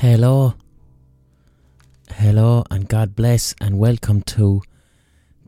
[0.00, 0.54] Hello.
[2.12, 4.62] Hello, and God bless, and welcome to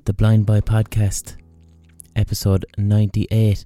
[0.04, 1.36] the Blind Boy Podcast,
[2.14, 3.64] episode 98.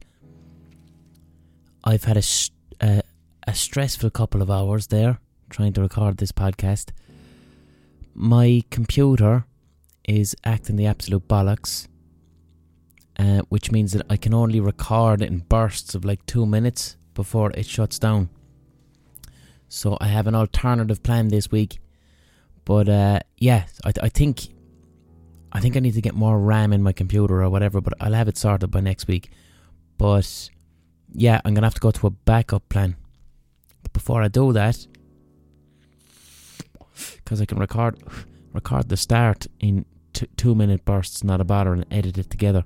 [1.82, 3.02] I've had a, sh- uh,
[3.48, 5.18] a stressful couple of hours there
[5.50, 6.92] trying to record this podcast.
[8.14, 9.44] My computer
[10.04, 11.88] is acting the absolute bollocks,
[13.18, 17.50] uh, which means that I can only record in bursts of like two minutes before
[17.54, 18.28] it shuts down.
[19.68, 21.78] So I have an alternative plan this week,
[22.64, 24.48] but uh, yeah, I, I think
[25.52, 27.80] I think I need to get more RAM in my computer or whatever.
[27.80, 29.30] But I'll have it sorted by next week.
[29.98, 30.50] But
[31.12, 32.96] yeah, I'm gonna have to go to a backup plan.
[33.82, 34.86] But before I do that,
[37.16, 38.02] because I can record
[38.52, 42.64] record the start in t- two minute bursts, not a bother, and edit it together.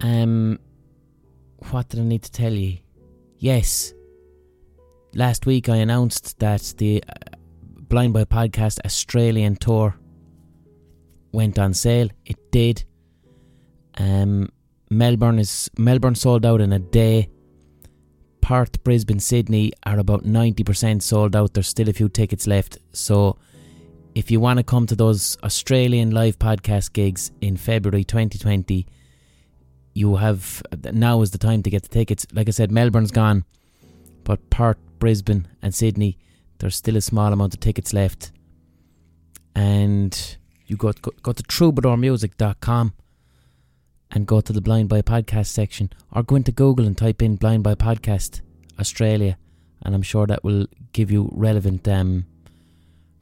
[0.00, 0.58] Um,
[1.70, 2.78] what did I need to tell you?
[3.36, 3.92] Yes,
[5.14, 7.36] last week I announced that the uh,
[7.88, 9.96] Blind Boy Podcast Australian tour
[11.32, 12.08] went on sale.
[12.24, 12.84] It did.
[13.98, 14.48] Um,
[14.90, 17.30] Melbourne is Melbourne sold out in a day.
[18.40, 21.54] Perth, Brisbane, Sydney are about ninety percent sold out.
[21.54, 22.78] There's still a few tickets left.
[22.92, 23.38] So,
[24.14, 28.86] if you want to come to those Australian live podcast gigs in February 2020,
[29.94, 32.26] you have now is the time to get the tickets.
[32.32, 33.44] Like I said, Melbourne's gone,
[34.24, 36.18] but Perth, Brisbane, and Sydney,
[36.58, 38.30] there's still a small amount of tickets left.
[39.56, 42.92] And you go go, go to troubadourmusic.com
[44.12, 47.34] and go to the Blind Boy Podcast section, or go into Google and type in
[47.34, 48.42] Blind Boy Podcast
[48.78, 49.36] Australia,
[49.82, 52.26] and I'm sure that will give you relevant um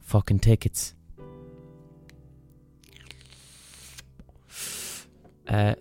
[0.01, 0.93] fucking tickets.
[5.47, 5.73] Uh,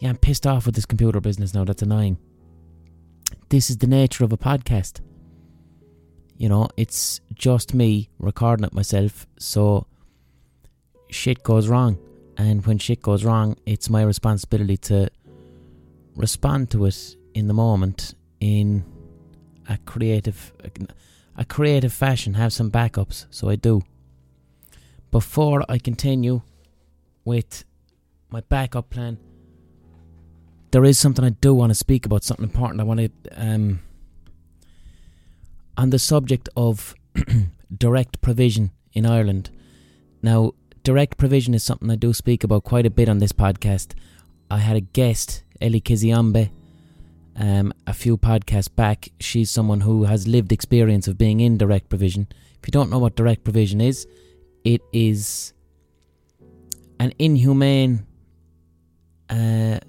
[0.00, 1.64] yeah, I'm pissed off with this computer business now.
[1.64, 2.18] That's annoying.
[3.48, 5.00] This is the nature of a podcast.
[6.40, 9.86] You know, it's just me recording it myself, so
[11.10, 11.98] shit goes wrong.
[12.38, 15.10] And when shit goes wrong, it's my responsibility to
[16.16, 18.86] respond to it in the moment in
[19.68, 20.54] a creative
[21.36, 23.82] a creative fashion, have some backups, so I do.
[25.10, 26.40] Before I continue
[27.22, 27.64] with
[28.30, 29.18] my backup plan,
[30.70, 32.80] there is something I do want to speak about, something important.
[32.80, 33.80] I want to um
[35.76, 36.94] on the subject of
[37.76, 39.50] direct provision in Ireland.
[40.22, 43.94] Now, direct provision is something I do speak about quite a bit on this podcast.
[44.50, 46.50] I had a guest, Ellie Kisyombe,
[47.36, 49.08] um, a few podcasts back.
[49.20, 52.28] She's someone who has lived experience of being in direct provision.
[52.60, 54.06] If you don't know what direct provision is,
[54.64, 55.54] it is
[56.98, 58.06] an inhumane,
[59.30, 59.80] uh,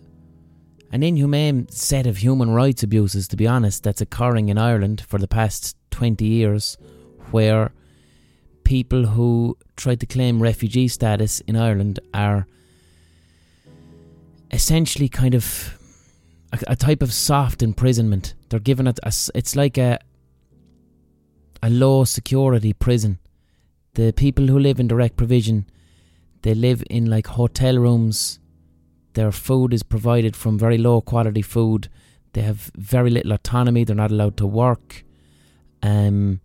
[0.91, 3.27] an inhumane set of human rights abuses.
[3.29, 6.77] To be honest, that's occurring in Ireland for the past twenty years,
[7.31, 7.71] where
[8.63, 12.45] people who try to claim refugee status in Ireland are
[14.51, 15.77] essentially kind of
[16.51, 18.35] a, a type of soft imprisonment.
[18.49, 19.99] They're given it a, it's like a
[21.63, 23.19] a low security prison.
[23.93, 25.65] The people who live in direct provision,
[26.41, 28.39] they live in like hotel rooms.
[29.13, 31.89] Their food is provided from very low quality food.
[32.33, 33.83] They have very little autonomy.
[33.83, 35.03] They're not allowed to work.
[35.83, 36.41] Um,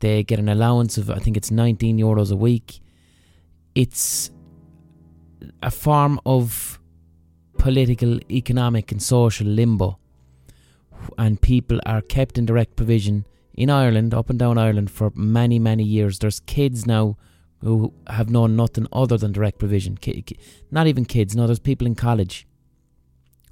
[0.00, 2.80] they get an allowance of I think it's 19 euros a week.
[3.74, 4.30] It's
[5.62, 6.78] a form of
[7.58, 9.98] political, economic, and social limbo,
[11.18, 15.58] and people are kept in direct provision in Ireland, up and down Ireland, for many,
[15.58, 16.18] many years.
[16.18, 17.16] There's kids now
[17.64, 19.98] who have known nothing other than direct provision.
[20.70, 21.34] Not even kids.
[21.34, 22.46] No, there's people in college,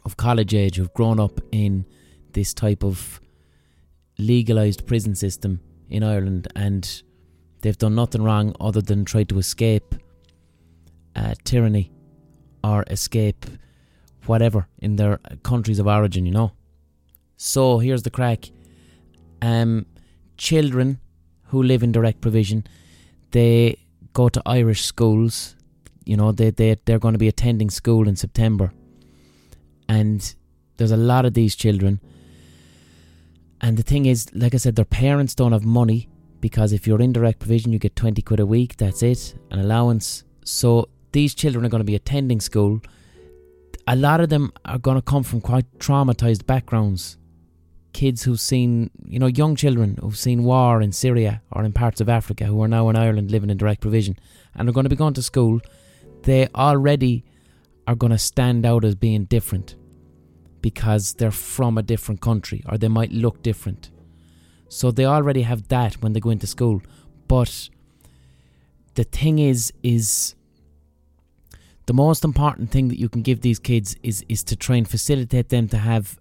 [0.05, 1.87] of college age, who've grown up in
[2.33, 3.23] this type of
[4.19, 7.03] legalized prison system in Ireland, and
[7.63, 9.95] they've done nothing wrong other than try to escape
[11.17, 11.91] uh, tyranny
[12.63, 13.47] or escape
[14.27, 16.53] whatever in their countries of origin, you know.
[17.39, 18.51] So here's the crack.
[19.41, 19.87] Um,
[20.37, 21.01] children
[21.45, 22.67] who live in direct provision,
[23.31, 23.79] they
[24.13, 25.57] go to Irish schools.
[26.05, 28.73] You know, they they they're going to be attending school in September,
[29.89, 30.35] and
[30.77, 32.01] there's a lot of these children.
[33.61, 36.09] And the thing is, like I said, their parents don't have money
[36.41, 39.61] because if you're in direct provision, you get 20 quid a week, that's it, an
[39.61, 40.25] allowance.
[40.45, 42.81] So these children are going to be attending school.
[43.87, 47.17] A lot of them are going to come from quite traumatized backgrounds.
[47.93, 52.01] Kids who've seen, you know, young children who've seen war in Syria or in parts
[52.01, 54.19] of Africa who are now in Ireland living in direct provision
[54.55, 55.61] and are going to be going to school.
[56.23, 57.25] They already
[57.87, 59.77] are going to stand out as being different
[60.61, 63.91] because they're from a different country or they might look different.
[64.69, 66.81] So they already have that when they go into school.
[67.29, 67.69] But
[68.95, 70.35] the thing is, is
[71.87, 74.89] the most important thing that you can give these kids is is to try and
[74.89, 76.19] facilitate them to have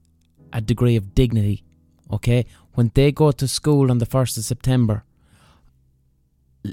[0.53, 1.63] a degree of dignity.
[2.11, 5.03] Okay, when they go to school on the first of September,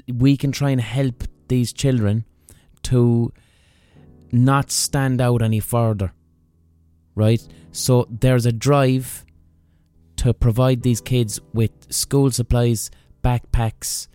[0.07, 2.25] we can try and help these children
[2.83, 3.31] to
[4.31, 6.13] not stand out any further.
[7.15, 7.45] Right?
[7.71, 9.25] So there's a drive
[10.17, 12.91] to provide these kids with school supplies,
[13.23, 14.07] backpacks,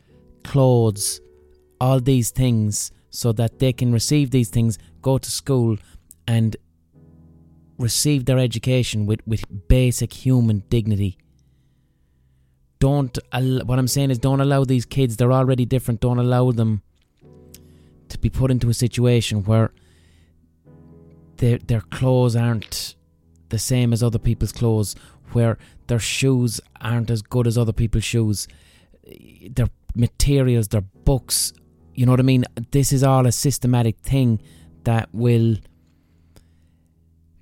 [0.43, 1.21] clothes,
[1.81, 5.77] all these things so that they can receive these things, go to school
[6.27, 6.57] and
[7.79, 11.19] receive their education with, with basic human dignity.
[12.79, 16.83] Don't, what I'm saying is, don't allow these kids, they're already different, don't allow them
[18.09, 19.73] to be put into a situation where
[21.39, 22.95] their, their clothes aren't
[23.49, 24.95] the same as other people's clothes,
[25.33, 28.47] where their shoes aren't as good as other people's shoes,
[29.51, 31.53] their materials, their books,
[31.95, 32.45] you know what I mean?
[32.71, 34.41] This is all a systematic thing
[34.85, 35.57] that will.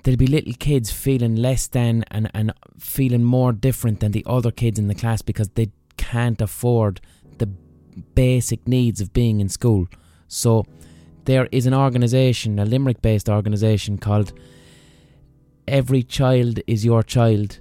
[0.02, 4.50] There'll be little kids feeling less than and, and feeling more different than the other
[4.50, 7.00] kids in the class because they can't afford
[7.38, 7.46] the
[8.14, 9.86] basic needs of being in school.
[10.26, 10.66] So
[11.24, 14.32] there is an organisation, a Limerick based organisation called
[15.68, 17.60] Every Child is Your Child.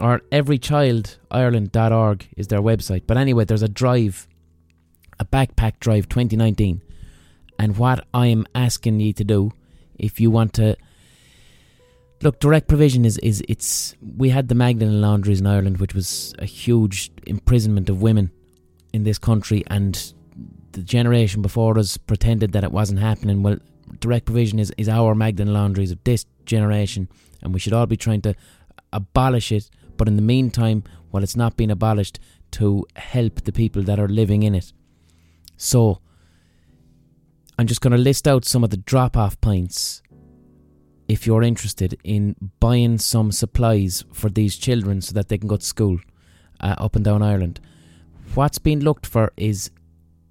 [0.00, 3.04] Or everychildireland.org is their website.
[3.06, 4.26] But anyway, there's a drive,
[5.18, 6.82] a backpack drive 2019.
[7.58, 9.52] And what I am asking you to do,
[9.94, 10.76] if you want to
[12.22, 16.34] look, direct provision is, is it's we had the Magdalen laundries in Ireland, which was
[16.38, 18.30] a huge imprisonment of women
[18.92, 20.12] in this country, and
[20.72, 23.42] the generation before us pretended that it wasn't happening.
[23.42, 23.58] Well,
[24.00, 27.08] direct provision is, is our Magdalen laundries of this generation,
[27.42, 28.34] and we should all be trying to
[28.92, 29.70] abolish it.
[29.96, 32.20] But in the meantime, while it's not being abolished,
[32.52, 34.72] to help the people that are living in it.
[35.56, 36.00] So,
[37.58, 40.02] I'm just going to list out some of the drop off points
[41.08, 45.56] if you're interested in buying some supplies for these children so that they can go
[45.56, 45.98] to school
[46.60, 47.60] uh, up and down Ireland.
[48.34, 49.70] What's being looked for is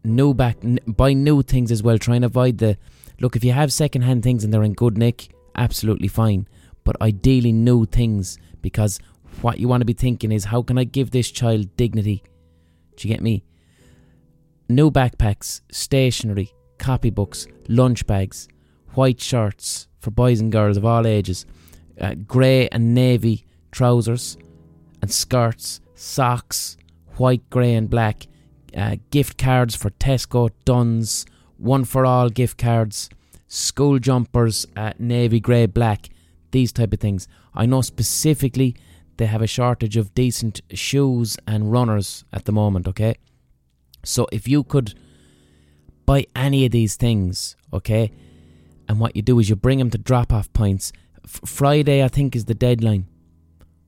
[0.03, 1.97] new back, n- buy new things as well.
[1.97, 2.77] Try and avoid the
[3.19, 3.35] look.
[3.35, 6.47] If you have second hand things and they're in good nick, absolutely fine.
[6.83, 8.99] But ideally, new things because
[9.41, 12.23] what you want to be thinking is how can I give this child dignity?
[12.95, 13.43] Do you get me?
[14.67, 18.47] New backpacks, stationery, copybooks, lunch bags,
[18.93, 21.45] white shirts for boys and girls of all ages,
[21.99, 24.37] uh, grey and navy trousers
[25.01, 26.77] and skirts, socks,
[27.17, 28.27] white, grey, and black,
[28.77, 31.25] uh, gift cards for Tesco, Dunnes,
[31.57, 33.09] one for all gift cards,
[33.47, 36.09] school jumpers, uh, navy, grey, black,
[36.51, 37.27] these type of things.
[37.55, 38.75] I know specifically
[39.17, 43.15] they have a shortage of decent shoes and runners at the moment, okay?
[44.03, 44.93] So if you could
[46.05, 48.11] buy any of these things, okay,
[48.87, 50.91] and what you do is you bring them to drop off points.
[51.23, 53.07] F- Friday, I think, is the deadline.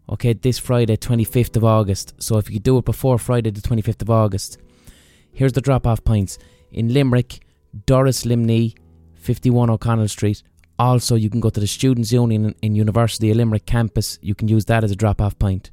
[0.09, 2.13] Okay, this Friday, 25th of August.
[2.19, 4.57] So if you do it before Friday, the 25th of August,
[5.37, 6.39] Here's the drop off points
[6.71, 7.45] in Limerick,
[7.85, 8.75] Doras Luimní,
[9.13, 10.41] 51 O'Connell Street.
[10.79, 14.17] Also, you can go to the Students' Union in University of Limerick campus.
[14.23, 15.69] You can use that as a drop off point.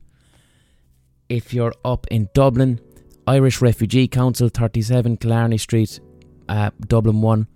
[1.31, 2.79] If you're up in Dublin,
[3.27, 5.99] Irish Refugee Council, 37 Killarney Street,
[6.47, 7.47] uh, Dublin 1.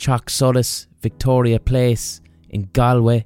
[0.00, 3.22] Chalk Solace, Victoria Place in Galway.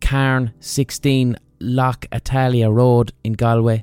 [0.00, 3.82] Carn, 16 Lough Atalia Road in Galway.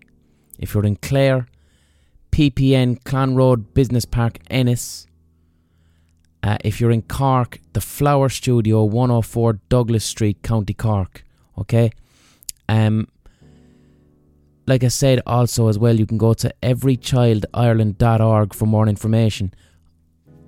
[0.57, 1.47] If you're in Clare,
[2.31, 5.05] PPN Clonroad Business Park Ennis.
[6.41, 11.25] Uh, if you're in Cork, the Flower Studio 104 Douglas Street, County Cork.
[11.57, 11.91] Okay?
[12.69, 13.09] Um,
[14.65, 19.53] like I said, also as well, you can go to everychildireland.org for more information.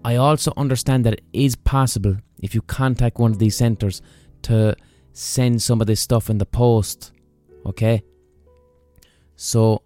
[0.04, 4.02] I also understand that it is possible if you contact one of these centres
[4.44, 4.76] to
[5.14, 7.12] send some of this stuff in the post.
[7.66, 8.04] Okay?
[9.36, 9.84] So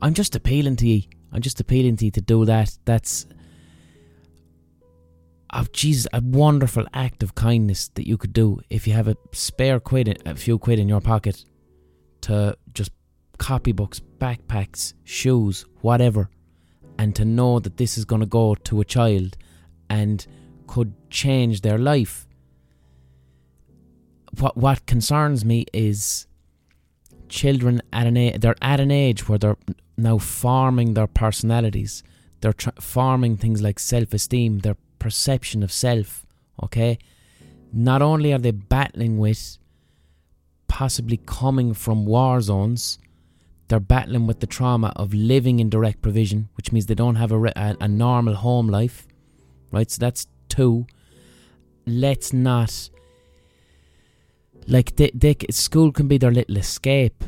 [0.00, 2.76] I'm just appealing to you I'm just appealing to you to do that.
[2.84, 3.26] That's
[5.52, 9.16] oh Jesus, a wonderful act of kindness that you could do if you have a
[9.32, 11.44] spare quid, a few quid in your pocket,
[12.22, 12.92] to just
[13.38, 16.30] copybooks, backpacks, shoes, whatever,
[16.98, 19.36] and to know that this is going to go to a child
[19.88, 20.26] and
[20.66, 22.26] could change their life.
[24.38, 26.26] What what concerns me is
[27.28, 29.56] children at an age, they're at an age where they're
[29.96, 32.02] now forming their personalities.
[32.40, 36.24] They're tra- forming things like self esteem, their perception of self.
[36.62, 36.98] Okay?
[37.72, 39.58] Not only are they battling with
[40.68, 42.98] possibly coming from war zones,
[43.66, 47.32] they're battling with the trauma of living in direct provision, which means they don't have
[47.32, 49.07] a, a, a normal home life,
[49.70, 49.90] right?
[49.90, 50.86] So that's two.
[51.86, 52.90] Let's not
[54.66, 57.24] like they, they, school can be their little escape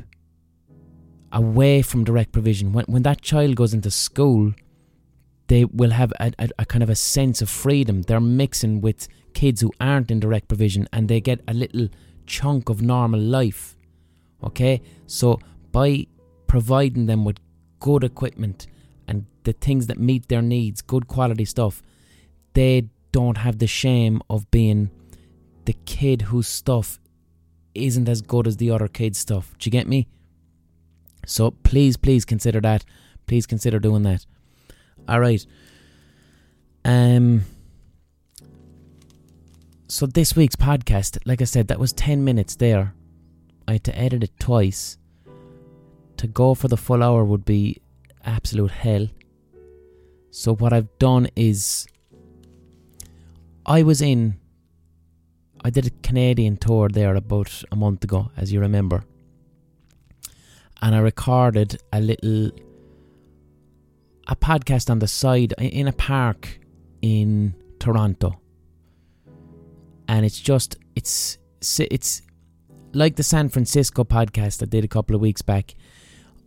[1.32, 2.72] away from direct provision.
[2.72, 4.52] When when that child goes into school,
[5.48, 8.02] they will have a, a, a, kind of a sense of freedom.
[8.02, 11.88] They're mixing with kids who aren't in direct provision, and they get a little
[12.26, 13.76] chunk of normal life.
[14.44, 15.38] Okay, so
[15.72, 16.06] by
[16.46, 17.38] providing them with
[17.78, 18.66] good equipment
[19.08, 21.82] and the things that meet their needs, good quality stuff,
[22.54, 24.90] they don't have the shame of being
[25.64, 26.98] the kid whose stuff
[27.74, 29.54] isn't as good as the other kids' stuff.
[29.58, 30.08] Do you get me?
[31.26, 32.84] So please, please consider that.
[33.26, 34.26] Please consider doing that.
[35.08, 35.44] All right.
[36.84, 37.44] Um.
[39.88, 42.94] So this week's podcast, like I said, that was ten minutes there.
[43.68, 44.98] I had to edit it twice.
[46.16, 47.80] To go for the full hour would be
[48.24, 49.08] absolute hell.
[50.30, 51.86] So what I've done is
[53.70, 54.36] I was in
[55.62, 59.04] I did a Canadian tour there about a month ago, as you remember.
[60.82, 62.50] And I recorded a little
[64.26, 66.58] a podcast on the side in a park
[67.00, 68.40] in Toronto.
[70.08, 71.38] And it's just it's
[71.78, 72.22] it's
[72.92, 75.76] like the San Francisco podcast I did a couple of weeks back.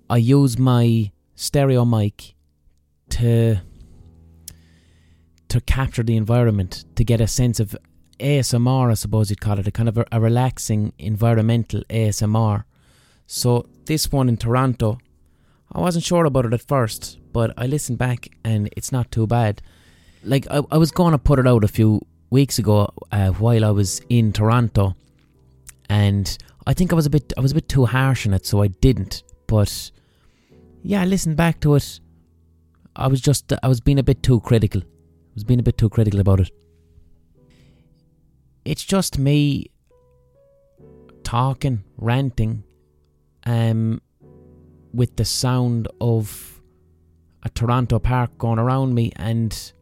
[0.10, 2.36] I use my stereo mic
[3.12, 3.62] to
[5.54, 7.78] to capture the environment to get a sense of
[8.20, 12.64] ASMR, I suppose you'd call it, a kind of a, a relaxing environmental ASMR.
[13.28, 14.98] So this one in Toronto,
[15.72, 19.28] I wasn't sure about it at first, but I listened back and it's not too
[19.28, 19.62] bad.
[20.24, 23.64] Like I, I was going to put it out a few weeks ago uh, while
[23.64, 24.96] I was in Toronto,
[25.88, 28.48] and I think I was a bit I was a bit too harsh on it,
[28.48, 29.22] so I didn't.
[29.46, 29.92] But
[30.82, 32.00] yeah, I listened back to it.
[32.96, 34.82] I was just I was being a bit too critical.
[35.34, 36.52] Was being a bit too critical about it
[38.66, 39.70] it's just me
[41.24, 42.64] talking, ranting,
[43.46, 44.02] um,
[44.94, 46.62] with the sound of
[47.44, 49.74] a Toronto park going around me, and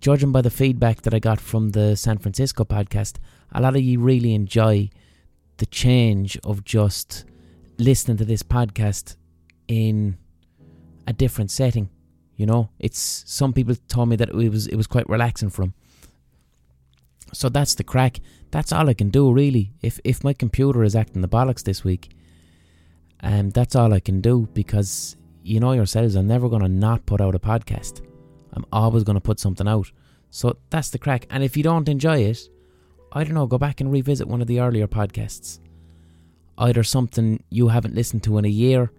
[0.00, 3.18] judging by the feedback that I got from the San Francisco podcast,
[3.52, 4.90] a lot of you really enjoy
[5.58, 7.24] the change of just
[7.78, 9.16] listening to this podcast
[9.68, 10.16] in
[11.06, 11.88] a different setting.
[12.36, 15.62] You know, it's some people told me that it was it was quite relaxing for
[15.62, 15.74] them.
[17.32, 18.20] So that's the crack.
[18.50, 19.72] That's all I can do really.
[19.82, 22.10] If if my computer is acting the bollocks this week,
[23.20, 27.20] um, that's all I can do because you know yourselves, I'm never gonna not put
[27.20, 28.02] out a podcast.
[28.52, 29.90] I'm always gonna put something out.
[30.30, 31.26] So that's the crack.
[31.30, 32.48] And if you don't enjoy it,
[33.12, 35.58] I don't know, go back and revisit one of the earlier podcasts.
[36.58, 38.90] Either something you haven't listened to in a year,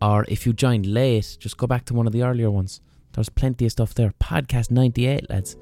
[0.00, 2.80] or if you joined late, just go back to one of the earlier ones.
[3.12, 4.12] There's plenty of stuff there.
[4.20, 5.56] Podcast 98, lads.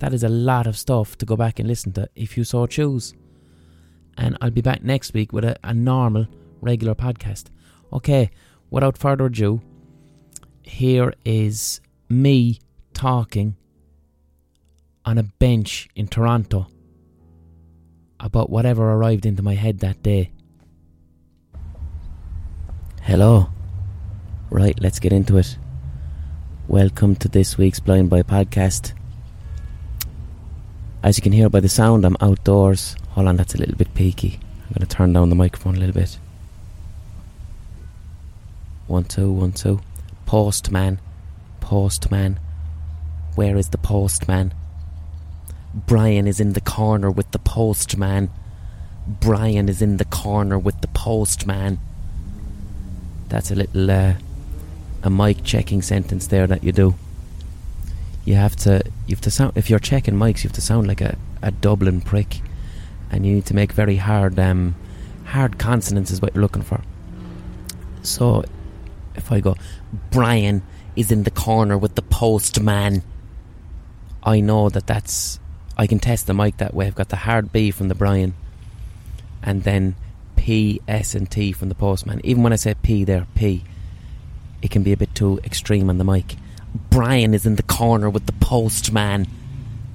[0.00, 2.66] That is a lot of stuff to go back and listen to if you so
[2.66, 3.14] choose.
[4.16, 6.26] And I'll be back next week with a, a normal,
[6.60, 7.46] regular podcast.
[7.92, 8.30] Okay,
[8.70, 9.60] without further ado,
[10.62, 12.58] here is me
[12.94, 13.56] talking
[15.04, 16.66] on a bench in Toronto
[18.20, 20.30] about whatever arrived into my head that day.
[23.02, 23.48] Hello.
[24.50, 25.58] Right, let's get into it.
[26.68, 28.94] Welcome to this week's Blind Boy podcast.
[31.02, 32.96] As you can hear by the sound, I'm outdoors.
[33.10, 34.40] Hold on, that's a little bit peaky.
[34.62, 36.18] I'm going to turn down the microphone a little bit.
[38.86, 39.80] One, two, one, two.
[40.24, 40.98] Postman.
[41.60, 42.40] Postman.
[43.34, 44.54] Where is the postman?
[45.74, 48.30] Brian is in the corner with the postman.
[49.06, 51.78] Brian is in the corner with the postman.
[53.28, 54.14] That's a little uh,
[55.02, 56.94] a mic checking sentence there that you do.
[58.24, 60.86] You have to you have to sound if you're checking mics you have to sound
[60.86, 62.40] like a, a Dublin prick
[63.10, 64.74] and you need to make very hard um,
[65.24, 66.82] hard consonants is what you're looking for.
[68.02, 68.44] So
[69.14, 69.56] if I go
[70.10, 70.62] Brian
[70.94, 73.02] is in the corner with the postman
[74.22, 75.40] I know that that's
[75.78, 76.86] I can test the mic that way.
[76.86, 78.34] I've got the hard B from the Brian
[79.42, 79.94] and then
[80.36, 82.20] P S and T from the postman.
[82.24, 83.64] Even when I say P there P
[84.62, 86.36] it can be a bit too extreme on the mic
[86.90, 89.26] Brian is in the corner with the postman.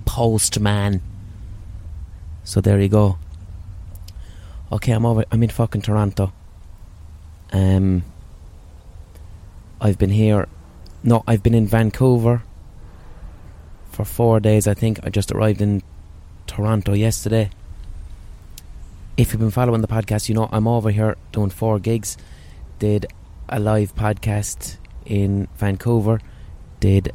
[0.05, 1.01] Postman.
[2.43, 3.17] So there you go.
[4.72, 5.24] Okay, I'm over.
[5.32, 6.34] I'm in fucking Toronto.
[7.51, 8.03] Um,
[9.79, 10.48] I've been here.
[11.03, 12.43] No, I've been in Vancouver
[13.91, 14.67] for four days.
[14.67, 15.84] I think I just arrived in
[16.48, 17.50] Toronto yesterday.
[19.15, 22.17] If you've been following the podcast, you know I'm over here doing four gigs.
[22.79, 23.05] Did
[23.53, 26.19] a live podcast in Vancouver,
[26.79, 27.13] did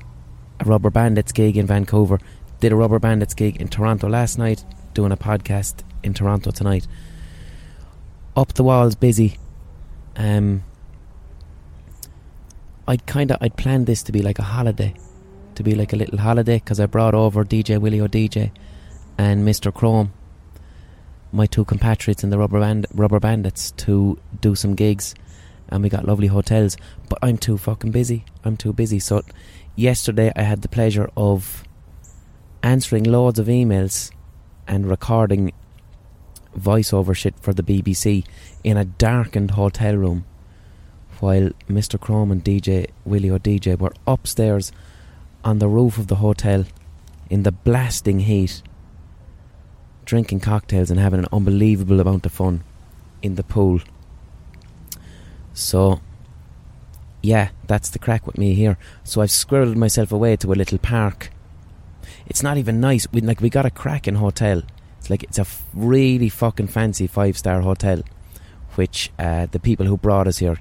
[0.61, 2.21] a Rubber Bandits gig in Vancouver,
[2.61, 4.64] did a Rubber Bandits gig in Toronto last night,
[4.95, 6.87] doing a podcast in Toronto tonight.
[8.37, 9.37] Up the walls, busy.
[10.14, 10.62] Um,
[12.87, 14.95] I'd kind of I'd planned this to be like a holiday,
[15.57, 18.52] to be like a little holiday because I brought over DJ Willie O'DJ
[19.18, 20.12] and Mr Chrome,
[21.33, 25.16] my two compatriots in the Rubber Band Rubber Bandits, to do some gigs,
[25.68, 26.76] and we got lovely hotels.
[27.08, 28.25] But I'm too fucking busy.
[28.44, 28.98] I'm too busy.
[28.98, 29.22] So
[29.76, 31.64] yesterday I had the pleasure of
[32.62, 34.10] answering loads of emails
[34.66, 35.52] and recording
[36.58, 38.25] voiceover shit for the BBC
[38.64, 40.25] in a darkened hotel room
[41.20, 41.98] while Mr.
[41.98, 44.72] Chrome and DJ Willie O'DJ were upstairs
[45.44, 46.64] on the roof of the hotel
[47.30, 48.62] in the blasting heat
[50.04, 52.64] drinking cocktails and having an unbelievable amount of fun
[53.22, 53.80] in the pool.
[55.59, 56.00] So
[57.23, 58.79] yeah, that's the crack with me here.
[59.05, 61.31] So I've squirreled myself away to a little park.
[62.27, 63.07] It's not even nice.
[63.12, 64.62] We like we got a cracking hotel.
[64.99, 68.03] It's like it's a really fucking fancy five star hotel,
[68.77, 70.59] which uh, the people who brought us here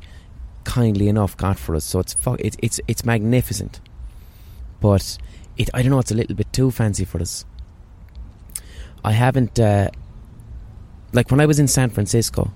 [0.63, 1.85] kindly enough got for us.
[1.85, 3.79] So it's fu- it's it's it's magnificent,
[4.81, 5.17] but
[5.57, 5.99] it I don't know.
[5.99, 7.45] It's a little bit too fancy for us.
[9.05, 9.89] I haven't uh,
[11.13, 12.51] like when I was in San Francisco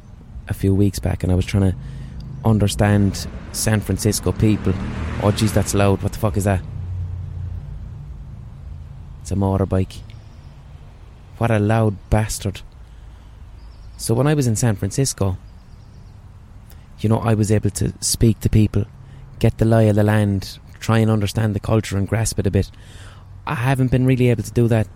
[0.47, 1.77] a few weeks back, and I was trying to
[2.43, 4.73] understand San Francisco people.
[5.21, 6.01] Oh, jeez, that's loud.
[6.01, 6.61] What the fuck is that?
[9.21, 9.99] It's a motorbike.
[11.37, 12.61] What a loud bastard.
[13.97, 15.37] So, when I was in San Francisco,
[16.99, 18.85] you know, I was able to speak to people,
[19.39, 22.51] get the lie of the land, try and understand the culture and grasp it a
[22.51, 22.71] bit.
[23.45, 24.87] I haven't been really able to do that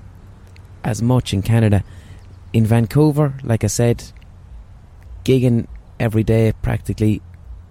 [0.83, 1.83] as much in Canada.
[2.53, 4.03] In Vancouver, like I said,
[5.23, 5.67] gigging
[5.99, 7.21] every day practically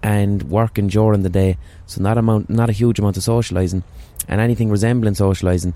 [0.05, 1.57] and working during the day,
[1.87, 3.83] so not amount, not a huge amount of socialising,
[4.27, 5.75] and anything resembling socialising.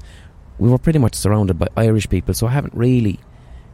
[0.60, 3.20] We were pretty much surrounded by Irish people, so I haven't really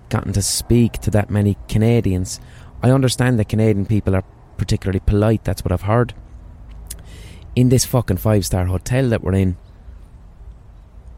[0.08, 2.40] gotten to speak to that many Canadians.
[2.82, 4.24] I understand that Canadian people are
[4.56, 5.44] particularly polite.
[5.44, 6.14] That's what I've heard.
[7.54, 9.58] In this fucking five star hotel that we're in,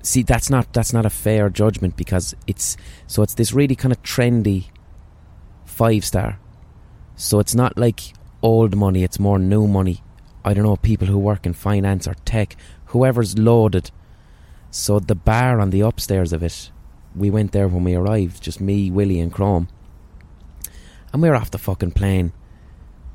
[0.01, 3.91] see that's not that's not a fair judgment because it's so it's this really kind
[3.91, 4.69] of trendy
[5.63, 6.39] five star.
[7.15, 10.01] So it's not like old money, it's more new money.
[10.43, 13.91] I don't know, people who work in finance or tech, whoever's loaded.
[14.71, 16.71] So the bar on the upstairs of it,
[17.15, 19.67] we went there when we arrived, just me, Willie, and Chrome.
[21.11, 22.31] And we were off the fucking plane.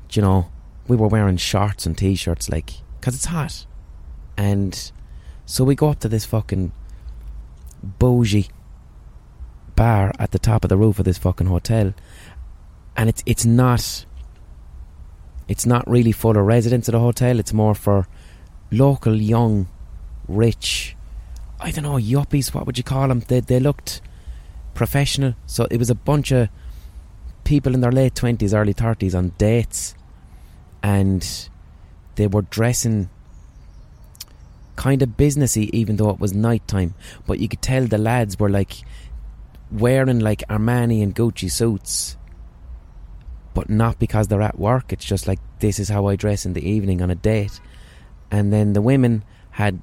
[0.09, 0.51] Do you know,
[0.87, 3.65] we were wearing shorts and t shirts, like, because it's hot.
[4.37, 4.91] And
[5.45, 6.71] so we go up to this fucking
[7.81, 8.49] bougie
[9.75, 11.93] bar at the top of the roof of this fucking hotel.
[12.95, 14.05] And it's it's not
[15.47, 17.39] it's not really for the residents of the hotel.
[17.39, 18.07] It's more for
[18.71, 19.67] local, young,
[20.27, 20.95] rich,
[21.59, 22.53] I don't know, yuppies.
[22.53, 23.21] What would you call them?
[23.21, 24.01] They they looked
[24.73, 25.35] professional.
[25.45, 26.49] So it was a bunch of
[27.43, 29.95] people in their late twenties, early thirties on dates,
[30.81, 31.49] and
[32.15, 33.09] they were dressing
[34.75, 36.95] kind of businessy, even though it was night time.
[37.27, 38.73] But you could tell the lads were like
[39.71, 42.17] wearing like Armani and Gucci suits
[43.53, 44.91] but not because they're at work.
[44.91, 47.59] It's just like this is how I dress in the evening on a date.
[48.31, 49.81] And then the women had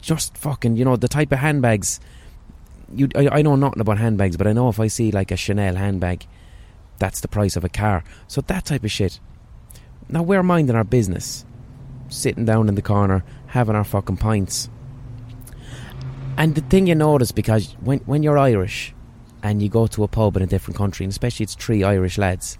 [0.00, 2.00] just fucking, you know, the type of handbags.
[2.94, 5.36] You, I, I know nothing about handbags, but I know if I see like a
[5.36, 6.26] Chanel handbag,
[6.98, 8.04] that's the price of a car.
[8.28, 9.18] So that type of shit.
[10.08, 11.44] Now we're minding our business,
[12.08, 14.68] sitting down in the corner, having our fucking pints.
[16.36, 18.94] And the thing you notice because when when you're Irish
[19.42, 22.18] and you go to a pub in a different country, and especially it's three Irish
[22.18, 22.58] lads,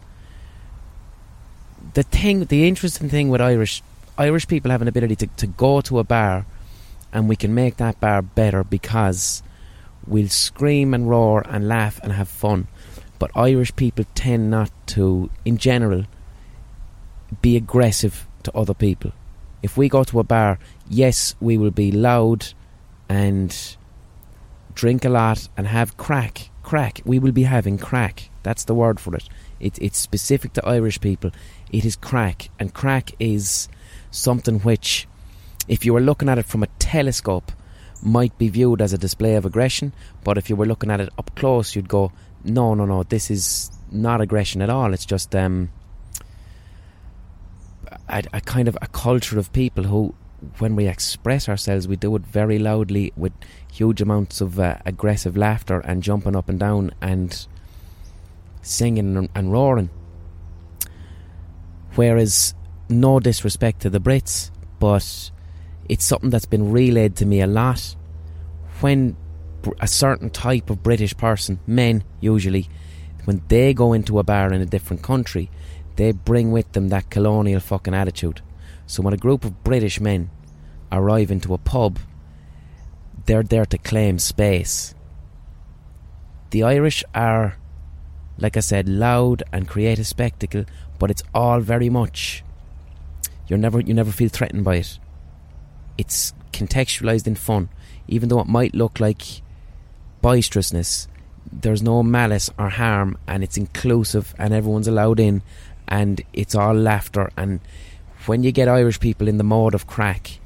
[1.95, 3.83] the thing, the interesting thing with Irish
[4.19, 6.45] Irish people have an ability to, to go to a bar
[7.13, 9.43] and we can make that bar better because
[10.07, 12.69] we'll scream and roar and laugh and have fun.
[13.19, 16.05] But Irish people tend not to, in general,
[17.41, 19.13] be aggressive to other people.
[19.63, 22.53] If we go to a bar, yes, we will be loud
[23.09, 23.77] and
[24.75, 26.51] drink a lot and have crack.
[26.63, 27.01] Crack.
[27.05, 28.31] We will be having crack.
[28.43, 29.29] That's the word for it.
[29.61, 31.31] it it's specific to Irish people
[31.73, 33.69] it is crack, and crack is
[34.11, 35.09] something which,
[35.69, 37.51] if you were looking at it from a telescope,
[38.03, 39.93] might be viewed as a display of aggression,
[40.25, 42.13] but if you were looking at it up close, you'd go,
[42.45, 44.93] no, no, no, this is not aggression at all.
[44.93, 45.71] It's just um,
[48.09, 50.15] a, a kind of a culture of people who,
[50.59, 53.33] when we express ourselves, we do it very loudly with
[53.73, 57.47] huge amounts of uh, aggressive laughter and jumping up and down and
[58.63, 59.91] singing and, and roaring.
[61.95, 62.55] Whereas
[62.89, 65.31] no disrespect to the Brits, but
[65.89, 67.97] it's something that's been relayed to me a lot.
[68.81, 69.17] When
[69.81, 72.69] a certain type of British person, men usually,
[73.25, 75.51] when they go into a bar in a different country,
[75.97, 78.41] they bring with them that colonial fucking attitude.
[78.87, 80.31] So when a group of British men
[80.91, 81.99] arrive into a pub,
[83.27, 84.95] they're there to claim space.
[86.51, 87.57] The Irish are,
[88.37, 90.65] like I said, loud and create a spectacle,
[90.99, 92.45] but it's all very much.
[93.49, 94.99] You're never you never feel threatened by it.
[95.99, 97.69] It's contextualized in fun,
[98.09, 99.43] even though it might look like
[100.21, 101.09] boisterousness.
[101.51, 105.43] There's no malice or harm, and it's inclusive, and everyone's allowed in,
[105.89, 107.31] and it's all laughter.
[107.37, 107.61] And
[108.27, 110.39] when you get Irish people in the mode of crack,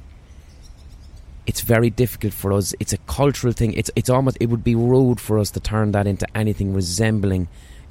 [1.45, 2.75] it's very difficult for us.
[2.79, 3.73] It's a cultural thing.
[3.73, 7.47] It's it's almost it would be rude for us to turn that into anything resembling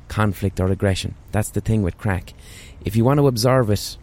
[0.09, 1.15] conflict or aggression.
[1.33, 2.35] That's the thing with crack.
[2.85, 3.97] If you want to observe it,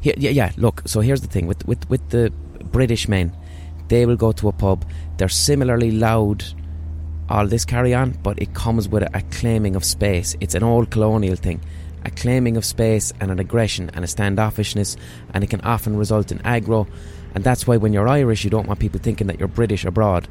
[0.00, 0.52] here, yeah, yeah.
[0.56, 2.32] Look, so here's the thing with with with the
[2.70, 3.36] British men,
[3.88, 4.84] they will go to a pub.
[5.16, 6.44] They're similarly loud.
[7.28, 10.36] All this carry on, but it comes with a, a claiming of space.
[10.40, 11.60] It's an old colonial thing
[12.04, 14.96] a claiming of space and an aggression and a standoffishness,
[15.32, 16.88] and it can often result in aggro.
[17.34, 20.28] And that's why when you're Irish, you don't want people thinking that you're British abroad.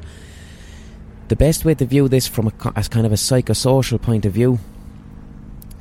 [1.32, 4.34] The best way to view this from a, as kind of a psychosocial point of
[4.34, 4.58] view,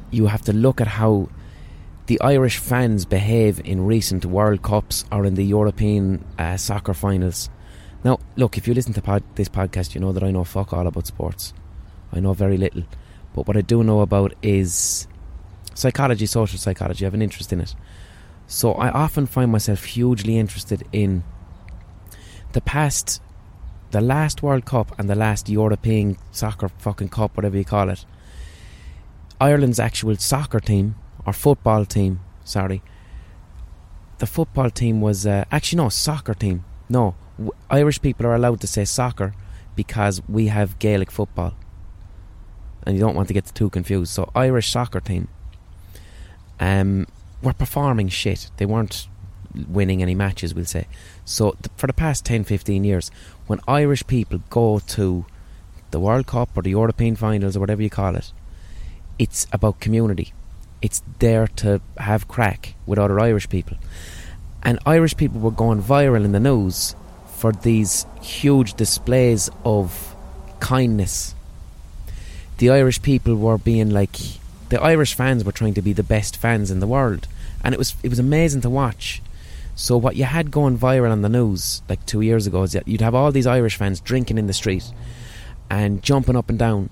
[0.09, 1.27] you have to look at how
[2.05, 7.49] the Irish fans behave in recent World Cups or in the European uh, soccer finals.
[8.05, 10.71] Now, look, if you listen to pod- this podcast, you know that I know fuck
[10.71, 11.53] all about sports.
[12.13, 12.83] I know very little.
[13.35, 15.05] But what I do know about is
[15.73, 17.03] psychology, social psychology.
[17.03, 17.75] I have an interest in it.
[18.47, 21.25] So I often find myself hugely interested in
[22.53, 23.21] the past,
[23.91, 28.05] the last World Cup and the last European soccer fucking cup, whatever you call it.
[29.39, 32.81] Ireland's actual soccer team or football team, sorry.
[34.19, 36.63] The football team was uh, actually no soccer team.
[36.89, 39.33] No, w- Irish people are allowed to say soccer
[39.75, 41.53] because we have Gaelic football,
[42.85, 44.13] and you don't want to get too confused.
[44.13, 45.27] So Irish soccer team.
[46.59, 47.07] Um,
[47.41, 48.51] were performing shit.
[48.57, 49.07] They weren't
[49.67, 50.87] winning any matches, we'll say.
[51.25, 53.11] So, th- for the past 10 15 years,
[53.47, 55.25] when Irish people go to
[55.91, 58.31] the World Cup or the European finals or whatever you call it,
[59.19, 60.33] it's about community.
[60.81, 63.77] It's there to have crack with other Irish people.
[64.63, 66.95] And Irish people were going viral in the news
[67.35, 70.15] for these huge displays of
[70.59, 71.35] kindness.
[72.57, 74.17] The Irish people were being like
[74.69, 77.27] the Irish fans were trying to be the best fans in the world,
[77.63, 79.21] and it was it was amazing to watch.
[79.81, 82.87] So what you had going viral on the news like two years ago is that
[82.87, 84.83] you'd have all these Irish fans drinking in the street
[85.71, 86.91] and jumping up and down,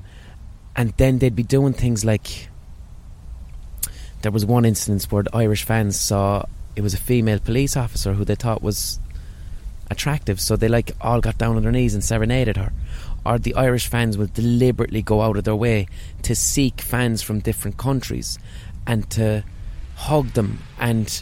[0.75, 2.49] and then they'd be doing things like
[4.23, 6.43] there was one instance where Irish fans saw
[6.75, 8.99] it was a female police officer who they thought was
[9.91, 12.73] attractive, so they like all got down on their knees and serenaded her.
[13.23, 15.85] Or the Irish fans will deliberately go out of their way
[16.23, 18.39] to seek fans from different countries
[18.87, 19.43] and to
[19.93, 21.21] hug them and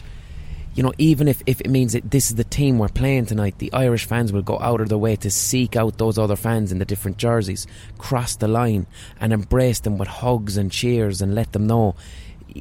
[0.78, 3.58] you know even if, if it means that this is the team we're playing tonight
[3.58, 6.70] the Irish fans will go out of their way to seek out those other fans
[6.70, 7.66] in the different jerseys
[7.98, 8.86] cross the line
[9.20, 11.96] and embrace them with hugs and cheers and let them know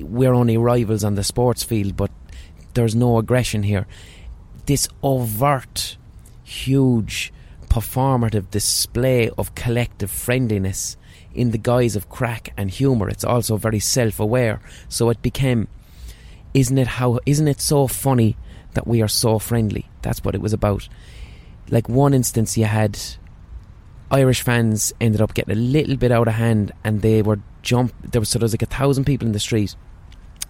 [0.01, 2.09] we're only rivals on the sports field but
[2.73, 3.85] there's no aggression here
[4.65, 5.95] this overt
[6.43, 7.31] huge
[7.69, 10.97] performative display of collective friendliness
[11.35, 13.09] in the guise of crack and humour.
[13.09, 14.59] It's also very self aware.
[14.89, 15.67] So it became
[16.57, 18.35] isn't it how isn't it so funny
[18.73, 19.87] that we are so friendly?
[20.01, 20.89] That's what it was about.
[21.69, 22.99] Like one instance you had
[24.09, 27.93] Irish fans ended up getting a little bit out of hand and they were jump
[28.01, 29.75] there was so there was like a thousand people in the street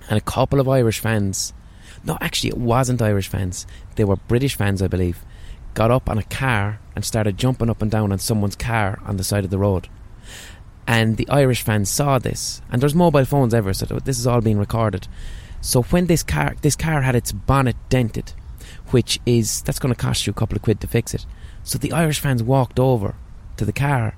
[0.09, 1.53] and a couple of Irish fans
[2.03, 3.65] no actually it wasn't Irish fans
[3.95, 5.25] they were British fans I believe
[5.77, 9.17] got up on a car and started jumping up and down on someone's car on
[9.17, 9.87] the side of the road.
[10.87, 14.41] And the Irish fans saw this, and there's mobile phones ever, so this is all
[14.41, 15.07] being recorded.
[15.61, 18.33] So when this car, this car had its bonnet dented,
[18.91, 21.25] which is that's going to cost you a couple of quid to fix it.
[21.63, 23.15] So the Irish fans walked over
[23.57, 24.15] to the car,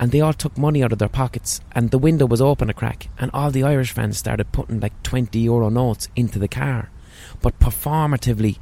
[0.00, 2.74] and they all took money out of their pockets, and the window was open a
[2.74, 6.90] crack, and all the Irish fans started putting like twenty euro notes into the car,
[7.40, 8.58] but performatively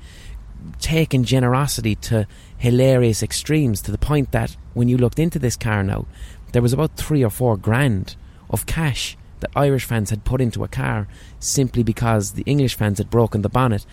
[0.78, 2.26] taking generosity to
[2.58, 6.06] hilarious extremes to the point that when you looked into this car now,
[6.52, 8.16] there was about three or four grand
[8.50, 12.98] of cash that Irish fans had put into a car simply because the English fans
[12.98, 13.84] had broken the bonnet.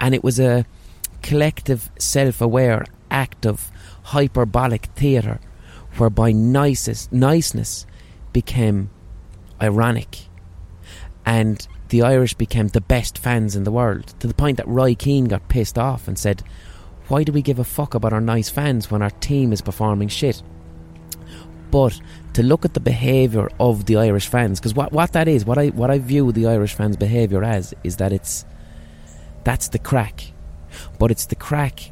[0.00, 0.66] And it was a
[1.22, 3.70] collective, self aware act of
[4.04, 5.40] hyperbolic theatre
[5.96, 7.86] whereby niceness
[8.32, 8.90] became
[9.60, 10.26] ironic.
[11.24, 14.94] And the Irish became the best fans in the world to the point that Roy
[14.94, 16.42] Keane got pissed off and said,
[17.08, 20.08] "Why do we give a fuck about our nice fans when our team is performing
[20.08, 20.42] shit?"
[21.70, 22.00] But
[22.34, 25.58] to look at the behaviour of the Irish fans, because what what that is, what
[25.58, 28.44] I what I view the Irish fans' behaviour as is that it's
[29.44, 30.32] that's the crack,
[30.98, 31.90] but it's the crack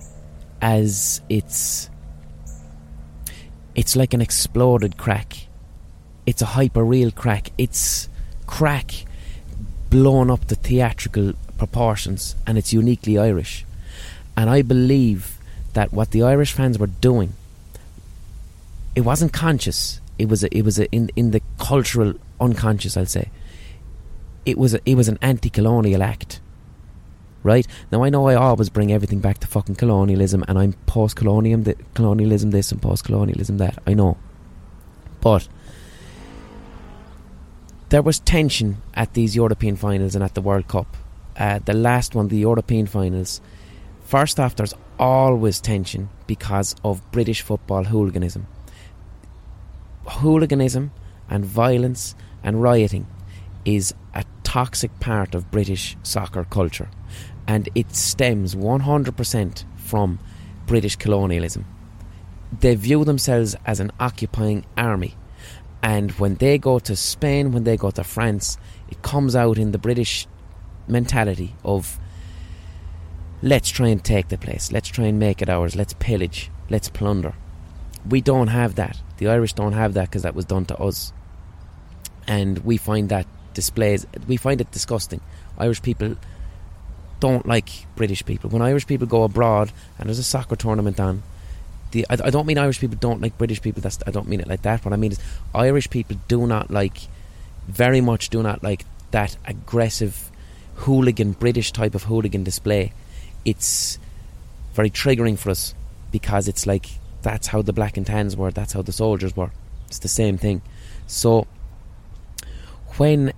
[0.60, 1.90] as it's
[3.74, 5.48] it's like an exploded crack.
[6.26, 7.50] It's a hyper real crack.
[7.58, 8.08] It's
[8.46, 9.04] crack
[9.90, 13.64] blown up to theatrical proportions and it's uniquely Irish.
[14.36, 15.38] And I believe
[15.74, 17.34] that what the Irish fans were doing
[18.94, 20.00] it wasn't conscious.
[20.18, 23.30] It was a, it was a, in in the cultural unconscious, I'll say.
[24.46, 26.40] It was a, it was an anti-colonial act.
[27.42, 31.74] Right now, I know I always bring everything back to fucking colonialism, and I'm post-colonialism,
[31.92, 33.78] colonialism this and post-colonialism that.
[33.86, 34.16] I know,
[35.20, 35.48] but
[37.90, 40.96] there was tension at these European finals and at the World Cup.
[41.36, 43.40] Uh, the last one, the European finals.
[44.04, 48.46] First off, there's always tension because of British football hooliganism
[50.08, 50.92] hooliganism
[51.28, 53.06] and violence and rioting
[53.64, 56.88] is a toxic part of British soccer culture
[57.46, 60.18] and it stems 100% from
[60.66, 61.64] British colonialism.
[62.60, 65.14] They view themselves as an occupying army
[65.82, 68.56] and when they go to Spain, when they go to France,
[68.88, 70.26] it comes out in the British
[70.88, 71.98] mentality of
[73.42, 76.88] let's try and take the place, let's try and make it ours, let's pillage, let's
[76.88, 77.34] plunder.
[78.08, 78.98] We don't have that.
[79.24, 81.10] The Irish don't have that because that was done to us,
[82.26, 84.06] and we find that displays.
[84.28, 85.22] We find it disgusting.
[85.56, 86.16] Irish people
[87.20, 88.50] don't like British people.
[88.50, 91.22] When Irish people go abroad and there's a soccer tournament on,
[91.92, 93.80] the I, I don't mean Irish people don't like British people.
[93.80, 94.84] That's I don't mean it like that.
[94.84, 95.20] What I mean is
[95.54, 96.98] Irish people do not like,
[97.66, 100.30] very much do not like that aggressive,
[100.74, 102.92] hooligan British type of hooligan display.
[103.46, 103.98] It's
[104.74, 105.74] very triggering for us
[106.12, 106.90] because it's like
[107.24, 109.50] that's how the black and tans were, that's how the soldiers were.
[109.88, 110.62] It's the same thing.
[111.06, 111.46] So
[112.98, 113.32] when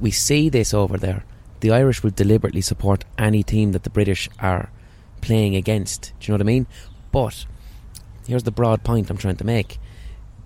[0.00, 1.24] we see this over there,
[1.60, 4.70] the Irish will deliberately support any team that the British are
[5.20, 6.12] playing against.
[6.20, 6.66] Do you know what I mean?
[7.10, 7.44] But
[8.26, 9.78] here's the broad point I'm trying to make.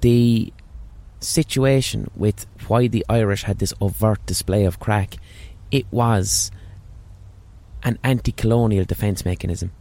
[0.00, 0.52] The
[1.20, 5.16] situation with why the Irish had this overt display of crack,
[5.70, 6.50] it was
[7.82, 9.72] an anti colonial defence mechanism.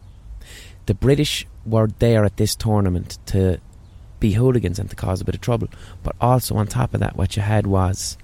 [0.86, 3.60] The British were there at this tournament to
[4.18, 5.68] be hooligans and to cause a bit of trouble.
[6.02, 8.16] But also on top of that, what you had was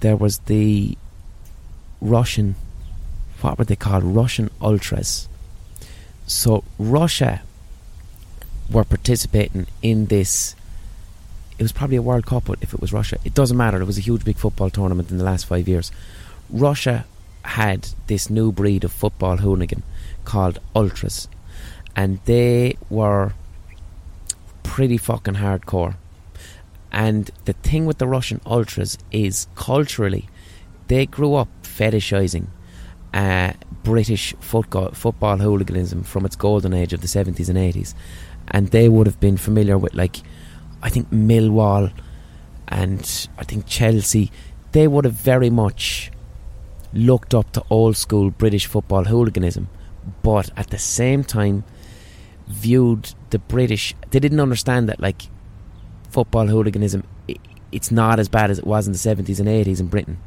[0.00, 0.96] there was the
[2.00, 2.54] Russian,
[3.40, 4.04] what were they called?
[4.04, 5.28] Russian ultras.
[6.26, 7.42] So Russia
[8.70, 10.54] were participating in this.
[11.58, 13.80] It was probably a World Cup, but if it was Russia, it doesn't matter.
[13.80, 15.90] It was a huge, big football tournament in the last five years.
[16.50, 17.06] Russia
[17.42, 19.82] had this new breed of football hooligan
[20.24, 21.28] called ultras
[21.96, 23.32] and they were
[24.62, 25.96] pretty fucking hardcore.
[26.92, 30.28] And the thing with the Russian ultras is culturally,
[30.88, 32.46] they grew up fetishizing
[33.12, 37.94] uh, British football, football hooliganism from its golden age of the 70s and 80s.
[38.48, 40.18] And they would have been familiar with, like,
[40.82, 41.92] I think Millwall
[42.68, 44.30] and I think Chelsea.
[44.72, 46.10] They would have very much
[46.92, 49.68] looked up to old school British football hooliganism.
[50.22, 51.64] But at the same time,
[52.46, 53.94] viewed the British.
[54.10, 55.22] They didn't understand that like
[56.10, 57.02] football hooliganism.
[57.72, 60.18] it's not as bad as it was in the seventies and eighties in Britain.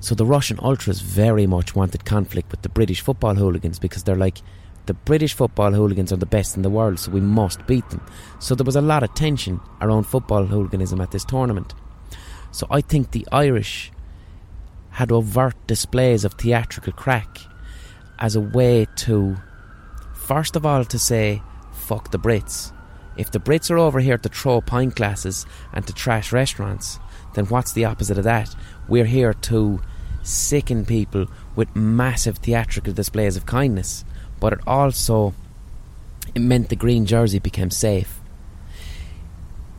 [0.00, 4.16] So the Russian ultras very much wanted conflict with the British football hooligans because they're
[4.16, 4.42] like
[4.86, 8.04] the British football hooligans are the best in the world, so we must beat them.
[8.40, 11.72] So there was a lot of tension around football hooliganism at this tournament.
[12.50, 13.92] So I think the Irish
[14.90, 17.38] had overt displays of theatrical crack
[18.18, 19.36] as a way to
[20.22, 22.72] first of all to say, fuck the Brits.
[23.16, 26.98] If the Brits are over here to throw pint glasses and to trash restaurants,
[27.34, 28.54] then what's the opposite of that?
[28.88, 29.80] We're here to
[30.22, 34.04] sicken people with massive theatrical displays of kindness.
[34.40, 35.34] But it also
[36.34, 38.20] it meant the green jersey became safe.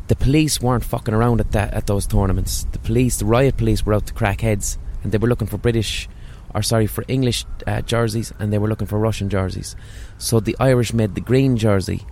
[0.08, 2.67] The police weren't fucking around at that at those tournaments.
[2.71, 5.58] The police, the riot police, were out to crack heads, and they were looking for
[5.58, 6.08] British
[6.53, 9.75] or sorry, for English uh, jerseys, and they were looking for Russian jerseys.
[10.17, 12.05] So the Irish made the green jersey.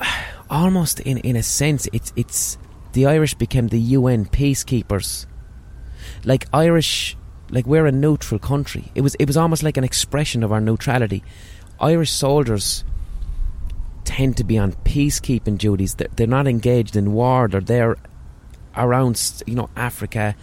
[0.50, 2.58] Almost in in a sense, it's it's
[2.92, 5.26] the Irish became the UN peacekeepers.
[6.24, 7.16] Like Irish,
[7.50, 8.90] like we're a neutral country.
[8.94, 11.22] It was it was almost like an expression of our neutrality.
[11.80, 12.84] Irish soldiers
[14.04, 15.94] tend to be on peacekeeping duties.
[15.94, 17.48] They're, they're not engaged in war.
[17.48, 17.96] They're there
[18.76, 20.34] around, you know, Africa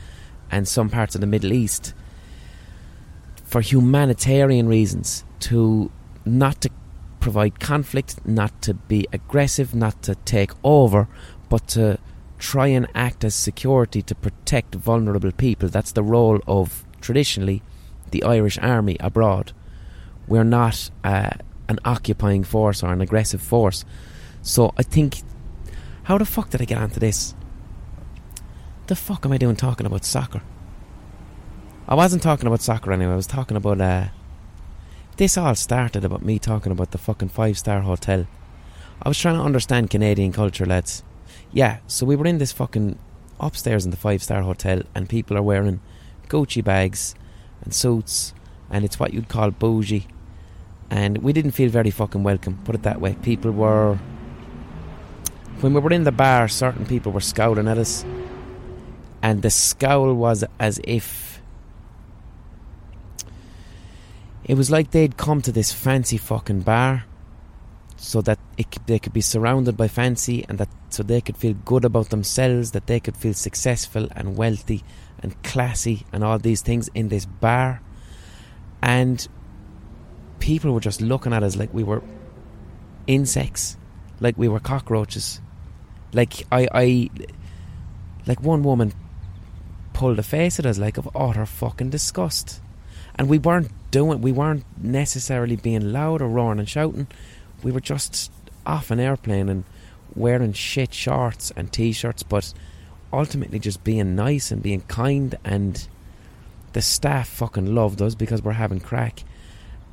[0.52, 1.93] and some parts of the Middle East
[3.50, 5.92] for humanitarian reasons to
[6.24, 6.70] not to
[7.20, 11.08] provide conflict, not to be aggressive, not to take over,
[11.50, 11.98] but to
[12.38, 15.68] try and act as security to protect vulnerable people.
[15.68, 17.64] That's the role of traditionally
[18.12, 19.52] the Irish Army abroad.
[20.28, 21.32] We're not uh,
[21.68, 23.84] an occupying force or an aggressive force.
[24.44, 25.24] So I think,
[26.04, 27.34] how the fuck did I get onto this?
[28.86, 30.42] The fuck am I doing talking about soccer?
[31.89, 33.13] I wasn't talking about soccer anyway.
[33.13, 33.82] I was talking about.
[33.82, 34.10] Uh,
[35.17, 38.28] this all started about me talking about the fucking five star hotel.
[39.02, 41.02] I was trying to understand Canadian culture, lads.
[41.52, 42.99] Yeah, so we were in this fucking
[43.39, 45.80] upstairs in the five star hotel, and people are wearing
[46.28, 47.15] Gucci bags
[47.63, 48.36] and suits,
[48.69, 50.06] and it's what you'd call bougie.
[50.91, 53.15] And we didn't feel very fucking welcome, put it that way.
[53.23, 53.97] People were.
[55.62, 58.06] When we were in the bar, certain people were scowling at us,
[59.23, 61.29] and the scowl was as if.
[64.50, 67.06] It was like they'd come to this fancy fucking bar
[67.98, 71.54] so that it, they could be surrounded by fancy and that so they could feel
[71.54, 74.84] good about themselves, that they could feel successful and wealthy
[75.22, 77.80] and classy and all these things in this bar.
[78.82, 79.28] And
[80.40, 82.02] people were just looking at us like we were
[83.06, 83.78] insects,
[84.20, 85.42] like we were cockroaches.
[86.12, 87.10] Like I, I
[88.26, 88.94] like one woman
[89.94, 92.62] pulled a face at us like of utter fucking disgust.
[93.14, 97.08] And we weren't doing we weren't necessarily being loud or roaring and shouting.
[97.63, 98.32] We were just
[98.65, 99.63] off an airplane and
[100.15, 102.54] wearing shit shorts and t-shirts, but
[103.12, 105.88] ultimately just being nice and being kind and
[106.73, 109.23] the staff fucking loved us because we're having crack.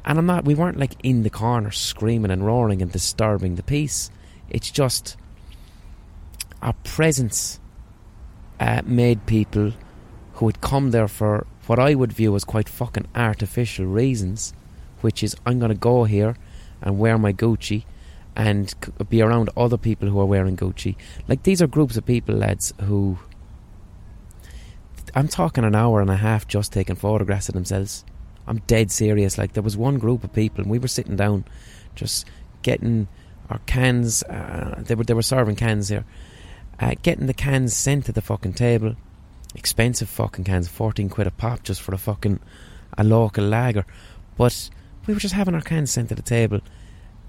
[0.04, 3.62] And I'm not we weren't like in the corner screaming and roaring and disturbing the
[3.62, 4.10] peace.
[4.48, 5.16] It's just
[6.62, 7.58] our presence
[8.60, 9.72] uh, made people
[10.34, 14.54] who had come there for what I would view as quite fucking artificial reasons,
[15.00, 16.36] which is I'm going to go here
[16.80, 17.84] and wear my Gucci
[18.34, 18.74] and
[19.08, 20.96] be around other people who are wearing Gucci.
[21.26, 23.18] Like these are groups of people, lads, who
[25.14, 28.04] I'm talking an hour and a half just taking photographs of themselves.
[28.46, 29.38] I'm dead serious.
[29.38, 31.44] Like there was one group of people, and we were sitting down,
[31.94, 32.26] just
[32.62, 33.08] getting
[33.48, 34.22] our cans.
[34.24, 36.04] Uh, they were they were serving cans here,
[36.78, 38.96] uh, getting the cans sent to the fucking table.
[39.56, 42.38] Expensive fucking cans, fourteen quid a pop just for a fucking
[42.96, 43.84] a local lager,
[44.36, 44.70] but
[45.06, 46.60] we were just having our cans sent to the table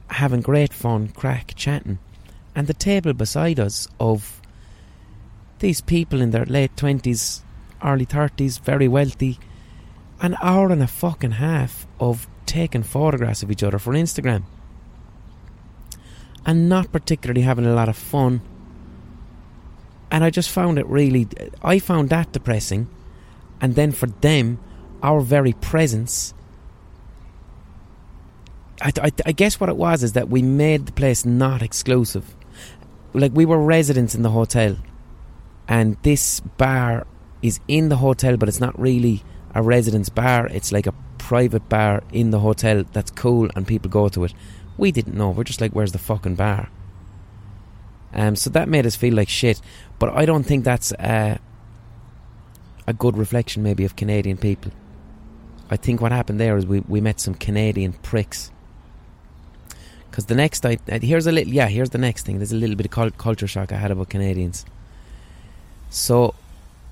[0.10, 2.00] having great fun, crack, chatting.
[2.56, 4.42] And the table beside us of
[5.60, 7.42] these people in their late 20s,
[7.84, 9.40] early 30s, very wealthy,
[10.22, 14.44] an hour and a fucking half of taking photographs of each other for Instagram.
[16.46, 18.42] And not particularly having a lot of fun.
[20.10, 21.28] And I just found it really,
[21.62, 22.88] I found that depressing.
[23.60, 24.60] And then for them,
[25.04, 26.34] our very presence
[28.82, 32.36] I, I, I guess what it was is that we made the place not exclusive.
[33.14, 34.78] Like we were residents in the hotel,
[35.68, 37.08] and this bar
[37.42, 39.24] is in the hotel, but it's not really
[39.56, 40.48] a residence bar.
[40.48, 44.34] It's like a private bar in the hotel that's cool, and people go to it.
[44.78, 45.32] We didn't know.
[45.32, 46.70] We're just like, where's the fucking bar?
[48.14, 49.62] Um, so that made us feel like shit.
[50.00, 51.38] But I don't think that's uh,
[52.88, 54.72] a good reflection, maybe, of Canadian people.
[55.70, 58.52] I think what happened there is we, we met some Canadian pricks
[60.10, 62.38] because the next night, uh, here's a little, yeah, here's the next thing.
[62.40, 64.66] There's a little bit of culture shock I had about Canadians.
[65.92, 66.34] So,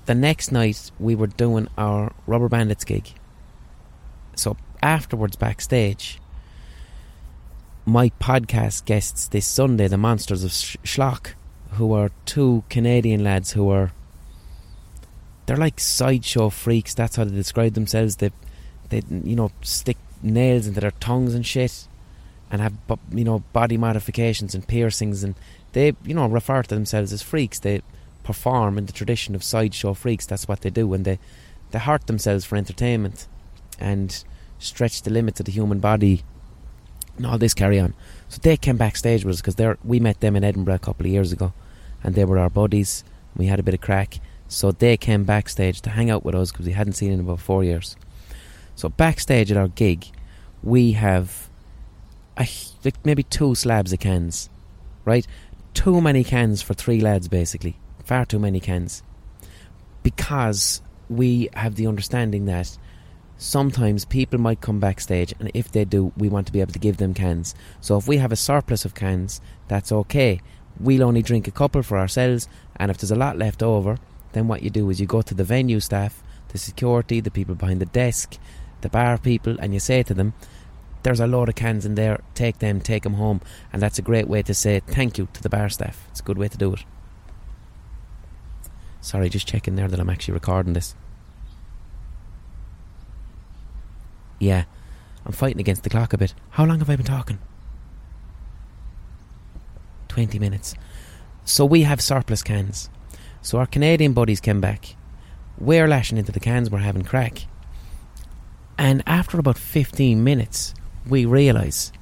[0.04, 3.12] the next night we were doing our Rubber Bandits gig.
[4.36, 6.20] So afterwards, backstage,
[7.88, 11.34] my podcast guests this Sunday, the Monsters of Schlock,
[11.74, 13.92] who are two Canadian lads who are
[15.46, 16.94] they're like sideshow freaks.
[16.94, 18.16] That's how they describe themselves.
[18.16, 18.32] They,
[18.88, 21.86] they, you know, stick nails into their tongues and shit
[22.50, 22.74] and have
[23.12, 25.36] you know body modifications and piercings, and
[25.72, 27.60] they you know refer to themselves as freaks.
[27.60, 27.82] They
[28.24, 30.26] perform in the tradition of sideshow freaks.
[30.26, 31.20] That's what they do, and they
[31.70, 33.28] they hurt themselves for entertainment
[33.78, 34.24] and
[34.58, 36.24] stretch the limits of the human body
[37.16, 37.94] and all this carry on.
[38.28, 41.12] So they came backstage with us because we met them in Edinburgh a couple of
[41.12, 41.52] years ago,
[42.02, 43.04] and they were our buddies.
[43.36, 46.50] We had a bit of crack, so they came backstage to hang out with us
[46.50, 47.96] because we hadn't seen them in about four years.
[48.74, 50.06] So backstage at our gig,
[50.62, 51.48] we have
[52.36, 52.46] a,
[52.84, 54.50] like maybe two slabs of cans,
[55.04, 55.26] right?
[55.74, 57.76] Too many cans for three lads, basically.
[58.04, 59.02] Far too many cans.
[60.02, 62.76] Because we have the understanding that
[63.38, 66.78] sometimes people might come backstage, and if they do, we want to be able to
[66.78, 67.54] give them cans.
[67.80, 70.40] So if we have a surplus of cans, that's okay.
[70.78, 73.98] We'll only drink a couple for ourselves, and if there's a lot left over,
[74.32, 77.54] then what you do is you go to the venue staff, the security, the people
[77.54, 78.38] behind the desk,
[78.82, 80.34] the bar people, and you say to them,
[81.02, 83.40] there's a load of cans in there, take them, take them home.
[83.72, 86.04] And that's a great way to say thank you to the bar staff.
[86.10, 86.84] It's a good way to do it.
[89.00, 90.96] Sorry, just checking there that I'm actually recording this.
[94.38, 94.64] Yeah,
[95.24, 96.34] I'm fighting against the clock a bit.
[96.50, 97.38] How long have I been talking?
[100.08, 100.74] 20 minutes.
[101.44, 102.90] So we have surplus cans.
[103.42, 104.96] So our Canadian buddies came back.
[105.58, 107.46] We're lashing into the cans, we're having crack.
[108.78, 110.74] And after about 15 minutes,
[111.08, 111.92] we realise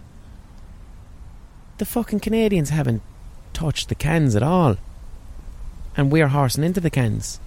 [1.78, 3.02] the fucking Canadians haven't
[3.52, 4.76] touched the cans at all.
[5.96, 7.38] And we're horsing into the cans.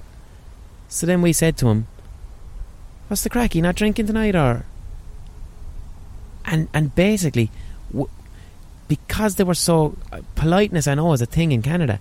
[0.87, 1.87] So then we said to him,
[3.07, 3.55] What's the crack?
[3.55, 4.65] You not drinking tonight or?
[6.47, 7.51] And, and basically,
[7.91, 8.09] w-
[8.87, 9.97] because they were so.
[10.11, 11.99] Uh, politeness, I know, is a thing in Canada.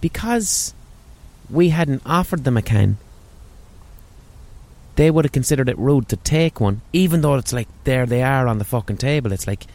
[0.00, 0.74] Because
[1.50, 2.98] we hadn't offered them a can,
[4.96, 8.22] they would have considered it rude to take one, even though it's like there they
[8.22, 9.32] are on the fucking table.
[9.32, 9.66] It's like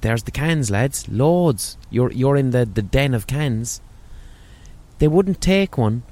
[0.00, 1.76] there's the cans, lads, loads.
[1.90, 3.80] You're you're in the, the den of cans.
[4.98, 6.02] They wouldn't take one,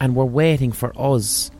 [0.00, 1.50] and were waiting for us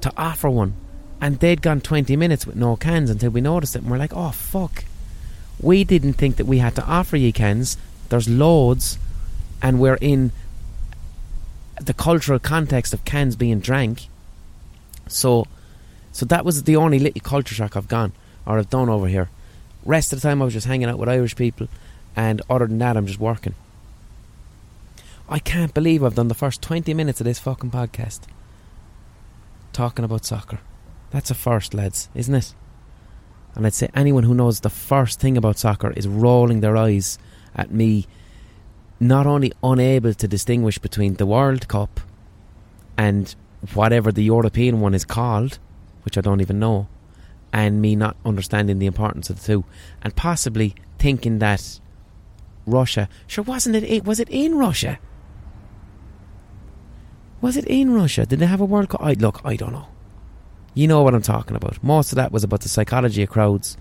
[0.00, 0.74] to offer one,
[1.20, 4.14] and they'd gone twenty minutes with no cans until we noticed it, and we're like,
[4.14, 4.84] oh fuck.
[5.60, 7.78] We didn't think that we had to offer ye cans.
[8.10, 8.98] There's loads,
[9.62, 10.32] and we're in
[11.80, 14.08] the cultural context of cans being drank.
[15.08, 15.46] So
[16.12, 18.12] so that was the only little culture shock I've gone
[18.46, 19.28] or I've done over here.
[19.84, 21.68] Rest of the time I was just hanging out with Irish people,
[22.14, 23.54] and other than that, I'm just working.
[25.28, 28.20] I can't believe I've done the first 20 minutes of this fucking podcast
[29.72, 30.60] talking about soccer.
[31.10, 32.54] That's a first, lads, isn't it?
[33.54, 37.18] And I'd say anyone who knows the first thing about soccer is rolling their eyes
[37.54, 38.06] at me,
[39.00, 42.00] not only unable to distinguish between the World Cup
[42.98, 43.34] and
[43.72, 45.58] whatever the European one is called,
[46.02, 46.88] which I don't even know,
[47.52, 49.64] and me not understanding the importance of the two,
[50.02, 51.80] and possibly thinking that
[52.66, 54.04] Russia, sure, wasn't it?
[54.04, 54.98] Was it in Russia?
[57.40, 58.26] Was it in Russia?
[58.26, 59.02] Did they have a World Cup?
[59.02, 59.88] I, look, I don't know.
[60.76, 61.82] You know what I'm talking about.
[61.82, 63.78] Most of that was about the psychology of crowds.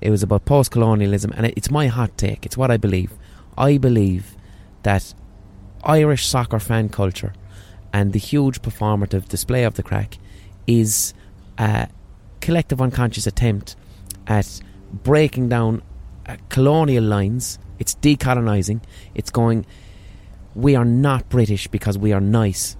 [0.00, 2.46] It was about post colonialism, and it's my hot take.
[2.46, 3.12] It's what I believe.
[3.58, 4.36] I believe
[4.84, 5.12] that
[5.82, 7.32] Irish soccer fan culture
[7.92, 10.18] and the huge performative display of the crack
[10.68, 11.14] is
[11.58, 11.88] a
[12.40, 13.74] collective unconscious attempt
[14.28, 14.60] at
[14.92, 15.82] breaking down
[16.26, 17.58] uh, colonial lines.
[17.80, 18.82] It's decolonising.
[19.16, 19.66] It's going,
[20.54, 22.76] we are not British because we are nice.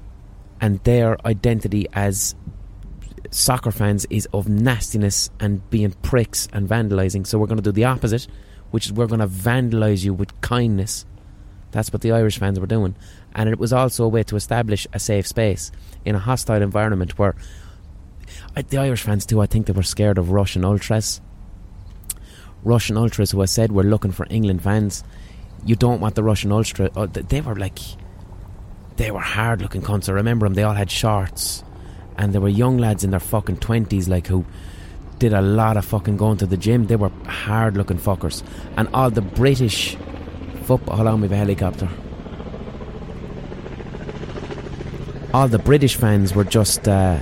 [0.61, 2.37] And their identity as
[3.31, 7.27] soccer fans is of nastiness and being pricks and vandalising.
[7.27, 8.27] So we're going to do the opposite,
[8.70, 11.05] which is we're going to vandalise you with kindness.
[11.72, 12.97] That's what the Irish fans were doing.
[13.35, 15.70] And it was also a way to establish a safe space
[16.05, 17.35] in a hostile environment where
[18.57, 19.41] I, the Irish fans too.
[19.41, 21.20] I think they were scared of Russian ultras.
[22.64, 25.05] Russian ultras who I said were looking for England fans.
[25.64, 26.91] You don't want the Russian ultra.
[26.97, 27.79] Uh, they were like,
[28.97, 30.09] they were hard looking cunts.
[30.09, 30.55] I remember them.
[30.55, 31.62] They all had shorts,
[32.19, 34.45] and there were young lads in their fucking twenties, like who
[35.19, 36.87] did a lot of fucking going to the gym.
[36.87, 38.43] They were hard looking fuckers,
[38.77, 39.97] and all the British
[40.64, 40.97] football.
[40.97, 41.89] Hold on, we have a helicopter.
[45.35, 46.87] All the British fans were just.
[46.89, 47.19] Uh,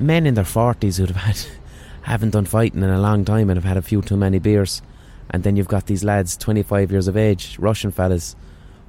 [0.00, 1.38] men in their forties who'd have had
[2.02, 4.82] haven't done fighting in a long time and have had a few too many beers,
[5.30, 8.36] and then you've got these lads, twenty five years of age, Russian fellas,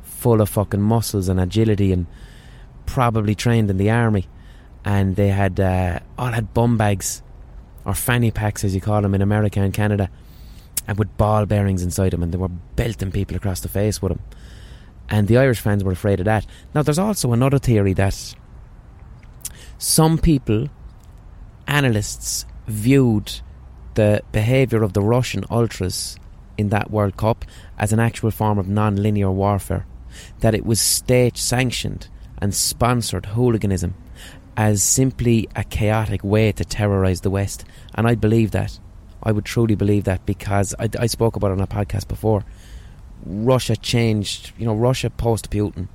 [0.02, 2.08] full of fucking muscles and agility, and
[2.86, 4.28] probably trained in the army,
[4.86, 7.22] and they had uh, all had bum bags,
[7.86, 10.10] or fanny packs as you call them in America and Canada,
[10.88, 14.12] and with ball bearings inside them, and they were belting people across the face with
[14.12, 14.22] them.
[15.10, 16.46] And the Irish fans were afraid of that.
[16.74, 18.36] Now, there's also another theory that
[19.78, 20.70] some people
[21.68, 23.42] analysts viewed
[23.96, 26.18] the behaviour of the Russian ultras
[26.58, 27.46] in that World Cup
[27.78, 29.86] as an actual form of non linear warfare,
[30.42, 32.08] that it was state sanctioned
[32.38, 33.96] and sponsored hooliganism
[34.60, 37.64] as simply a chaotic way to terrorise the West.
[37.96, 38.78] And I believe that.
[39.24, 42.44] I would truly believe that because I, I spoke about it on a podcast before.
[43.26, 45.88] Russia changed, you know, Russia post Putin,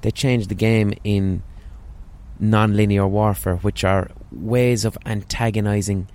[0.00, 1.44] they changed the game in
[2.40, 6.08] non linear warfare, which are ways of antagonizing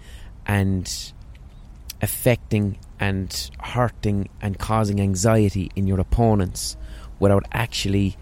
[0.46, 1.14] and
[2.02, 6.76] affecting and hurting and causing anxiety in your opponents
[7.20, 8.18] without actually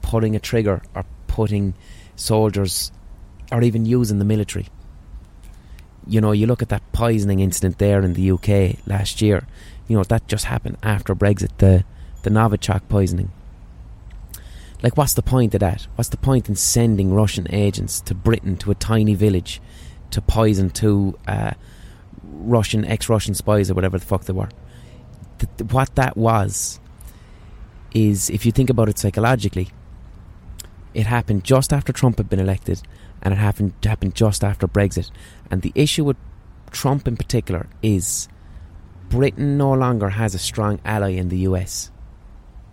[0.00, 1.74] pulling a trigger or putting
[2.20, 2.92] soldiers
[3.50, 4.68] or even using the military.
[6.06, 9.46] You know, you look at that poisoning incident there in the UK last year.
[9.88, 11.84] You know, that just happened after Brexit, the,
[12.22, 13.32] the Novichok poisoning.
[14.82, 15.86] Like, what's the point of that?
[15.96, 19.60] What's the point in sending Russian agents to Britain to a tiny village
[20.10, 21.52] to poison two uh,
[22.22, 24.48] Russian ex-Russian spies or whatever the fuck they were?
[25.38, 26.80] Th- what that was
[27.92, 29.70] is, if you think about it psychologically,
[30.94, 32.82] it happened just after Trump had been elected,
[33.22, 35.10] and it happened happened just after Brexit.
[35.50, 36.16] And the issue with
[36.70, 38.28] Trump in particular is
[39.08, 41.90] Britain no longer has a strong ally in the US.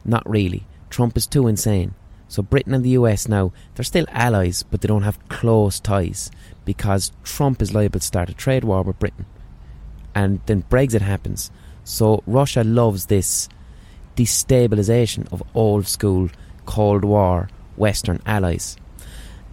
[0.06, 0.68] Not really.
[0.90, 1.94] Trump is too insane.
[2.28, 6.30] So Britain and the US now, they're still allies, but they don't have close ties
[6.66, 9.26] because Trump is liable to start a trade war with Britain.
[10.14, 11.52] And then Brexit happens.
[11.84, 13.48] So Russia loves this
[14.16, 16.30] destabilization of old school
[16.66, 18.78] Cold War Western allies.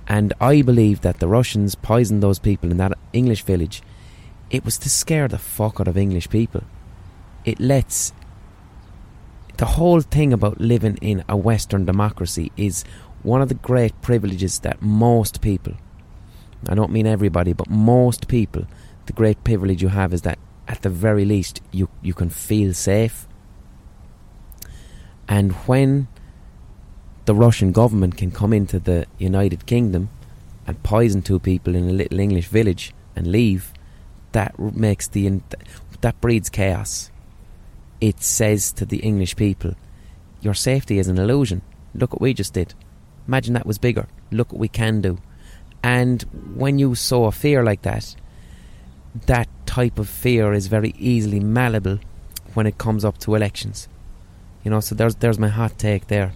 [0.07, 3.83] And I believe that the Russians poisoned those people in that English village.
[4.51, 6.65] It was to scare the fuck out of English people.
[7.45, 8.13] It lets
[9.57, 12.85] the whole thing about living in a Western democracy is
[13.23, 15.75] one of the great privileges that most people,
[16.69, 18.67] I don't mean everybody, but most people,
[19.07, 22.75] the great privilege you have is that at the very least you, you can feel
[22.75, 23.27] safe.
[25.29, 26.09] And when
[27.25, 30.11] the Russian government can come into the United Kingdom
[30.67, 33.73] and poison two people in a little English village and leave,
[34.33, 35.41] that makes the
[36.01, 37.11] that breeds chaos
[38.05, 39.75] it says to the English people,
[40.43, 41.63] your safety is an illusion.
[41.95, 42.75] Look what we just did.
[43.27, 44.07] Imagine that was bigger.
[44.31, 45.19] Look what we can do.
[45.83, 46.23] And
[46.55, 48.15] when you sow a fear like that,
[49.27, 51.99] that type of fear is very easily malleable
[52.53, 53.89] when it comes up to elections.
[54.65, 56.33] You know, so there's there's my hot take there.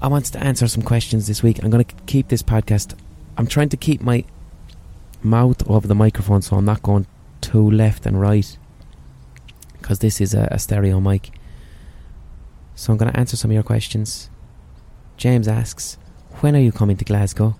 [0.00, 1.62] I wanted to answer some questions this week.
[1.62, 2.94] I'm going to keep this podcast.
[3.36, 4.24] I'm trying to keep my
[5.22, 7.06] mouth over the microphone so I'm not going
[7.40, 8.56] too left and right
[9.72, 11.30] because this is a, a stereo mic.
[12.76, 14.30] So I'm going to answer some of your questions.
[15.16, 15.98] James asks,
[16.40, 17.56] When are you coming to Glasgow?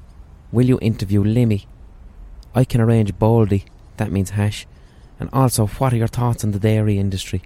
[0.52, 1.66] Will you interview Limmy?
[2.54, 3.64] I can arrange Baldy,
[3.96, 4.66] that means hash.
[5.18, 7.42] And also, what are your thoughts on the dairy industry?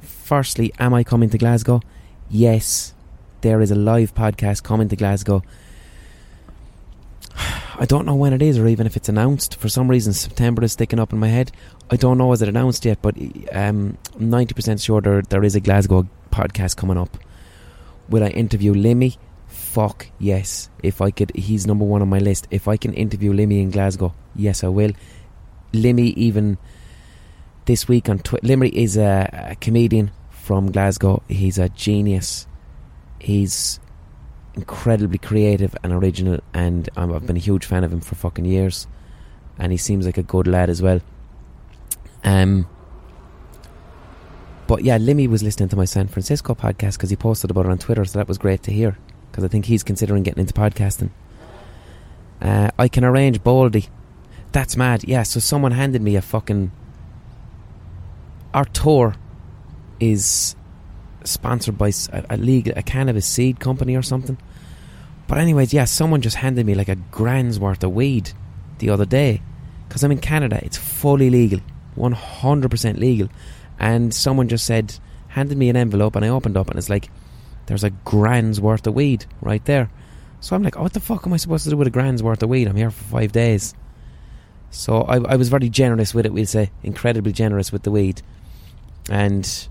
[0.00, 1.80] Firstly, am I coming to Glasgow?
[2.30, 2.94] Yes,
[3.46, 5.40] there is a live podcast coming to Glasgow.
[7.78, 9.54] I don't know when it is or even if it's announced.
[9.60, 11.52] For some reason, September is sticking up in my head.
[11.88, 13.14] I don't know is it announced yet, but
[13.52, 17.16] um, 90% sure there, there is a Glasgow podcast coming up.
[18.08, 19.16] Will I interview Limmy?
[19.46, 20.68] Fuck yes.
[20.82, 22.48] If I could, he's number one on my list.
[22.50, 24.90] If I can interview Limmy in Glasgow, yes, I will.
[25.72, 26.58] Limmy, even
[27.66, 31.22] this week on Twitter, Limmy is a, a comedian from Glasgow.
[31.28, 32.48] He's a genius.
[33.18, 33.80] He's
[34.54, 38.44] incredibly creative and original, and um, I've been a huge fan of him for fucking
[38.44, 38.86] years.
[39.58, 41.00] And he seems like a good lad as well.
[42.24, 42.66] Um,
[44.66, 47.70] but yeah, Limmy was listening to my San Francisco podcast because he posted about it
[47.70, 48.98] on Twitter, so that was great to hear.
[49.30, 51.10] Because I think he's considering getting into podcasting.
[52.40, 53.86] Uh, I can arrange Baldy.
[54.52, 55.04] That's mad.
[55.04, 56.72] Yeah, so someone handed me a fucking.
[58.52, 59.14] Our tour
[60.00, 60.55] is
[61.26, 64.38] sponsored by a, a league, a cannabis seed company or something.
[65.26, 68.32] But anyways, yeah, someone just handed me like a grand's worth of weed
[68.78, 69.42] the other day.
[69.88, 71.60] Because I'm in Canada, it's fully legal,
[71.96, 73.28] 100% legal.
[73.78, 74.98] And someone just said,
[75.28, 77.10] handed me an envelope, and I opened up, and it's like,
[77.66, 79.90] there's a grand's worth of weed right there.
[80.40, 82.22] So I'm like, oh, what the fuck am I supposed to do with a grand's
[82.22, 82.68] worth of weed?
[82.68, 83.74] I'm here for five days.
[84.70, 88.22] So I, I was very generous with it, we'll say, incredibly generous with the weed.
[89.10, 89.68] And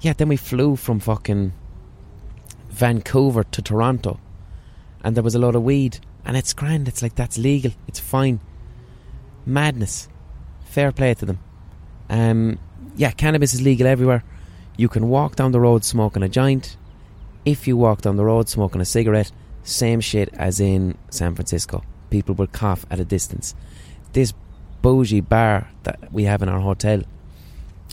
[0.00, 1.52] yeah, then we flew from fucking
[2.70, 4.20] Vancouver to Toronto,
[5.02, 6.88] and there was a lot of weed, and it's grand.
[6.88, 7.72] It's like that's legal.
[7.86, 8.40] It's fine.
[9.44, 10.08] Madness.
[10.64, 11.38] Fair play to them.
[12.10, 12.58] Um,
[12.96, 14.22] yeah, cannabis is legal everywhere.
[14.76, 16.76] You can walk down the road smoking a joint.
[17.44, 19.32] If you walk down the road smoking a cigarette,
[19.64, 21.82] same shit as in San Francisco.
[22.10, 23.54] People will cough at a distance.
[24.12, 24.32] This
[24.82, 27.02] bougie bar that we have in our hotel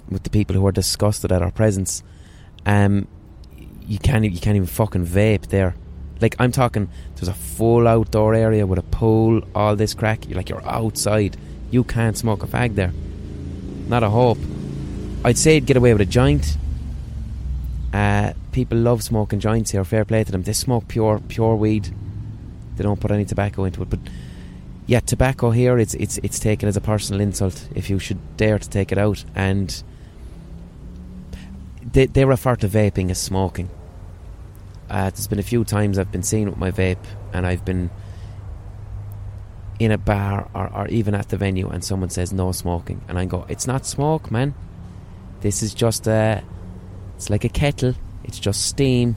[0.10, 2.03] with the people who are disgusted at our presence.
[2.66, 3.08] Um,
[3.88, 5.76] you can't you can't even fucking vape there.
[6.22, 10.28] Like I'm talking, there's a full outdoor area with a pool, all this crack.
[10.28, 11.38] You're like you're outside.
[11.72, 12.93] You can't smoke a fag there.
[13.88, 14.38] Not a hope.
[15.24, 16.58] I'd say get away with a joint.
[17.93, 19.84] Uh, people love smoking joints here.
[19.84, 20.43] Fair play to them.
[20.43, 21.93] They smoke pure pure weed.
[22.76, 23.89] They don't put any tobacco into it.
[23.89, 23.99] But
[24.88, 28.60] yeah, tobacco here it's it's it's taken as a personal insult if you should dare
[28.60, 29.84] to take it out and
[31.96, 33.70] they, they refer to vaping as smoking.
[34.89, 37.89] Uh, there's been a few times I've been seen with my vape and I've been
[39.80, 43.18] in a bar or, or even at the venue and someone says no smoking and
[43.18, 44.54] I go, it's not smoke, man.
[45.39, 46.43] This is just a,
[47.16, 47.96] it's like a kettle.
[48.26, 49.16] It's just steam.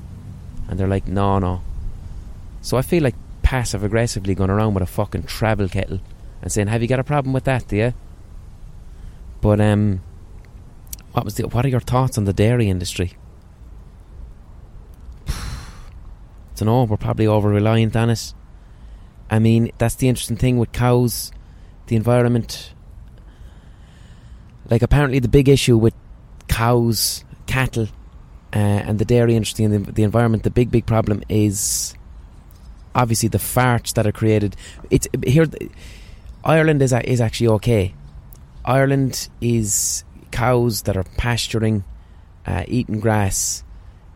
[0.69, 1.63] and they're like, no, no.
[2.63, 5.99] So I feel like passive aggressively going around with a fucking travel kettle
[6.43, 7.95] and saying, "Have you got a problem with that, do you?"
[9.41, 10.03] But um,
[11.13, 11.49] what was the?
[11.49, 13.15] What are your thoughts on the dairy industry?
[15.29, 15.33] I
[16.57, 16.85] don't know.
[16.85, 18.35] We're probably over reliant on it.
[19.31, 21.33] I mean, that's the interesting thing with cows,
[21.87, 22.73] the environment.
[24.71, 25.95] Like, apparently, the big issue with
[26.49, 27.89] cows, cattle,
[28.55, 31.95] uh, and the dairy industry and the, the environment, the big, big problem is
[32.95, 34.57] obviously the farts that are created.
[34.91, 35.47] It's here.
[36.45, 37.95] Ireland is is actually okay.
[38.65, 40.05] Ireland is
[40.39, 41.83] cows that are pasturing,
[42.47, 43.65] uh, eating grass.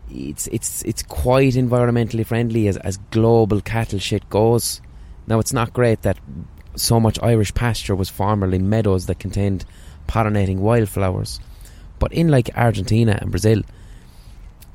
[0.09, 4.81] It's it's it's quite environmentally friendly as as global cattle shit goes.
[5.27, 6.17] Now it's not great that
[6.75, 9.65] so much Irish pasture was formerly meadows that contained
[10.07, 11.41] pollinating wildflowers,
[11.99, 13.61] but in like Argentina and Brazil,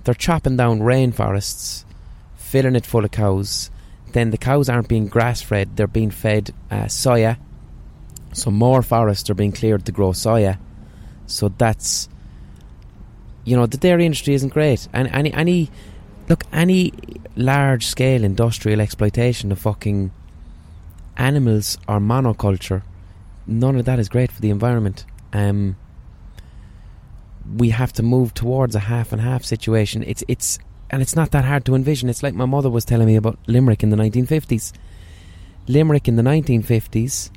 [0.05, 1.85] they're chopping down rainforests,
[2.37, 3.71] filling it full of cows.
[4.13, 7.39] Then the cows aren't being grass fed; they're being fed uh, soya.
[8.35, 10.59] So more forests are being cleared to grow soya.
[11.29, 12.09] So that's
[13.45, 15.71] you know the dairy industry isn't great, and any any
[16.29, 16.93] look any
[17.37, 20.11] large scale industrial exploitation of fucking
[21.17, 22.83] animals or monoculture,
[23.47, 25.05] none of that is great for the environment.
[25.33, 25.77] Um,
[27.57, 30.03] we have to move towards a half and half situation.
[30.03, 30.59] It's it's
[30.91, 32.09] and it's not that hard to envision.
[32.09, 34.73] It's like my mother was telling me about Limerick in the 1950s.
[35.67, 37.31] Limerick in the 1950s,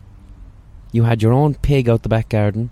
[0.93, 2.69] you had your own pig out the back garden,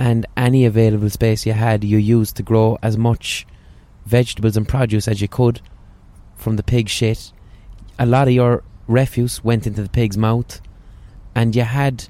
[0.00, 3.46] and any available space you had, you used to grow as much
[4.06, 5.60] vegetables and produce as you could
[6.36, 7.32] from the pig shit.
[7.98, 10.62] A lot of your refuse went into the pig's mouth,
[11.34, 12.08] and you had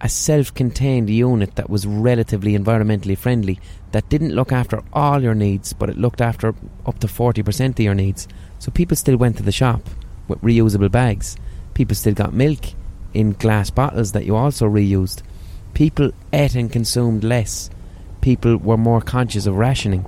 [0.00, 3.60] a self contained unit that was relatively environmentally friendly
[3.92, 6.52] that didn't look after all your needs, but it looked after
[6.84, 8.26] up to 40% of your needs.
[8.58, 9.82] So people still went to the shop
[10.26, 11.36] with reusable bags.
[11.74, 12.58] People still got milk
[13.14, 15.22] in glass bottles that you also reused.
[15.76, 17.68] People ate and consumed less.
[18.22, 20.06] People were more conscious of rationing.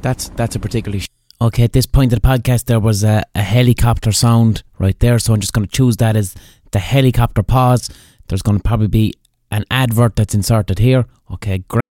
[0.00, 0.98] That's that's a particularly.
[0.98, 1.08] Sh-
[1.40, 5.20] okay, at this point of the podcast, there was a, a helicopter sound right there,
[5.20, 6.34] so I'm just going to choose that as
[6.72, 7.88] the helicopter pause.
[8.26, 9.14] There's going to probably be
[9.52, 11.06] an advert that's inserted here.
[11.30, 11.84] Okay, great.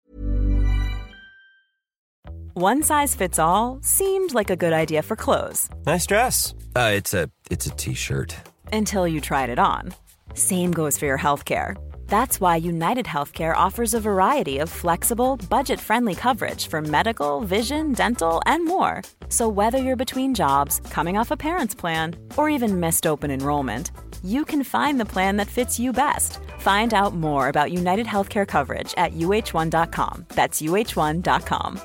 [2.53, 5.69] One size fits all seemed like a good idea for clothes.
[5.85, 6.53] Nice dress.
[6.75, 8.35] Uh, it's a it's a t-shirt.
[8.73, 9.93] Until you tried it on.
[10.33, 11.77] Same goes for your health care.
[12.09, 17.93] That's why United Healthcare offers a variety of flexible, budget friendly coverage for medical, vision,
[17.93, 19.03] dental, and more.
[19.29, 23.91] So, whether you're between jobs, coming off a parent's plan, or even missed open enrollment,
[24.23, 26.39] you can find the plan that fits you best.
[26.59, 30.25] Find out more about United Healthcare coverage at uh1.com.
[30.29, 31.79] That's uh1.com.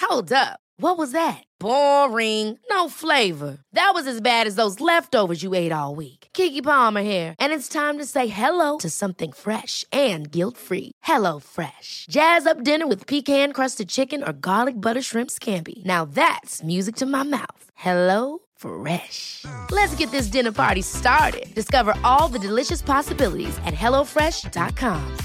[0.00, 0.58] Hold up.
[0.78, 1.44] What was that?
[1.60, 2.58] Boring.
[2.68, 3.58] No flavor.
[3.72, 6.21] That was as bad as those leftovers you ate all week.
[6.34, 10.92] Keke Palmer here, and it's time to say hello to something fresh and guilt-free.
[11.02, 12.06] Hello Fresh.
[12.08, 15.84] Jazz up dinner with pecan-crusted chicken or garlic butter shrimp scampi.
[15.84, 17.64] Now that's music to my mouth.
[17.74, 19.44] Hello Fresh.
[19.70, 21.54] Let's get this dinner party started.
[21.54, 25.16] Discover all the delicious possibilities at hellofresh.com.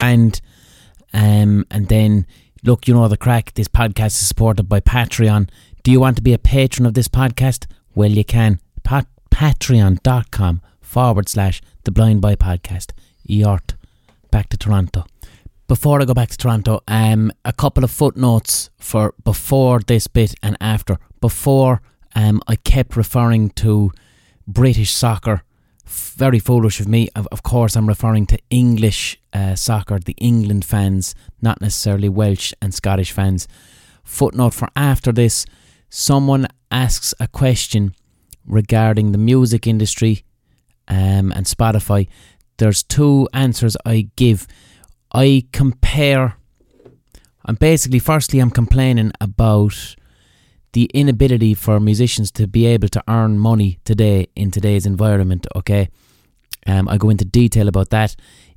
[0.00, 0.40] And
[1.12, 2.26] um, and then
[2.62, 3.54] look, you know the crack.
[3.54, 5.48] This podcast is supported by Patreon.
[5.88, 7.64] Do you want to be a patron of this podcast?
[7.94, 8.60] Well, you can.
[8.82, 12.92] Pat- Patreon.com forward slash the Blind Boy Podcast.
[13.26, 13.74] Yort.
[14.30, 15.06] Back to Toronto.
[15.66, 20.34] Before I go back to Toronto, um, a couple of footnotes for before this bit
[20.42, 20.98] and after.
[21.22, 21.80] Before,
[22.14, 23.90] um, I kept referring to
[24.46, 25.42] British soccer.
[25.86, 27.08] Very foolish of me.
[27.16, 32.52] Of, of course, I'm referring to English uh, soccer, the England fans, not necessarily Welsh
[32.60, 33.48] and Scottish fans.
[34.04, 35.46] Footnote for after this
[35.88, 37.94] someone asks a question
[38.46, 40.24] regarding the music industry
[40.88, 42.08] um, and Spotify.
[42.56, 44.46] There's two answers I give.
[45.12, 46.36] I compare.
[47.44, 49.96] I'm basically, firstly, I'm complaining about
[50.72, 55.46] the inability for musicians to be able to earn money today in today's environment.
[55.56, 55.88] Okay,
[56.66, 58.16] um, I go into detail about that.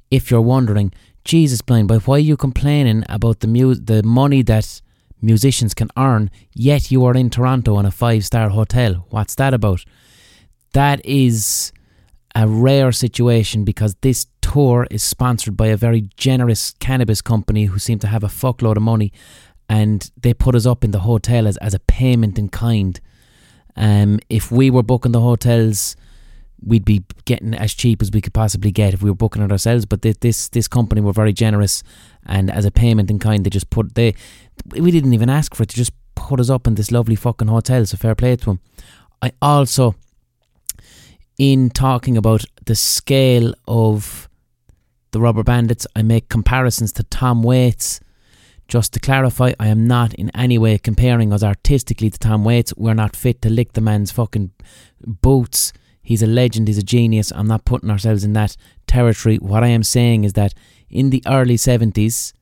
[0.09, 0.91] If you're wondering,
[1.23, 4.81] Jesus blind, but why are you complaining about the mu- the money that
[5.21, 9.05] musicians can earn, yet you are in Toronto in a five star hotel?
[9.09, 9.83] What's that about?
[10.73, 11.71] That is
[12.35, 17.79] a rare situation because this tour is sponsored by a very generous cannabis company who
[17.79, 19.11] seem to have a fuckload of money
[19.69, 22.99] and they put us up in the hotel as, as a payment in kind.
[23.75, 25.95] Um, if we were booking the hotels
[26.65, 29.51] we'd be getting as cheap as we could possibly get if we were booking it
[29.51, 29.85] ourselves.
[29.85, 31.83] But this this, this company were very generous,
[32.25, 34.13] and as a payment in kind, they just put they
[34.75, 35.69] we didn't even ask for it.
[35.69, 37.85] They just put us up in this lovely fucking hotel.
[37.85, 38.59] So fair play to them.
[39.21, 39.95] I also,
[41.37, 44.29] in talking about the scale of
[45.11, 47.99] the Rubber Bandits, I make comparisons to Tom Waits.
[48.67, 52.73] Just to clarify, I am not in any way comparing us artistically to Tom Waits.
[52.77, 54.51] We're not fit to lick the man's fucking
[55.05, 55.73] boots.
[56.01, 57.31] He's a legend, he's a genius.
[57.31, 59.37] I'm not putting ourselves in that territory.
[59.37, 60.53] What I am saying is that
[60.89, 62.33] in the early 70s,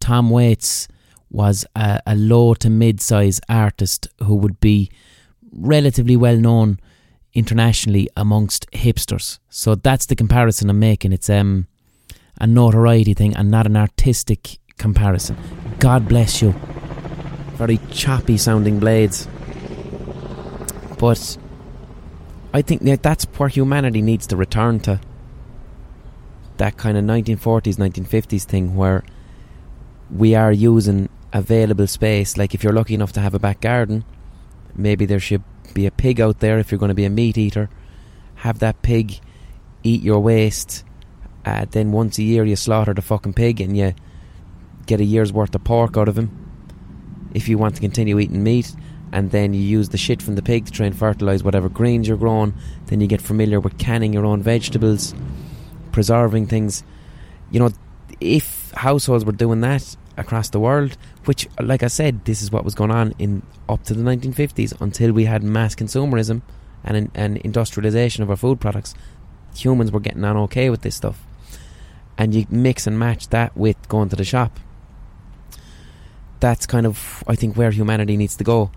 [0.00, 0.88] Tom Waits
[1.30, 4.90] was a, a low to mid size artist who would be
[5.52, 6.78] relatively well known
[7.34, 9.38] internationally amongst hipsters.
[9.48, 11.12] So that's the comparison I'm making.
[11.12, 11.66] It's um,
[12.40, 15.36] a notoriety thing and not an artistic comparison.
[15.78, 16.52] God bless you.
[17.54, 19.28] Very choppy sounding blades.
[20.98, 21.38] But
[22.52, 25.00] I think that that's where humanity needs to return to.
[26.56, 29.04] That kind of 1940s, 1950s thing where
[30.10, 32.36] we are using available space.
[32.36, 34.04] Like if you're lucky enough to have a back garden,
[34.74, 35.44] maybe there should
[35.74, 37.68] be a pig out there if you're going to be a meat eater.
[38.36, 39.20] Have that pig
[39.82, 40.84] eat your waste.
[41.44, 43.94] Uh, then once a year you slaughter the fucking pig and you
[44.86, 46.30] get a year's worth of pork out of him.
[47.34, 48.74] If you want to continue eating meat,
[49.12, 52.08] and then you use the shit from the pig to try and fertilise whatever greens
[52.08, 52.54] you're growing,
[52.86, 55.14] then you get familiar with canning your own vegetables,
[55.92, 56.82] preserving things.
[57.50, 57.70] You know,
[58.20, 62.64] if households were doing that across the world, which, like I said, this is what
[62.64, 66.42] was going on in up to the 1950s until we had mass consumerism
[66.84, 68.94] and, and industrialization of our food products.
[69.56, 71.24] Humans were getting on okay with this stuff.
[72.16, 74.58] And you mix and match that with going to the shop.
[76.40, 78.70] That's kind of, I think, where humanity needs to go.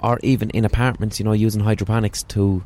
[0.00, 2.64] Or even in apartments, you know, using hydroponics to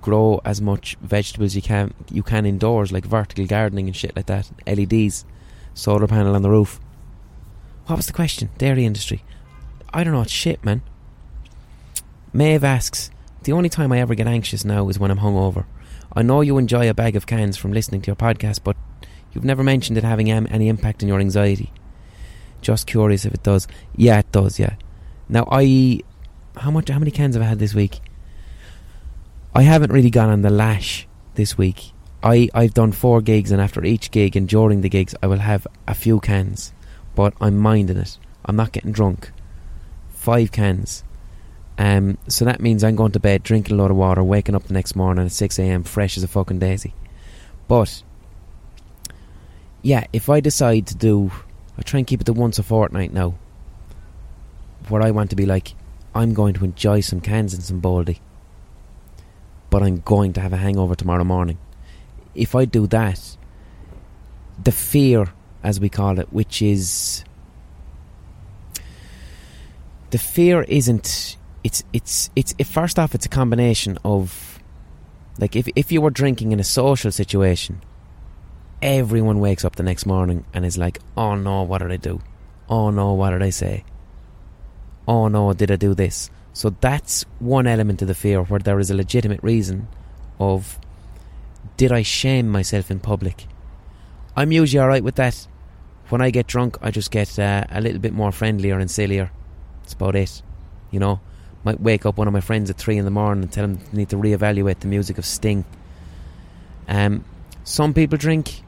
[0.00, 4.26] grow as much vegetables you can you can indoors, like vertical gardening and shit like
[4.26, 4.50] that.
[4.66, 5.24] LEDs,
[5.74, 6.80] solar panel on the roof.
[7.86, 8.50] What was the question?
[8.58, 9.22] Dairy industry.
[9.92, 10.22] I don't know.
[10.22, 10.82] It's shit, man.
[12.32, 13.10] Maeve asks,
[13.42, 15.66] the only time I ever get anxious now is when I'm hungover.
[16.14, 18.76] I know you enjoy a bag of cans from listening to your podcast, but
[19.32, 21.72] you've never mentioned it having any impact on your anxiety.
[22.60, 23.66] Just curious if it does.
[23.96, 24.58] Yeah, it does.
[24.58, 24.76] Yeah.
[25.28, 26.00] Now I,
[26.56, 26.88] how much?
[26.88, 28.00] How many cans have I had this week?
[29.54, 31.92] I haven't really gone on the lash this week.
[32.22, 35.38] I I've done four gigs, and after each gig and during the gigs, I will
[35.38, 36.72] have a few cans,
[37.14, 38.18] but I'm minding it.
[38.44, 39.32] I'm not getting drunk.
[40.10, 41.04] Five cans.
[41.78, 44.64] Um, so that means I'm going to bed, drinking a lot of water, waking up
[44.64, 45.84] the next morning at 6 a.m.
[45.84, 46.94] fresh as a fucking daisy.
[47.66, 48.02] But,
[49.80, 51.32] yeah, if I decide to do,
[51.78, 53.34] I try and keep it to once a fortnight now,
[54.88, 55.74] where I want to be like,
[56.14, 58.20] I'm going to enjoy some cans and some baldy,
[59.70, 61.58] but I'm going to have a hangover tomorrow morning.
[62.34, 63.36] If I do that,
[64.62, 65.32] the fear,
[65.62, 67.24] as we call it, which is.
[70.10, 74.58] The fear isn't it's it's it's it, first off it's a combination of
[75.38, 77.80] like if if you were drinking in a social situation
[78.80, 82.20] everyone wakes up the next morning and is like oh no what did i do
[82.68, 83.84] oh no what did i say
[85.06, 88.78] oh no did i do this so that's one element of the fear where there
[88.78, 89.88] is a legitimate reason
[90.38, 90.78] of
[91.76, 93.46] did i shame myself in public
[94.36, 95.46] i'm usually alright with that
[96.08, 99.30] when i get drunk i just get uh, a little bit more friendlier and sillier
[99.80, 100.42] that's about it
[100.90, 101.20] you know
[101.64, 103.78] might wake up one of my friends at three in the morning and tell them
[103.92, 105.64] they need to reevaluate the music of Sting.
[106.88, 107.24] Um,
[107.64, 108.62] some people drink.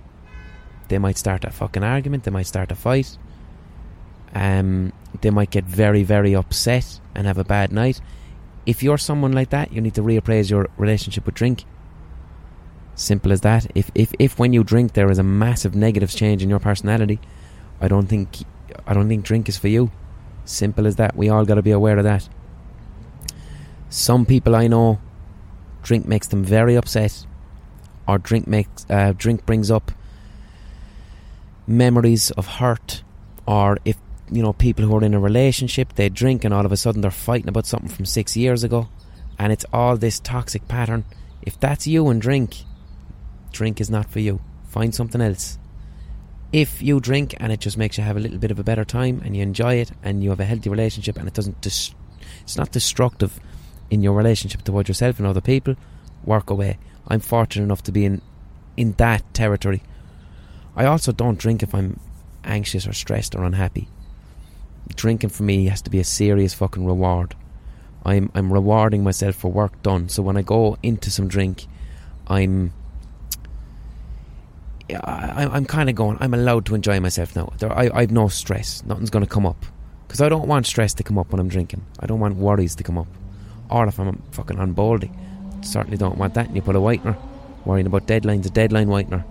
[0.89, 2.24] They might start a fucking argument.
[2.24, 3.18] They might start a fight.
[4.35, 8.01] Um, they might get very, very upset and have a bad night.
[8.66, 11.64] If you're someone like that, you need to reappraise your relationship with drink.
[12.95, 13.66] Simple as that.
[13.74, 17.18] If if if when you drink there is a massive negative change in your personality,
[17.80, 18.39] I don't think
[18.87, 19.91] I don't think drink is for you.
[20.45, 21.16] Simple as that.
[21.16, 22.28] We all got to be aware of that.
[23.89, 25.01] Some people I know,
[25.82, 27.26] drink makes them very upset,
[28.07, 29.91] or drink makes uh, drink brings up
[31.66, 33.03] memories of hurt,
[33.47, 33.97] or if
[34.31, 37.01] you know people who are in a relationship, they drink and all of a sudden
[37.01, 38.89] they're fighting about something from six years ago,
[39.39, 41.05] and it's all this toxic pattern.
[41.43, 42.57] If that's you and drink,
[43.53, 44.41] drink is not for you.
[44.68, 45.59] Find something else.
[46.53, 48.85] If you drink and it just makes you have a little bit of a better
[48.85, 51.95] time and you enjoy it and you have a healthy relationship and it doesn't dis-
[52.43, 53.41] it's not destructive
[53.91, 55.75] in your relationship towards yourself and other people,
[56.25, 56.79] work away.
[57.09, 58.22] I'm fortunate enough to be in
[58.77, 59.83] in that territory.
[60.77, 62.01] I also don't drink if I'm
[62.43, 63.89] anxious or stressed or unhappy.
[64.95, 67.35] Drinking for me has to be a serious fucking reward.
[68.05, 70.09] I'm I'm rewarding myself for work done.
[70.09, 71.66] So when I go into some drink,
[72.26, 72.72] I'm.
[74.91, 76.18] I, I'm kind of going.
[76.20, 77.53] I'm allowed to enjoy myself now.
[77.59, 78.85] There, I, I've no stress.
[78.85, 79.64] Nothing's going to come up
[80.07, 81.85] because I don't want stress to come up when I'm drinking.
[82.01, 83.09] I don't want worries to come up,
[83.70, 85.11] or if I'm fucking on baldy.
[85.62, 86.49] Certainly don't want that.
[86.49, 87.16] And you put a whitener,
[87.64, 89.24] worrying about deadlines, a deadline whitener.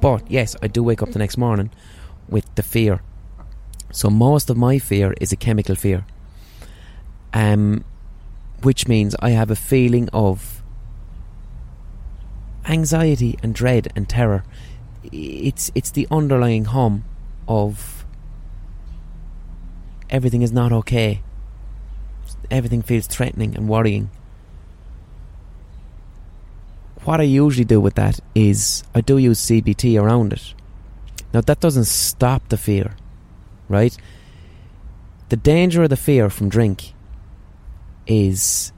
[0.00, 1.70] But yes, I do wake up the next morning
[2.28, 3.00] with the fear.
[3.92, 6.04] So most of my fear is a chemical fear.
[7.34, 7.84] Um,
[8.62, 10.62] which means I have a feeling of
[12.66, 14.44] anxiety and dread and terror.
[15.10, 17.04] It's it's the underlying hum
[17.48, 18.04] of
[20.10, 21.22] everything is not okay.
[22.50, 24.10] Everything feels threatening and worrying.
[27.04, 30.54] What I usually do with that is I do use CBT around it.
[31.34, 32.94] Now that doesn't stop the fear,
[33.72, 33.96] right?
[35.30, 36.92] The danger of the fear from drink
[38.06, 38.72] is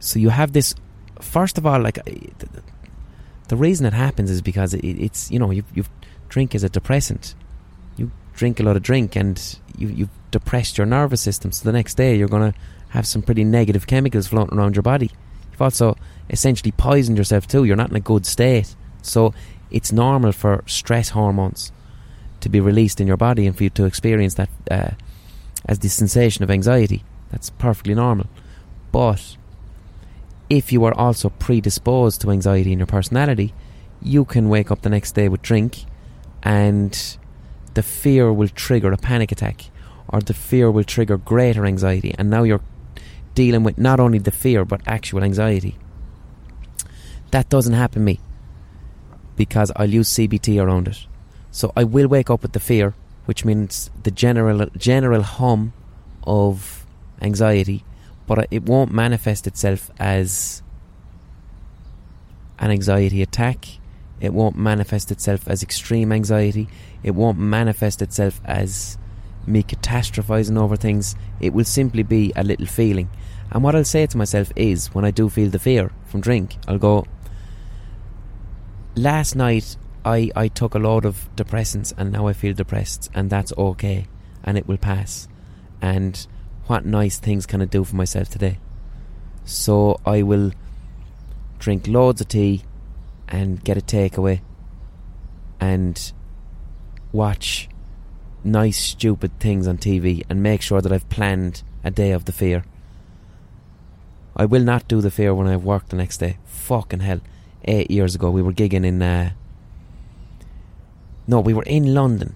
[0.00, 0.74] so you have this.
[1.20, 2.02] First of all, like uh,
[3.48, 5.84] the reason it happens is because it, it's you know you you
[6.28, 7.34] drink as a depressant.
[7.96, 11.52] You drink a lot of drink and you you've depressed your nervous system.
[11.52, 12.54] So the next day you're gonna
[12.88, 15.10] have some pretty negative chemicals floating around your body.
[15.52, 15.96] You've also
[16.28, 17.64] essentially poisoned yourself too.
[17.64, 18.74] You're not in a good state.
[19.02, 19.32] So
[19.70, 21.72] it's normal for stress hormones
[22.40, 24.90] to be released in your body and for you to experience that uh,
[25.66, 27.04] as the sensation of anxiety.
[27.30, 28.26] That's perfectly normal.
[28.92, 29.36] But
[30.48, 33.54] if you are also predisposed to anxiety in your personality,
[34.02, 35.84] you can wake up the next day with drink
[36.42, 37.16] and
[37.74, 39.66] the fear will trigger a panic attack
[40.08, 42.62] or the fear will trigger greater anxiety and now you're
[43.34, 45.76] dealing with not only the fear but actual anxiety.
[47.30, 48.20] That doesn't happen to me
[49.36, 51.06] because I'll use CBT around it.
[51.50, 52.94] So I will wake up with the fear,
[53.24, 55.72] which means the general general hum
[56.24, 56.86] of
[57.20, 57.84] anxiety
[58.30, 60.62] but it won't manifest itself as
[62.60, 63.66] an anxiety attack.
[64.20, 66.68] It won't manifest itself as extreme anxiety.
[67.02, 68.96] It won't manifest itself as
[69.48, 71.16] me catastrophizing over things.
[71.40, 73.10] It will simply be a little feeling.
[73.50, 76.56] And what I'll say to myself is, when I do feel the fear from drink,
[76.68, 77.06] I'll go,
[78.94, 83.28] Last night I, I took a load of depressants and now I feel depressed, and
[83.28, 84.06] that's okay,
[84.42, 85.28] and it will pass.
[85.82, 86.26] And
[86.66, 88.58] what nice things can I do for myself today?
[89.44, 90.52] So I will
[91.58, 92.62] drink loads of tea
[93.28, 94.40] and get a takeaway
[95.60, 96.12] and
[97.12, 97.68] watch
[98.42, 102.32] nice stupid things on TV and make sure that I've planned a day of the
[102.32, 102.64] fear.
[104.36, 106.38] I will not do the fear when I have work the next day.
[106.44, 107.20] Fucking hell.
[107.64, 109.32] Eight years ago we were gigging in uh,
[111.30, 112.34] No, we were in London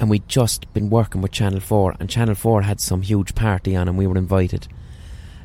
[0.00, 3.76] and we'd just been working with Channel 4, and Channel 4 had some huge party
[3.76, 4.68] on, and we were invited.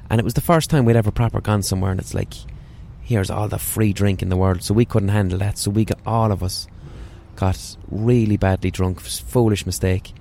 [0.09, 2.33] And it was the first time we'd ever proper gone somewhere, and it's like,
[3.01, 4.63] here's all the free drink in the world.
[4.63, 5.57] So we couldn't handle that.
[5.57, 6.65] So we got all of us
[7.35, 9.01] got really badly drunk.
[9.01, 10.13] Foolish mistake.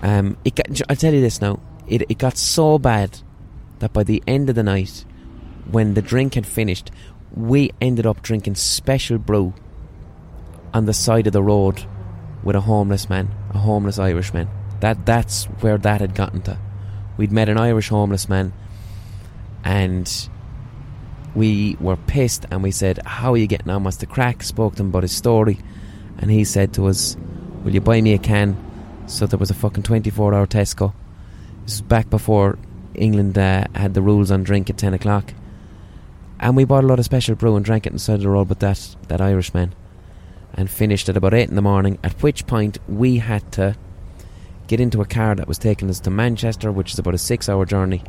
[0.00, 1.60] Um, it got, I'll tell you this now.
[1.86, 3.20] It it got so bad
[3.80, 5.04] that by the end of the night,
[5.70, 6.90] when the drink had finished,
[7.34, 9.52] we ended up drinking special brew
[10.72, 11.84] on the side of the road
[12.42, 14.48] with a homeless man, a homeless Irishman.
[14.80, 16.58] That that's where that had gotten to.
[17.16, 18.52] We'd met an Irish homeless man,
[19.62, 20.28] and
[21.34, 23.84] we were pissed, and we said, "How are you getting on?
[23.84, 25.58] What's the crack?" Spoke to him about his story,
[26.18, 27.16] and he said to us,
[27.62, 28.56] "Will you buy me a can?"
[29.06, 30.92] So there was a fucking twenty-four-hour Tesco.
[31.64, 32.58] This was back before
[32.94, 35.34] England uh, had the rules on drink at ten o'clock,
[36.38, 38.60] and we bought a lot of special brew and drank it inside the road with
[38.60, 39.74] that that Irishman
[40.54, 43.76] and finished at about 8 in the morning, at which point we had to
[44.66, 47.48] get into a car that was taking us to Manchester, which is about a six
[47.48, 48.02] hour journey.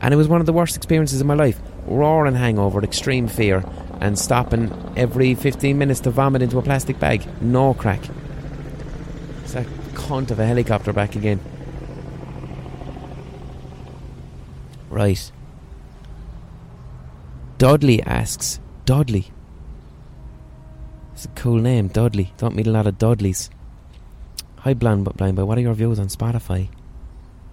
[0.00, 1.58] And it was one of the worst experiences of my life.
[1.86, 3.64] Roaring hangover, extreme fear,
[4.00, 7.26] and stopping every 15 minutes to vomit into a plastic bag.
[7.40, 8.02] No crack.
[9.42, 11.40] It's a cunt of a helicopter back again.
[14.90, 15.30] Right.
[17.58, 19.30] Dudley asks, Dudley,
[21.16, 22.34] it's a cool name, Dudley.
[22.36, 23.48] Don't meet a lot of Dudleys.
[24.58, 25.46] Hi, Blind, Blind Boy.
[25.46, 26.68] What are your views on Spotify?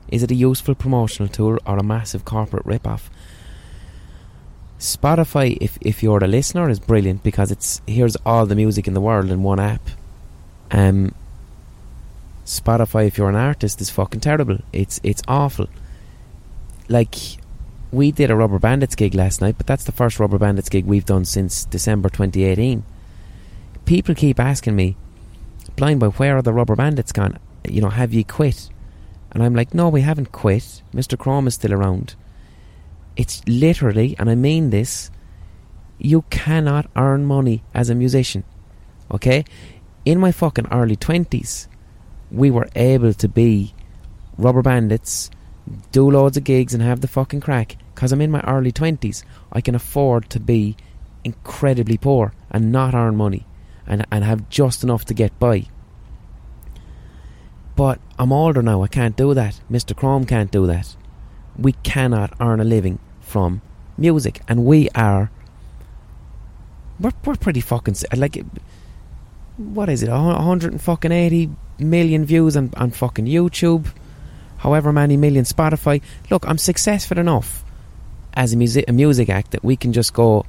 [0.09, 3.09] Is it a useful promotional tool or a massive corporate rip-off?
[4.79, 8.95] Spotify, if if you're a listener, is brilliant because it's here's all the music in
[8.95, 9.87] the world in one app.
[10.69, 11.15] Um,
[12.45, 14.57] Spotify, if you're an artist, is fucking terrible.
[14.73, 15.69] It's it's awful.
[16.89, 17.15] Like
[17.93, 20.85] we did a Rubber Bandits gig last night, but that's the first Rubber Bandits gig
[20.85, 22.83] we've done since December 2018
[23.85, 24.95] people keep asking me,
[25.75, 27.39] Blind Boy, where are the rubber bandits gone?
[27.67, 28.69] You know, have you quit?
[29.31, 30.83] And I'm like, no, we haven't quit.
[30.93, 31.17] Mr.
[31.17, 32.15] Chrome is still around.
[33.15, 35.09] It's literally, and I mean this,
[35.97, 38.43] you cannot earn money as a musician.
[39.11, 39.45] Okay?
[40.05, 41.67] In my fucking early 20s,
[42.31, 43.73] we were able to be
[44.37, 45.29] rubber bandits,
[45.91, 47.77] do loads of gigs, and have the fucking crack.
[47.93, 50.75] Because I'm in my early 20s, I can afford to be
[51.23, 53.45] incredibly poor and not earn money
[53.87, 55.67] and, and have just enough to get by.
[57.75, 59.59] But I'm older now, I can't do that.
[59.71, 59.95] Mr.
[59.95, 60.95] Chrome can't do that.
[61.57, 63.61] We cannot earn a living from
[63.97, 65.31] music, and we are.
[66.99, 67.95] We're, we're pretty fucking.
[68.15, 68.43] Like,
[69.57, 70.09] what is it?
[70.09, 73.87] 180 million views on, on fucking YouTube,
[74.57, 76.01] however many million Spotify.
[76.29, 77.63] Look, I'm successful enough
[78.33, 80.45] as a music, a music act that we can just go,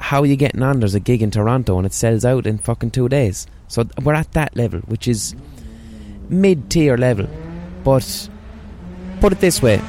[0.00, 0.80] how are you getting on?
[0.80, 3.46] There's a gig in Toronto and it sells out in fucking two days.
[3.68, 5.36] So we're at that level, which is
[6.28, 7.28] mid tier level.
[7.84, 8.28] But
[9.20, 9.80] put it this way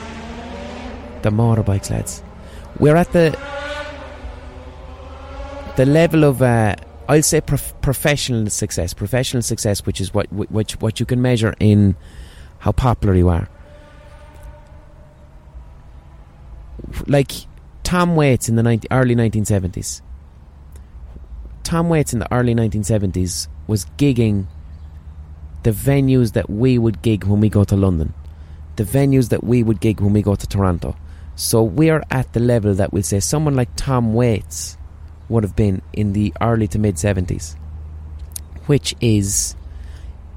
[1.22, 2.24] the motorbikes, lads.
[2.80, 3.38] We're at the
[5.78, 6.76] the level of uh,
[7.08, 11.56] I'll say prof- professional success, professional success, which is what which what you can measure
[11.60, 11.96] in
[12.60, 13.50] how popular you are.
[17.08, 17.32] Like
[17.92, 20.02] Tom Waits in the 90, early 1970s.
[21.62, 24.46] Tom Waits in the early 1970s was gigging
[25.64, 28.14] the venues that we would gig when we go to London,
[28.78, 30.96] the venues that we would gig when we go to Toronto.
[31.36, 34.78] So we're at the level that we'll say someone like Tom Waits
[35.28, 37.58] would have been in the early to mid 70s,
[38.68, 39.54] which is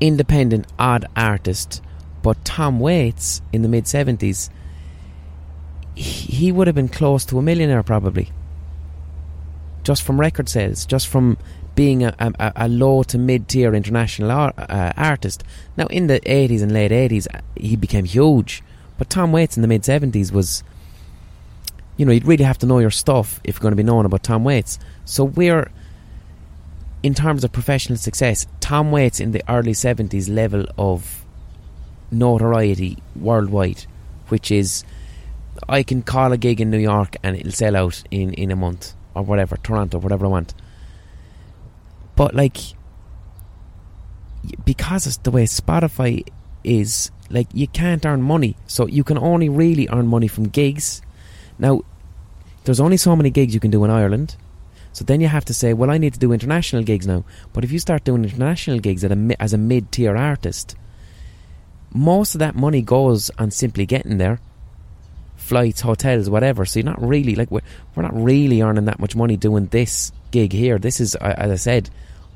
[0.00, 1.82] independent, odd artist.
[2.20, 4.50] But Tom Waits in the mid 70s,
[5.94, 8.30] he would have been close to a millionaire probably.
[9.82, 11.36] Just from record sales, just from
[11.74, 15.44] being a, a, a low to mid tier international uh, artist.
[15.76, 18.62] Now, in the 80s and late 80s, uh, he became huge.
[18.96, 20.62] But Tom Waits in the mid 70s was
[21.96, 24.04] you know, you'd really have to know your stuff if you're going to be known
[24.04, 24.78] about Tom Waits.
[25.04, 25.70] So we're,
[27.02, 31.24] in terms of professional success, Tom Waits in the early 70s level of
[32.10, 33.86] notoriety worldwide,
[34.28, 34.84] which is,
[35.68, 38.56] I can call a gig in New York and it'll sell out in, in a
[38.56, 40.54] month, or whatever, Toronto, whatever I want.
[42.16, 42.58] But, like,
[44.64, 46.26] because it's the way Spotify
[46.62, 48.56] is, like, you can't earn money.
[48.66, 51.02] So you can only really earn money from gigs
[51.58, 51.82] now,
[52.64, 54.36] there's only so many gigs you can do in Ireland.
[54.92, 57.24] So then you have to say, well, I need to do international gigs now.
[57.52, 60.76] But if you start doing international gigs a, as a mid tier artist,
[61.92, 64.40] most of that money goes on simply getting there
[65.44, 66.64] flights, hotels, whatever.
[66.64, 67.60] So you're not really, like, we're,
[67.94, 70.78] we're not really earning that much money doing this gig here.
[70.78, 71.90] This is, as I said,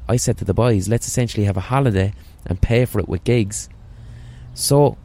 [0.09, 2.13] I said to the boys, let's essentially have a holiday
[2.47, 3.69] and pay for it with gigs.
[4.55, 4.97] So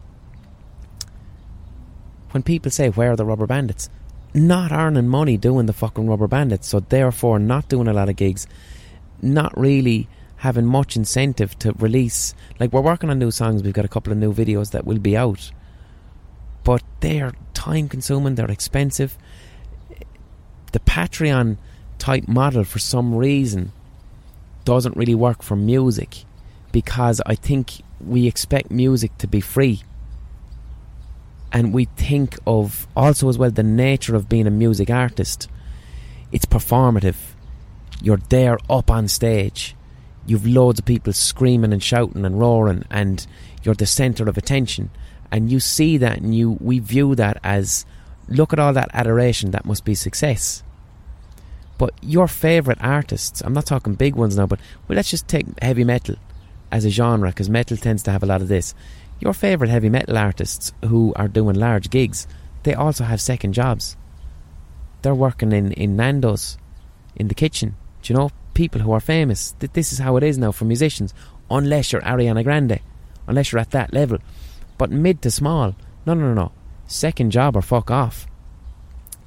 [2.32, 3.90] when people say, where are the Rubberbandits?
[4.34, 8.48] not earning money doing the fucking Rubberbandits, so therefore not doing a lot of gigs,
[9.22, 12.34] not really having much incentive to release.
[12.60, 15.00] Like we're working on new songs, we've got a couple of new videos that will
[15.00, 15.52] be out,
[16.64, 19.18] but they're time consuming, they're expensive.
[20.72, 21.58] The Patreon
[21.98, 23.72] type model, for some reason,
[24.66, 26.24] doesn't really work for music
[26.72, 29.84] because I think we expect music to be free
[31.54, 35.48] and we think of also as well the nature of being a music artist.
[36.32, 37.16] It's performative.
[38.02, 39.76] You're there up on stage.
[40.26, 43.26] You've loads of people screaming and shouting and roaring, and
[43.62, 44.90] you're the centre of attention.
[45.34, 47.86] And you see that, and you we view that as
[48.30, 49.52] look at all that adoration.
[49.52, 50.64] That must be success.
[51.78, 55.48] But your favourite artists, I'm not talking big ones now, but well, let's just take
[55.62, 56.16] heavy metal
[56.72, 58.74] as a genre because metal tends to have a lot of this
[59.24, 62.28] your favourite heavy metal artists who are doing large gigs,
[62.64, 63.96] they also have second jobs.
[65.02, 66.58] They're working in, in Nando's,
[67.16, 67.76] in the kitchen.
[68.02, 68.32] Do you know?
[68.54, 69.56] People who are famous.
[69.60, 71.14] This is how it is now for musicians,
[71.50, 72.80] unless you're Ariana Grande,
[73.26, 74.20] unless you're at that level.
[74.78, 76.52] But mid to small, no, no, no, no.
[76.88, 78.28] Second job or fuck off.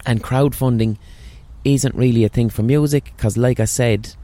[0.05, 0.99] And crowdfunding
[1.64, 4.14] isn't really a thing for music because, like I said,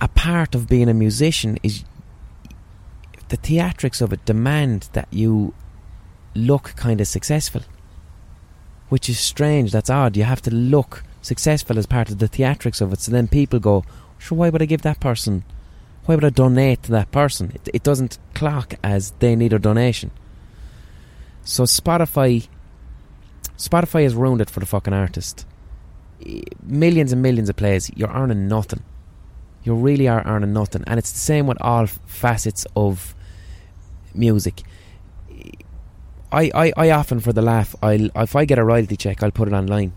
[0.00, 1.84] a part of being a musician is
[3.28, 5.54] the theatrics of it demand that you
[6.34, 7.62] look kind of successful.
[8.88, 10.16] Which is strange, that's odd.
[10.16, 13.00] You have to look successful as part of the theatrics of it.
[13.00, 13.84] So then people go,
[14.18, 15.44] sure, why would I give that person?
[16.04, 17.52] Why would I donate to that person?
[17.54, 20.10] It, it doesn't clock as they need a donation.
[21.42, 22.48] So Spotify,
[23.56, 25.46] Spotify has ruined it for the fucking artist.
[26.62, 28.82] Millions and millions of plays, you're earning nothing
[29.64, 30.84] you really are earning nothing.
[30.86, 33.14] And it's the same with all facets of
[34.14, 34.62] music.
[36.30, 39.30] I, I, I often for the laugh, I'll if I get a royalty check, I'll
[39.30, 39.92] put it online,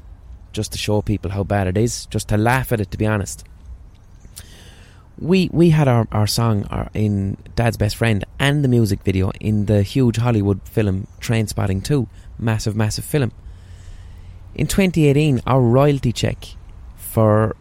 [0.54, 2.92] just to show people how bad it is, just to laugh at it.
[2.92, 3.44] To be honest,
[5.20, 9.32] we we had our our song our, in Dad's best friend and the music video
[9.40, 12.08] in the huge Hollywood film Trainspotting Two,
[12.38, 13.32] massive massive film.
[14.56, 16.56] In 2018, our royalty check
[16.96, 17.56] for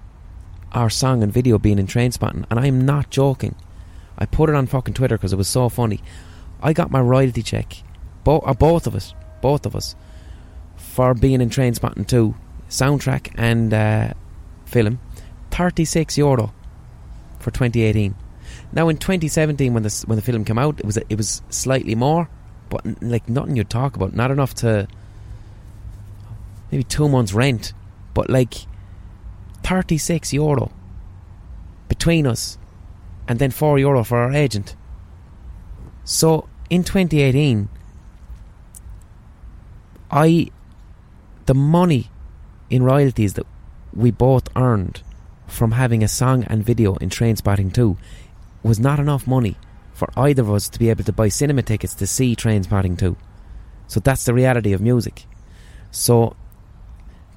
[0.73, 3.55] our song and video being in Trainspotting, and I'm not joking.
[4.19, 6.01] I put it on fucking Twitter because it was so funny.
[6.63, 7.83] I got my royalty check,
[8.25, 9.95] bo- uh, both of us, both of us,
[10.77, 12.35] for being in Trainspotting 2,
[12.71, 14.15] soundtrack and uh,
[14.65, 15.01] film,
[15.51, 16.55] 36 euro
[17.47, 18.13] for 2018.
[18.73, 21.95] Now in 2017, when the when the film came out, it was it was slightly
[21.95, 22.29] more,
[22.69, 24.15] but like nothing you'd talk about.
[24.15, 24.89] Not enough to
[26.73, 27.73] maybe two months' rent,
[28.15, 28.55] but like
[29.63, 30.73] 36 euro
[31.89, 32.59] between us,
[33.29, 34.75] and then 4 euro for our agent.
[36.03, 37.69] So in 2018,
[40.11, 40.51] I
[41.47, 42.11] the money
[42.71, 43.47] in royalties that
[43.95, 45.03] we both earned
[45.47, 47.97] from having a song and video in Trainspotting 2
[48.63, 49.57] was not enough money
[49.93, 53.17] for either of us to be able to buy cinema tickets to see Trainspotting 2.
[53.87, 55.25] So that's the reality of music.
[55.91, 56.37] So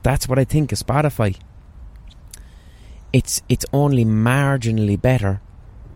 [0.04, 1.38] that's what I think of Spotify.
[3.14, 5.42] It's it's only marginally better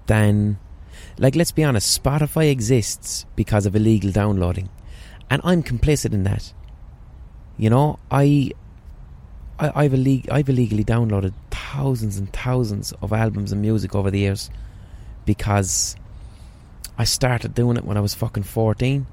[0.08, 0.58] than
[1.18, 4.70] like let's be honest, Spotify exists because of illegal downloading.
[5.30, 6.54] And I'm complicit in that.
[7.58, 8.52] You know, I
[9.64, 14.20] I, I've, illeg- I've illegally downloaded thousands and thousands of albums and music over the
[14.20, 14.50] years
[15.26, 15.96] because
[16.98, 19.08] I started doing it when I was fucking 14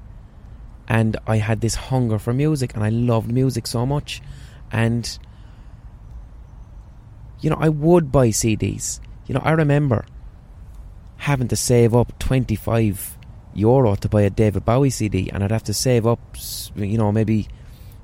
[0.87, 4.21] and I had this hunger for music and I loved music so much
[4.71, 5.17] and
[7.39, 10.05] you know I would buy CDs you know I remember
[11.17, 13.17] having to save up 25
[13.53, 16.19] euro to buy a David Bowie CD and I'd have to save up
[16.75, 17.47] you know maybe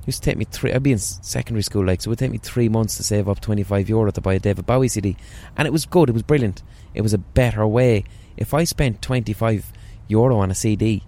[0.07, 2.31] used to take me three I'd be in secondary school like so it would take
[2.31, 5.15] me three months to save up 25 euro to buy a David Bowie CD
[5.55, 6.63] and it was good it was brilliant.
[6.93, 8.05] It was a better way.
[8.37, 9.71] If I spent 25
[10.07, 11.03] euro on a CD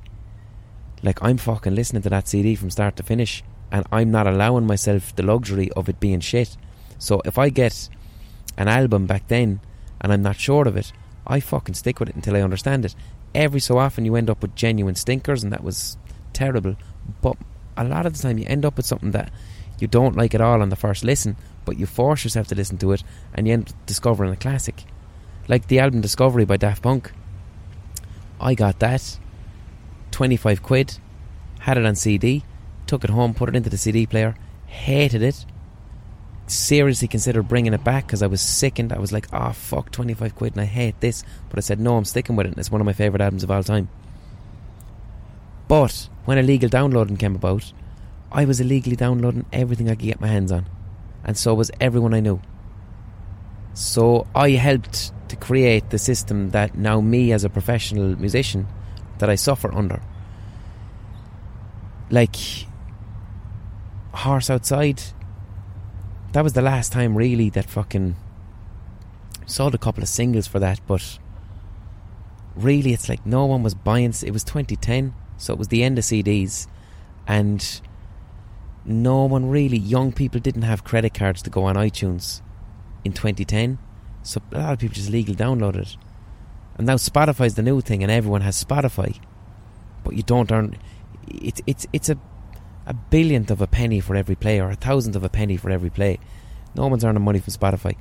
[1.02, 4.68] like I'm fucking listening to that CD from start to finish and I'm not allowing
[4.68, 6.58] myself the luxury of it being shit.
[6.98, 7.90] So if I get
[8.58, 9.62] an album back then
[10.02, 10.92] and I'm not sure of it
[11.26, 12.96] I fucking stick with it until I understand it.
[13.36, 15.98] Every so often you end up with genuine stinkers and that was
[16.34, 16.76] terrible.
[17.22, 17.38] But
[17.80, 19.32] a lot of the time you end up with something that
[19.80, 22.78] you don't like at all on the first listen but you force yourself to listen
[22.80, 23.04] to it
[23.34, 24.86] and you end up discovering a classic.
[25.48, 27.12] Like the album Discovery by Daft Punk.
[28.42, 29.20] I got that
[30.12, 30.98] 25 quid
[31.60, 32.44] had it on CD
[32.88, 35.46] took it home put it into the CD player hated it
[36.48, 38.92] seriously considered bringing it back because I was sickened.
[38.92, 41.98] I was like oh fuck 25 quid and I hate this but I said no
[41.98, 43.90] I'm sticking with it and it's one of my favourite albums of all time
[45.70, 47.72] but when illegal downloading came about
[48.32, 50.68] I was illegally downloading everything I could get my hands on.
[51.24, 52.40] And so was everyone I knew.
[53.74, 58.68] So I helped to create the system that now me as a professional musician
[59.18, 60.02] that I suffer under.
[62.10, 62.36] Like
[64.14, 65.02] Horse Outside
[66.32, 68.16] that was the last time really that fucking
[69.48, 71.18] sold a couple of singles for that but
[72.56, 75.98] really it's like no one was buying it was 2010 so it was the end
[75.98, 76.68] of CDs
[77.28, 77.82] and
[78.86, 82.42] no one really young people didn't have credit cards to go on iTunes
[83.04, 83.80] in 2010
[84.22, 85.98] so a lot of people just legally downloaded it
[86.78, 89.20] and now Spotify's the new thing and everyone has Spotify
[90.04, 90.78] but you don't earn
[91.28, 92.18] it's it's it's a
[92.90, 95.70] a billionth of a penny for every play or a thousandth of a penny for
[95.70, 96.20] every play.
[96.76, 97.96] No one's earning money from Spotify.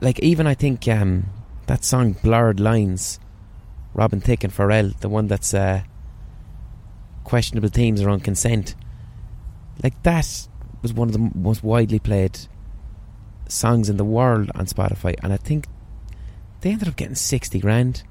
[0.00, 1.26] Like even I think um,
[1.66, 3.20] that song "Blurred Lines,"
[3.94, 5.84] Robin Thicke and Pharrell, the one that's uh,
[7.24, 8.74] questionable themes around consent.
[9.82, 10.48] Like that
[10.82, 12.38] was one of the most widely played
[13.48, 15.66] songs in the world on Spotify, and I think
[16.60, 18.04] they ended up getting sixty grand.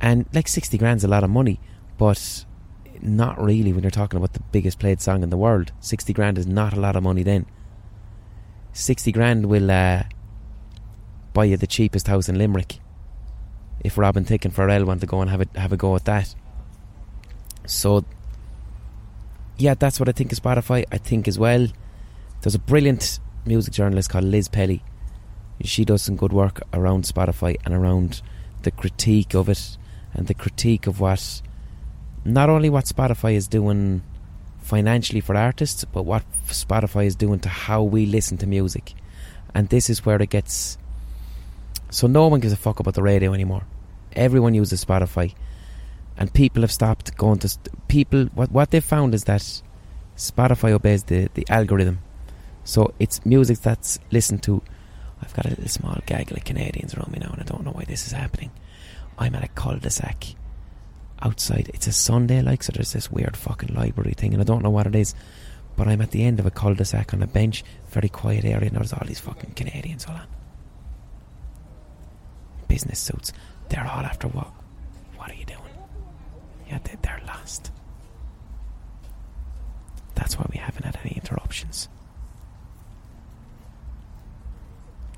[0.00, 1.60] And like sixty grand's a lot of money,
[1.96, 2.44] but
[3.02, 5.72] not really when you're talking about the biggest played song in the world.
[5.80, 7.46] 60 grand is not a lot of money then.
[8.72, 10.04] 60 grand will uh,
[11.32, 12.78] buy you the cheapest house in Limerick.
[13.80, 16.04] If Robin Thicke and Pharrell want to go and have a, have a go at
[16.06, 16.34] that.
[17.66, 18.04] So,
[19.58, 20.84] yeah, that's what I think of Spotify.
[20.90, 21.66] I think as well,
[22.42, 24.82] there's a brilliant music journalist called Liz Pelly.
[25.62, 28.22] She does some good work around Spotify and around
[28.62, 29.76] the critique of it
[30.12, 31.42] and the critique of what
[32.24, 34.02] not only what Spotify is doing
[34.58, 38.94] financially for artists, but what Spotify is doing to how we listen to music.
[39.54, 40.76] And this is where it gets.
[41.90, 43.62] So no one gives a fuck about the radio anymore.
[44.12, 45.34] Everyone uses Spotify.
[46.18, 48.26] And people have stopped going to st- people.
[48.34, 49.42] What what they found is that
[50.16, 51.98] Spotify obeys the the algorithm,
[52.64, 54.62] so it's music that's listened to.
[55.22, 57.72] I've got a little small gaggle of Canadians around me now, and I don't know
[57.72, 58.50] why this is happening.
[59.18, 60.34] I'm at a cul-de-sac
[61.22, 61.70] outside.
[61.72, 62.72] It's a Sunday, like so.
[62.74, 65.14] There's this weird fucking library thing, and I don't know what it is.
[65.74, 68.76] But I'm at the end of a cul-de-sac on a bench, very quiet area, and
[68.76, 70.06] there's all these fucking Canadians.
[70.06, 70.26] all on.
[72.68, 73.32] Business suits.
[73.68, 74.48] They're all after what?
[75.16, 75.60] What are you doing?
[76.70, 77.70] They, they're lost.
[80.14, 81.88] That's why we haven't had any interruptions.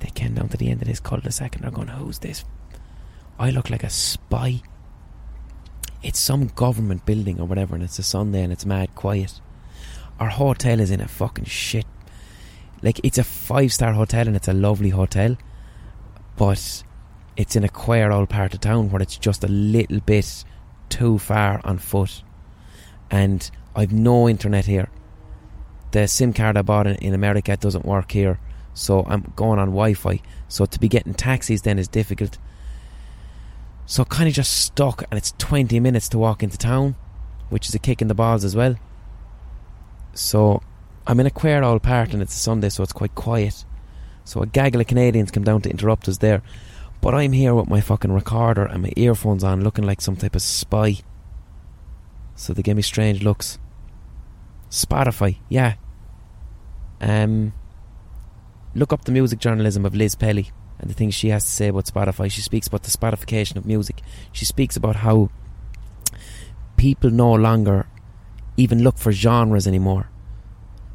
[0.00, 2.44] They came down to the end of this cul-de-sac and they're going, who's this?
[3.38, 4.62] I look like a spy.
[6.02, 9.40] It's some government building or whatever, and it's a Sunday and it's mad quiet.
[10.20, 11.86] Our hotel is in a fucking shit.
[12.82, 15.36] Like, it's a five star hotel and it's a lovely hotel,
[16.36, 16.82] but
[17.36, 20.44] it's in a queer old part of town where it's just a little bit
[20.88, 22.22] too far on foot.
[23.10, 24.90] And I've no internet here.
[25.92, 28.38] The SIM card I bought in, in America doesn't work here,
[28.74, 30.20] so I'm going on Wi Fi.
[30.48, 32.36] So to be getting taxis then is difficult.
[33.86, 36.96] So kind of just stuck, and it's 20 minutes to walk into town,
[37.48, 38.76] which is a kick in the balls as well.
[40.12, 40.62] So
[41.06, 43.64] I'm in a queer old part, and it's a Sunday, so it's quite quiet.
[44.24, 46.42] So a gaggle of Canadians come down to interrupt us there.
[47.00, 50.34] But I'm here with my fucking recorder and my earphones on, looking like some type
[50.34, 50.96] of spy.
[52.34, 53.58] So they give me strange looks.
[54.70, 55.74] Spotify, yeah.
[57.00, 57.52] Um,
[58.74, 61.68] look up the music journalism of Liz Pelly and the things she has to say
[61.68, 62.30] about Spotify.
[62.30, 64.02] She speaks about the Spotification of music.
[64.32, 65.30] She speaks about how
[66.76, 67.86] people no longer
[68.56, 70.08] even look for genres anymore.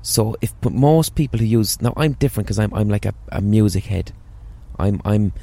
[0.01, 3.41] So if most people who use now I'm different because I'm I'm like a, a
[3.41, 4.11] music head.
[4.77, 5.33] I'm I'm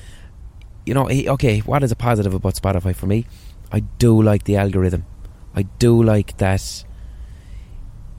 [0.86, 3.26] you know okay what is a positive about Spotify for me?
[3.72, 5.04] I do like the algorithm.
[5.54, 6.84] I do like that.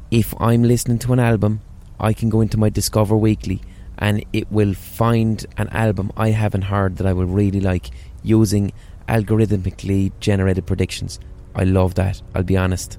[0.10, 1.62] If I'm listening to an album,
[2.00, 3.62] I can go into my Discover Weekly
[3.98, 7.92] and it will find an album I haven't heard that I will really like
[8.24, 8.74] using
[9.08, 11.20] algorithmically generated predictions.
[11.54, 12.98] I love that, I'll be honest.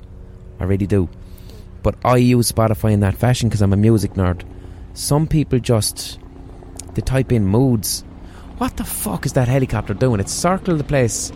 [0.61, 1.09] I really do.
[1.83, 4.45] But I use Spotify in that fashion because I'm a music nerd.
[4.95, 6.21] Some people just
[6.95, 8.05] they type in moods.
[8.59, 10.21] What the fuck is that helicopter doing?
[10.21, 11.33] It's circled the place.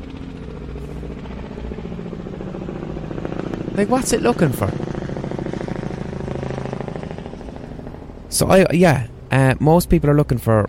[3.74, 4.70] Like what's it looking for?
[8.30, 10.68] So I yeah, uh, most people are looking for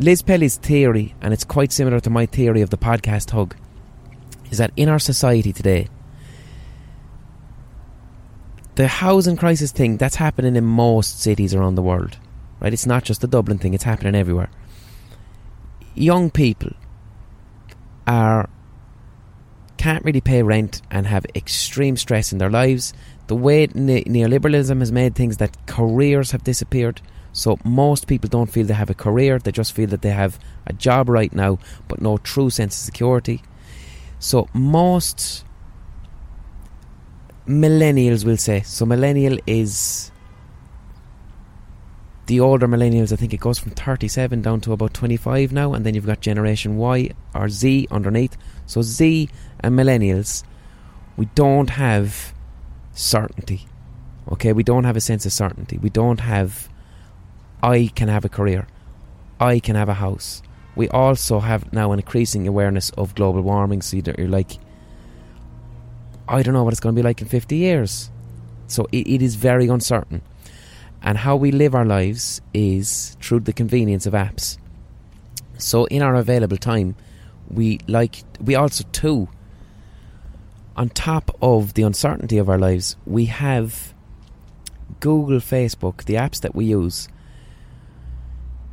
[0.00, 3.56] Liz Pelly's theory, and it's quite similar to my theory of the podcast hug,
[4.50, 5.88] is that in our society today,
[8.76, 12.16] the housing crisis thing that's happening in most cities around the world,
[12.60, 12.72] right?
[12.72, 14.50] It's not just the Dublin thing; it's happening everywhere.
[15.98, 16.70] Young people
[18.06, 18.48] are
[19.78, 22.92] can't really pay rent and have extreme stress in their lives.
[23.26, 27.00] The way ne- neoliberalism has made things that careers have disappeared.
[27.32, 30.38] So most people don't feel they have a career, they just feel that they have
[30.66, 33.42] a job right now, but no true sense of security.
[34.18, 35.44] So most
[37.46, 40.10] millennials will say, so millennial is
[42.28, 45.84] the older millennials, I think it goes from 37 down to about 25 now, and
[45.84, 48.36] then you've got Generation Y or Z underneath.
[48.66, 49.30] So Z
[49.60, 50.44] and millennials,
[51.16, 52.34] we don't have
[52.92, 53.66] certainty.
[54.30, 55.78] Okay, we don't have a sense of certainty.
[55.78, 56.68] We don't have
[57.62, 58.66] I can have a career.
[59.40, 60.42] I can have a house.
[60.76, 63.82] We also have now an increasing awareness of global warming.
[63.82, 64.58] So you're like,
[66.28, 68.10] I don't know what it's going to be like in 50 years.
[68.68, 70.22] So it, it is very uncertain.
[71.02, 74.58] And how we live our lives is through the convenience of apps.
[75.58, 76.96] So in our available time,
[77.48, 79.28] we like, we also too,
[80.76, 83.94] on top of the uncertainty of our lives, we have
[85.00, 87.08] Google, Facebook, the apps that we use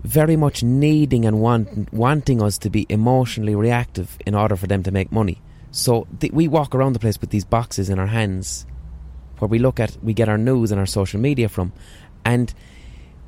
[0.03, 4.83] very much needing and want, wanting us to be emotionally reactive in order for them
[4.83, 5.41] to make money.
[5.71, 8.67] So th- we walk around the place with these boxes in our hands
[9.39, 11.73] where we look at, we get our news and our social media from.
[12.25, 12.53] And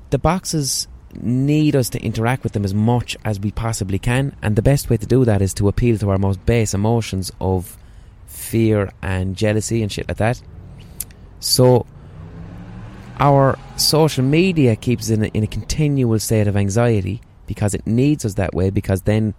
[0.10, 4.36] the boxes need us to interact with them as much as we possibly can.
[4.42, 7.32] And the best way to do that is to appeal to our most base emotions
[7.40, 7.78] of
[8.26, 10.42] fear and jealousy and shit like that.
[11.40, 11.86] So
[13.20, 17.86] our social media keeps us in a, in a continual state of anxiety because it
[17.88, 19.34] needs us that way because then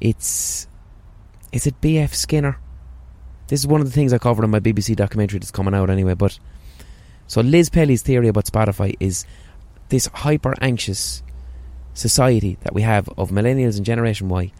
[0.00, 0.66] it's
[1.52, 2.58] is it BF Skinner
[3.48, 5.90] this is one of the things I covered in my BBC documentary that's coming out
[5.90, 6.38] anyway but
[7.28, 9.24] so Liz Pelly's theory about Spotify is
[9.88, 11.22] this hyper anxious
[11.94, 14.52] society that we have of millennials and generation Y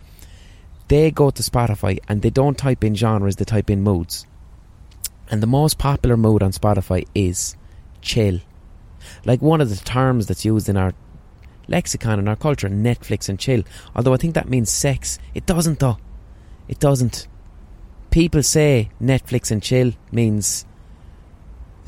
[0.88, 4.26] they go to Spotify and they don't type in genres, they type in moods.
[5.30, 7.56] And the most popular mood on Spotify is
[8.00, 8.40] chill.
[9.24, 10.94] Like one of the terms that's used in our
[11.68, 13.62] lexicon in our culture, Netflix and chill.
[13.94, 15.18] Although I think that means sex.
[15.34, 15.98] It doesn't though.
[16.66, 17.28] It doesn't.
[18.10, 20.64] People say Netflix and chill means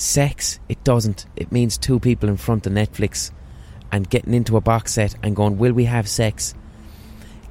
[0.00, 0.58] sex.
[0.68, 1.26] It doesn't.
[1.36, 3.30] It means two people in front of Netflix
[3.92, 6.54] and getting into a box set and going, Will we have sex?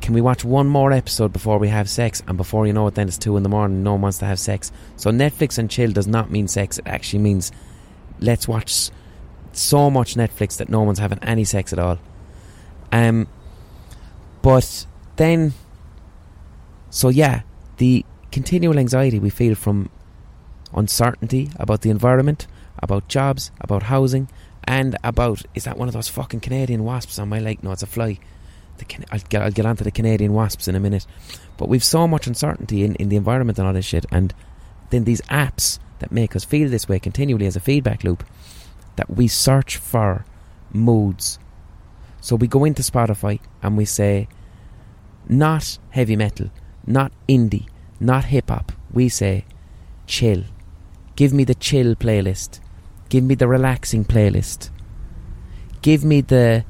[0.01, 2.23] Can we watch one more episode before we have sex?
[2.27, 3.83] And before you know it, then it's two in the morning.
[3.83, 4.71] No one wants to have sex.
[4.95, 6.77] So Netflix and chill does not mean sex.
[6.77, 7.51] It actually means
[8.19, 8.89] let's watch
[9.51, 11.99] so much Netflix that no one's having any sex at all.
[12.91, 13.27] Um,
[14.41, 14.85] but
[15.17, 15.53] then,
[16.89, 17.41] so yeah,
[17.77, 19.89] the continual anxiety we feel from
[20.73, 22.47] uncertainty about the environment,
[22.79, 24.29] about jobs, about housing,
[24.63, 27.63] and about is that one of those fucking Canadian wasps on my leg?
[27.63, 28.19] No, it's a fly.
[28.77, 31.05] The, I'll, get, I'll get onto the Canadian wasps in a minute.
[31.57, 34.33] But we've so much uncertainty in, in the environment and all this shit, and
[34.89, 38.23] then these apps that make us feel this way continually as a feedback loop
[38.95, 40.25] that we search for
[40.71, 41.39] moods.
[42.21, 44.27] So we go into Spotify and we say,
[45.27, 46.49] not heavy metal,
[46.85, 47.67] not indie,
[47.99, 48.71] not hip hop.
[48.91, 49.45] We say,
[50.07, 50.43] chill.
[51.19, 52.61] Give me the chill playlist.
[53.09, 54.69] Give me the relaxing playlist.
[55.81, 56.63] Give me the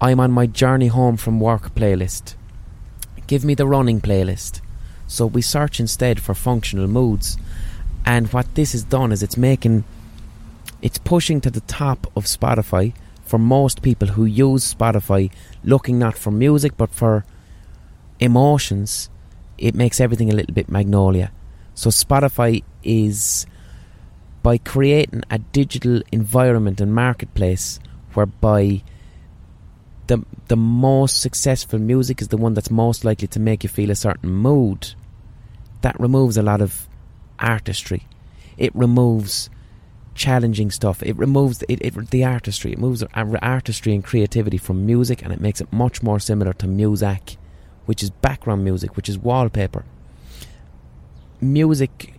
[0.00, 2.34] I'm on my journey home from work playlist.
[3.26, 4.62] Give me the running playlist.
[5.06, 7.36] So we search instead for functional moods.
[8.06, 9.84] And what this has done is it's making,
[10.80, 12.94] it's pushing to the top of Spotify
[13.26, 15.30] for most people who use Spotify
[15.64, 17.26] looking not for music but for
[18.20, 19.10] emotions.
[19.58, 21.30] It makes everything a little bit magnolia.
[21.74, 23.44] So Spotify is
[24.42, 27.78] by creating a digital environment and marketplace
[28.14, 28.82] whereby
[30.08, 33.90] the the most successful music is the one that's most likely to make you feel
[33.90, 34.94] a certain mood.
[35.82, 36.88] That removes a lot of
[37.38, 38.06] artistry.
[38.56, 39.48] It removes
[40.14, 41.02] challenging stuff.
[41.02, 42.72] It removes it, it the artistry.
[42.72, 46.66] It moves artistry and creativity from music, and it makes it much more similar to
[46.66, 47.36] music,
[47.86, 49.84] which is background music, which is wallpaper.
[51.40, 52.14] Music,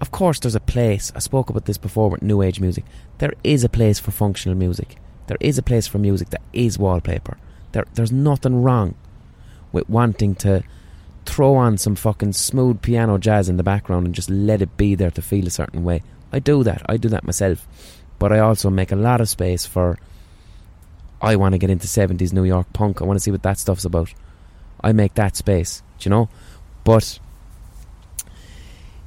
[0.00, 1.12] of course, there's a place.
[1.14, 2.84] I spoke about this before with new age music.
[3.18, 4.96] There is a place for functional music.
[5.26, 7.36] There is a place for music that is wallpaper.
[7.72, 8.94] There, there's nothing wrong
[9.72, 10.64] with wanting to
[11.26, 14.94] throw on some fucking smooth piano jazz in the background and just let it be
[14.94, 16.02] there to feel a certain way.
[16.32, 16.82] I do that.
[16.88, 17.66] I do that myself.
[18.18, 19.98] But I also make a lot of space for
[21.20, 23.00] I want to get into 70s New York punk.
[23.00, 24.12] I want to see what that stuff's about.
[24.82, 26.30] I make that space, you know?
[26.84, 27.20] But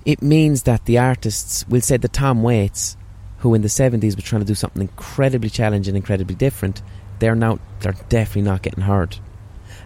[0.06, 2.98] it means that the artists, we'll say the Tom Waits,
[3.38, 6.82] who in the 70s were trying to do something incredibly challenging, incredibly different,
[7.20, 9.18] they're now, they're definitely not getting heard.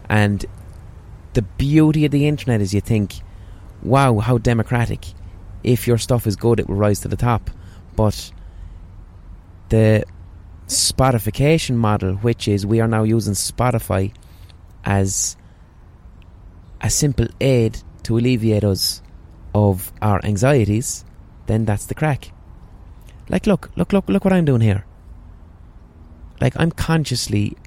[0.09, 0.45] And
[1.33, 3.15] the beauty of the internet is you think,
[3.83, 5.05] wow, how democratic.
[5.63, 7.49] If your stuff is good, it will rise to the top.
[7.95, 8.31] But
[9.69, 10.05] the
[10.67, 14.13] Spotification model, which is we are now using Spotify
[14.83, 15.37] as
[16.81, 19.01] a simple aid to alleviate us
[19.57, 21.03] of our anxieties,
[21.47, 22.31] then that's the crack.
[23.27, 24.85] Like, look, look, look, look what I'm doing here.
[26.39, 27.57] Like, I'm consciously,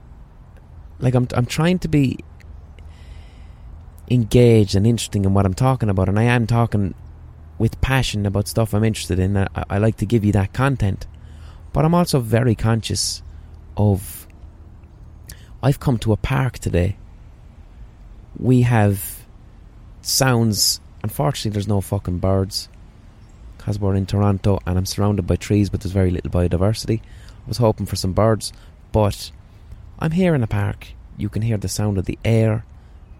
[1.00, 2.18] like, I'm, I'm trying to be
[4.08, 6.94] engaged and interesting in what I'm talking about, and I am talking
[7.58, 9.36] with passion about stuff I'm interested in.
[9.36, 11.06] I, I like to give you that content,
[11.72, 13.22] but I'm also very conscious
[13.76, 14.26] of.
[15.62, 16.96] I've come to a park today.
[18.38, 19.26] We have
[20.00, 20.80] sounds.
[21.02, 22.68] Unfortunately, there's no fucking birds
[23.56, 27.00] because we're in Toronto and I'm surrounded by trees, but there's very little biodiversity.
[27.00, 28.52] I was hoping for some birds,
[28.92, 29.30] but
[29.98, 30.88] I'm here in a park.
[31.16, 32.64] You can hear the sound of the air,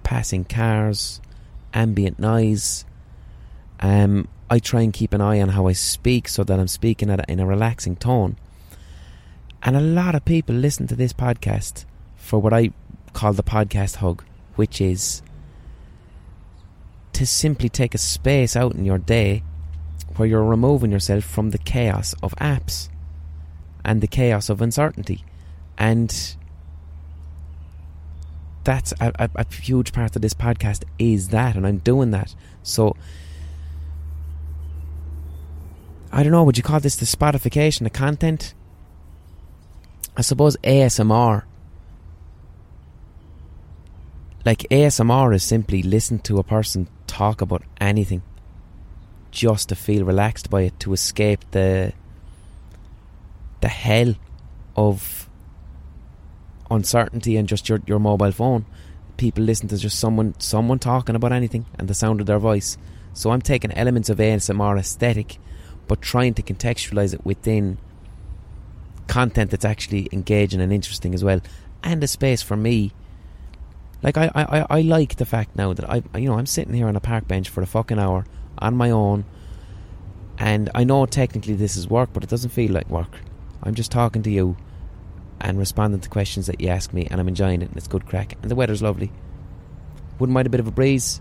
[0.02, 1.20] passing cars,
[1.74, 2.84] ambient noise.
[3.80, 7.10] Um, I try and keep an eye on how I speak so that I'm speaking
[7.10, 8.36] at a, in a relaxing tone.
[9.62, 11.84] And a lot of people listen to this podcast
[12.16, 12.70] for what I
[13.12, 14.24] call the podcast hug,
[14.56, 15.22] which is
[17.20, 19.42] to simply take a space out in your day
[20.16, 22.88] where you're removing yourself from the chaos of apps
[23.84, 25.22] and the chaos of uncertainty.
[25.76, 26.08] And
[28.64, 32.34] that's a, a, a, huge part of this podcast is that, and I'm doing that.
[32.62, 32.96] So
[36.10, 36.44] I don't know.
[36.44, 38.54] Would you call this the spotification of content?
[40.16, 41.42] I suppose ASMR.
[44.46, 48.22] Like ASMR is simply listen to a person talk about anything
[49.30, 51.92] just to feel relaxed by it, to escape the
[53.60, 54.14] the hell
[54.76, 55.28] of
[56.70, 58.64] uncertainty and just your, your mobile phone.
[59.16, 62.78] people listen to just someone someone talking about anything and the sound of their voice.
[63.12, 65.38] So I'm taking elements of ASMR aesthetic,
[65.88, 67.76] but trying to contextualize it within
[69.08, 71.40] content that's actually engaging and interesting as well,
[71.82, 72.92] and a space for me.
[74.02, 76.88] Like I, I, I like the fact now that I, you know, I'm sitting here
[76.88, 78.24] on a park bench for a fucking hour
[78.58, 79.24] on my own,
[80.38, 83.18] and I know technically this is work, but it doesn't feel like work.
[83.62, 84.56] I'm just talking to you
[85.40, 88.06] and responding to questions that you ask me, and I'm enjoying it, and it's good
[88.06, 89.12] crack, and the weather's lovely.
[90.18, 91.20] Wouldn't mind a bit of a breeze.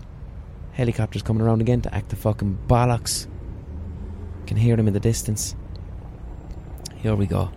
[0.72, 3.26] Helicopters coming around again to act the fucking bollocks.
[4.46, 5.54] Can hear them in the distance.
[6.96, 7.50] Here we go.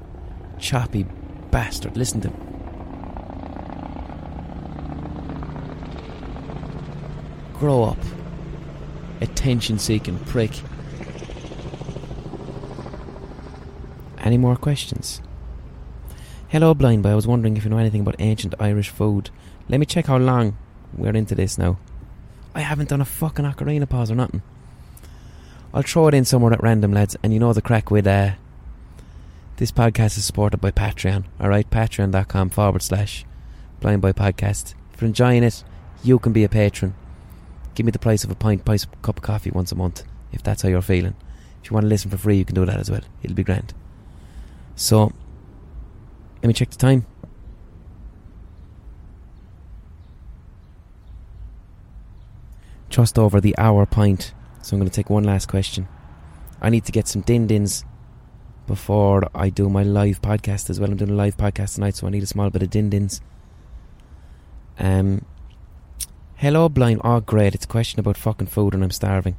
[0.59, 1.05] Choppy
[1.51, 1.97] bastard.
[1.97, 2.31] Listen to.
[7.53, 7.97] Grow up.
[9.21, 10.51] Attention seeking prick.
[14.19, 15.21] Any more questions?
[16.47, 17.09] Hello, blind boy.
[17.09, 19.29] I was wondering if you know anything about ancient Irish food.
[19.69, 20.57] Let me check how long
[20.93, 21.77] we're into this now.
[22.55, 24.43] I haven't done a fucking ocarina pause or nothing.
[25.73, 28.33] I'll throw it in somewhere at random, lads, and you know the crack with uh,
[29.57, 31.25] this podcast is supported by Patreon.
[31.41, 33.25] Alright, patreon.com forward slash
[33.79, 34.75] blind boy podcast.
[34.93, 35.63] If you're enjoying it,
[36.03, 36.93] you can be a patron.
[37.75, 39.75] Give me the price of a pint, price of a cup of coffee once a
[39.75, 41.15] month, if that's how you're feeling.
[41.63, 43.01] If you want to listen for free, you can do that as well.
[43.23, 43.73] It'll be grand.
[44.75, 45.13] So,
[46.41, 47.05] let me check the time.
[52.89, 54.33] Just over the hour pint.
[54.61, 55.87] So I'm going to take one last question.
[56.61, 57.85] I need to get some din dins
[58.67, 60.91] before I do my live podcast as well.
[60.91, 63.21] I'm doing a live podcast tonight, so I need a small bit of din dins.
[64.79, 65.25] Um,
[66.43, 66.99] hello, blind.
[67.05, 67.55] Oh, great.
[67.55, 69.37] It's a question about fucking food, and I'm starving.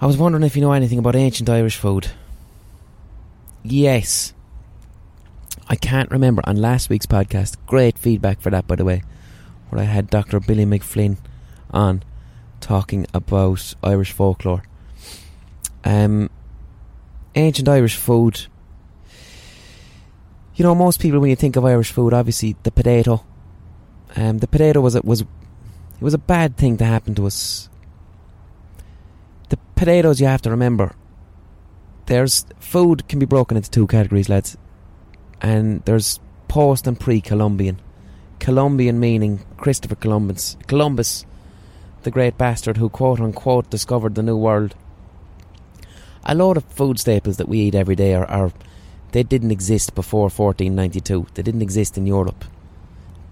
[0.00, 2.10] I was wondering if you know anything about ancient Irish food.
[3.62, 4.32] Yes.
[5.68, 7.58] I can't remember on last week's podcast.
[7.66, 9.02] Great feedback for that, by the way,
[9.68, 10.40] where I had Dr.
[10.40, 11.18] Billy Mag Fhloinn
[11.70, 12.02] on
[12.60, 14.62] talking about Irish folklore.
[15.84, 16.30] Um,
[17.34, 18.46] ancient Irish food.
[20.54, 23.22] You know, most people when you think of Irish food, obviously the potato.
[24.16, 25.26] Um, the potato was it was it
[26.00, 27.68] was a bad thing to happen to us.
[29.48, 30.94] The potatoes you have to remember.
[32.06, 34.56] There's food can be broken into two categories, lads,
[35.40, 36.18] and there's
[36.48, 37.80] post and pre-Columbian.
[38.40, 40.56] Columbian meaning Christopher Columbus.
[40.66, 41.24] Columbus
[42.02, 44.74] the great bastard who quote unquote discovered the new world.
[46.24, 48.52] A lot of food staples that we eat every day are, are
[49.12, 51.26] they didn't exist before 1492.
[51.34, 52.44] They didn't exist in Europe.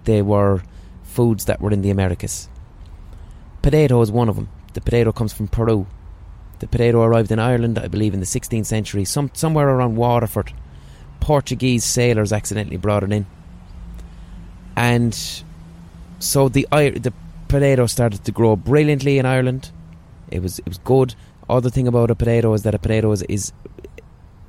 [0.05, 0.61] They were
[1.03, 2.49] foods that were in the Americas.
[3.61, 4.49] Potato is one of them.
[4.73, 5.87] The potato comes from Peru.
[6.59, 10.53] The potato arrived in Ireland, I believe, in the 16th century, some somewhere around Waterford.
[11.19, 13.25] Portuguese sailors accidentally brought it in,
[14.75, 15.13] and
[16.19, 17.13] so the the
[17.47, 19.71] potato started to grow brilliantly in Ireland.
[20.29, 21.15] It was it was good.
[21.49, 23.51] Other thing about a potato is that a potato is, is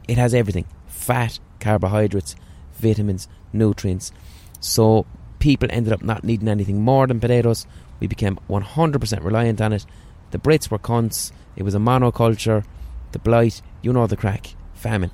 [0.06, 2.36] it has everything: fat, carbohydrates,
[2.74, 4.12] vitamins, nutrients.
[4.60, 5.06] So
[5.40, 7.66] people ended up not needing anything more than potatoes.
[7.98, 9.84] We became 100% reliant on it.
[10.30, 11.32] The Brits were cunts.
[11.56, 12.64] It was a monoculture.
[13.12, 15.10] The blight, you know the crack, famine.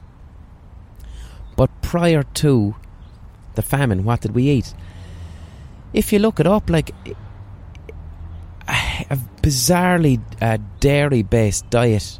[1.56, 2.74] But prior to
[3.54, 4.74] the famine, what did we eat?
[5.94, 6.90] If you look it up, like
[8.68, 12.18] a bizarrely uh, dairy based diet.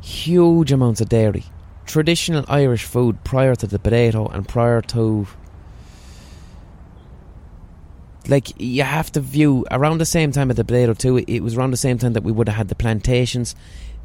[0.00, 1.44] Huge amounts of dairy.
[1.86, 5.26] Traditional Irish food prior to the potato and prior to.
[8.28, 11.18] Like, you have to view around the same time at the potato, too.
[11.18, 13.54] It was around the same time that we would have had the plantations.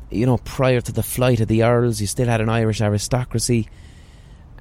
[0.09, 3.67] You know, prior to the flight of the Earls, you still had an Irish aristocracy.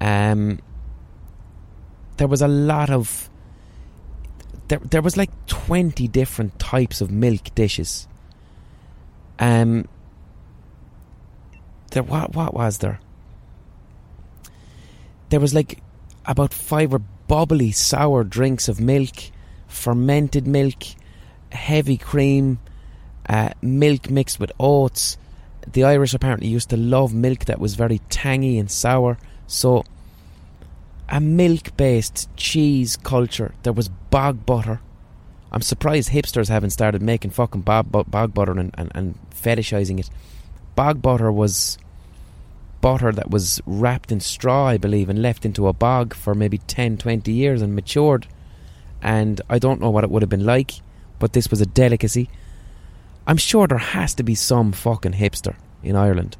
[0.00, 0.58] Um,
[2.16, 3.30] there was a lot of
[4.68, 8.08] there there was like twenty different types of milk dishes.
[9.38, 9.88] Um.
[11.92, 13.00] There what what was there?
[15.30, 15.80] There was like
[16.24, 19.16] about five or bubbly sour drinks of milk,
[19.76, 20.82] fermented milk,
[21.52, 22.58] heavy cream,
[23.28, 25.18] uh, milk mixed with oats.
[25.72, 29.18] The Irish apparently used to love milk that was very tangy and sour.
[29.46, 29.84] So
[31.08, 33.54] a milk based cheese culture.
[33.62, 34.80] There was bog butter.
[35.52, 40.10] I'm surprised hipsters haven't started making fucking bog, bog butter and, and, and fetishizing it.
[40.74, 41.78] Bog butter was
[42.80, 46.58] butter that was wrapped in straw, I believe, and left into a bog for maybe
[46.58, 48.26] 10, 20 years and matured.
[49.02, 50.72] And I don't know what it would have been like,
[51.18, 52.28] but this was a delicacy.
[53.26, 56.36] I'm sure there has to be some fucking hipster in Ireland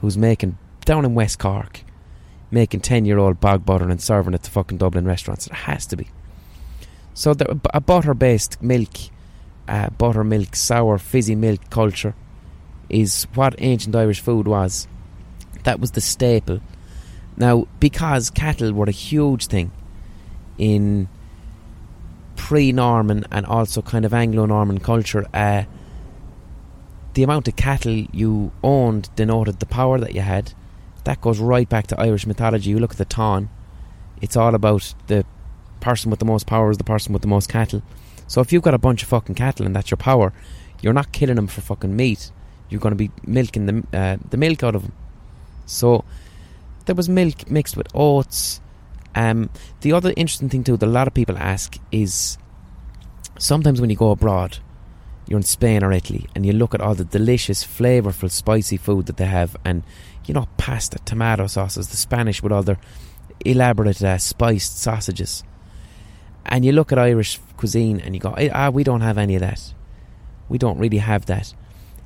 [0.00, 1.82] who's making, down in West Cork,
[2.50, 5.46] making 10 year old bog butter and serving it to fucking Dublin restaurants.
[5.46, 6.08] It has to be.
[7.14, 8.90] So the, a butter-based milk,
[9.66, 12.14] uh, buttermilk, sour, fizzy milk culture
[12.88, 14.86] is what ancient Irish food was.
[15.64, 16.60] That was the staple.
[17.36, 19.72] Now, because cattle were a huge thing
[20.58, 21.08] in
[22.36, 25.64] pre-Norman and also kind of Anglo-Norman culture, uh,
[27.14, 30.52] the amount of cattle you owned denoted the power that you had.
[31.04, 32.70] That goes right back to Irish mythology.
[32.70, 33.48] You look at the Táin,
[34.20, 35.24] it's all about the
[35.80, 37.82] person with the most power is the person with the most cattle.
[38.26, 40.32] So if you've got a bunch of fucking cattle and that's your power,
[40.82, 42.32] you're not killing them for fucking meat.
[42.68, 44.92] You're going to be milking the uh, the milk out of them.
[45.66, 46.04] So
[46.86, 48.60] there was milk mixed with oats.
[49.16, 52.38] Um, the other interesting thing too that a lot of people ask is
[53.38, 54.58] sometimes when you go abroad,
[55.26, 59.06] you're in Spain or Italy, and you look at all the delicious, flavourful, spicy food
[59.06, 59.82] that they have, and
[60.26, 62.78] you know pasta, tomato sauces, the Spanish with all their
[63.44, 65.42] elaborate uh, spiced sausages
[66.46, 69.40] and you look at Irish cuisine and you go, ah, we don't have any of
[69.40, 69.74] that.
[70.48, 71.52] We don't really have that.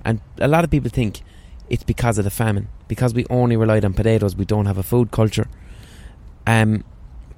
[0.04, 1.20] And a lot of people think
[1.68, 2.68] it's because of the famine.
[2.88, 5.46] Because we only relied on potatoes, we don't have a food culture.
[6.46, 6.84] Um,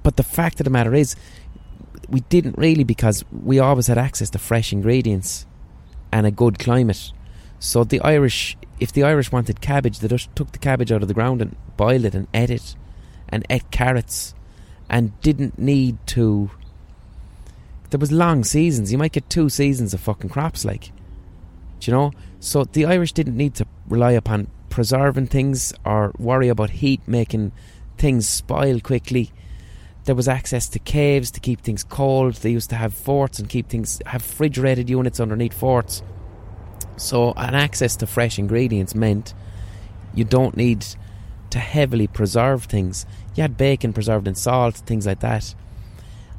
[0.03, 1.15] but the fact of the matter is,
[2.09, 5.45] we didn't really because we always had access to fresh ingredients
[6.11, 7.11] and a good climate.
[7.59, 11.07] So the Irish, if the Irish wanted cabbage, they just took the cabbage out of
[11.07, 12.75] the ground and boiled it and ate it,
[13.29, 14.35] and ate carrots,
[14.89, 16.51] and didn't need to
[17.93, 18.91] there was long seasons.
[18.91, 20.91] You might get two seasons of fucking crops, like,
[21.79, 22.11] do you know.
[22.39, 27.51] So the Irish didn't need to rely upon preserving things or worry about heat making
[27.99, 29.31] things spoil quickly.
[30.05, 32.35] There was access to caves to keep things cold.
[32.35, 36.03] They used to have forts and keep things have refrigerated units underneath forts.
[36.97, 39.33] So an access to fresh ingredients meant
[40.13, 40.85] you don't need
[41.51, 43.05] to heavily preserve things.
[43.35, 45.55] You had bacon preserved in salt, things like that.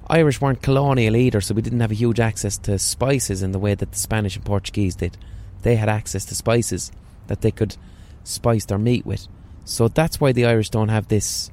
[0.08, 3.58] Irish weren't colonial either, so we didn't have a huge access to spices in the
[3.58, 5.16] way that the Spanish and Portuguese did.
[5.62, 6.92] They had access to spices
[7.28, 7.76] that they could
[8.22, 9.26] spice their meat with.
[9.64, 11.50] So that's why the Irish don't have this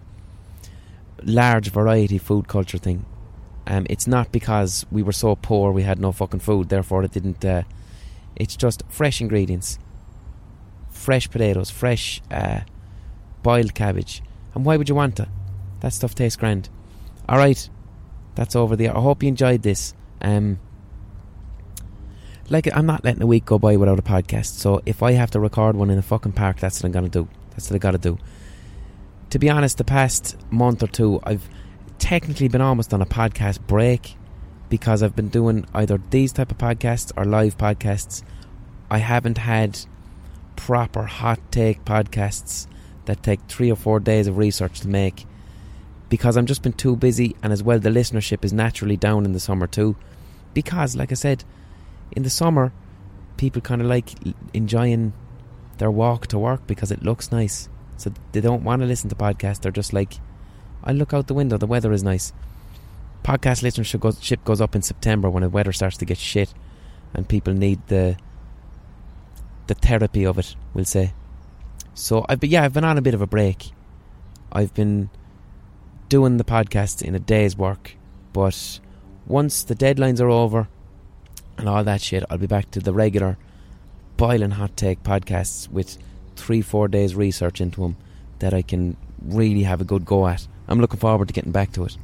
[1.23, 3.05] large variety food culture thing.
[3.67, 7.11] Um, it's not because we were so poor we had no fucking food, therefore it
[7.11, 7.43] didn't.
[7.43, 7.63] Uh,
[8.35, 9.77] it's just fresh ingredients,
[10.89, 12.61] fresh potatoes, fresh uh,
[13.43, 14.23] boiled cabbage.
[14.55, 15.29] And why would you want that?
[15.81, 16.69] That stuff tastes grand.
[17.29, 17.69] All right,
[18.35, 18.95] that's over there.
[18.95, 19.93] I hope you enjoyed this.
[20.21, 20.59] Um,
[22.49, 24.57] like I'm not letting a week go by without a podcast.
[24.57, 27.09] So if I have to record one in a fucking park, that's what I'm gonna
[27.09, 27.27] do.
[27.51, 28.17] That's what I gotta do.
[29.31, 31.47] To be honest, the past month or two, I've
[31.99, 34.17] technically been almost on a podcast break
[34.67, 38.23] because I've been doing either these type of podcasts or live podcasts.
[38.89, 39.79] I haven't had
[40.57, 42.67] proper hot take podcasts
[43.05, 45.25] that take three or four days of research to make
[46.09, 49.31] because I'm just been too busy, and as well, the listenership is naturally down in
[49.31, 49.95] the summer too.
[50.53, 51.45] Because, like I said,
[52.11, 52.73] in the summer,
[53.37, 54.09] people kind of like
[54.53, 55.13] enjoying
[55.77, 57.69] their walk to work because it looks nice.
[58.01, 59.61] So they don't want to listen to podcasts.
[59.61, 60.15] They're just like,
[60.83, 62.33] I look out the window, the weather is nice.
[63.23, 66.51] Podcast listenership goes, ship goes up in September when the weather starts to get shit
[67.13, 68.17] and people need the
[69.67, 71.13] the therapy of it, we'll say.
[71.93, 73.71] So I've been yeah, I've been on a bit of a break.
[74.51, 75.11] I've been
[76.09, 77.95] doing the podcast in a day's work.
[78.33, 78.79] But
[79.27, 80.67] once the deadlines are over
[81.59, 83.37] and all that shit, I'll be back to the regular
[84.17, 85.99] boiling hot take podcasts with
[86.41, 87.97] three, four days research into them
[88.39, 90.47] that I can really have a good go at.
[90.67, 91.97] I'm looking forward to getting back to it.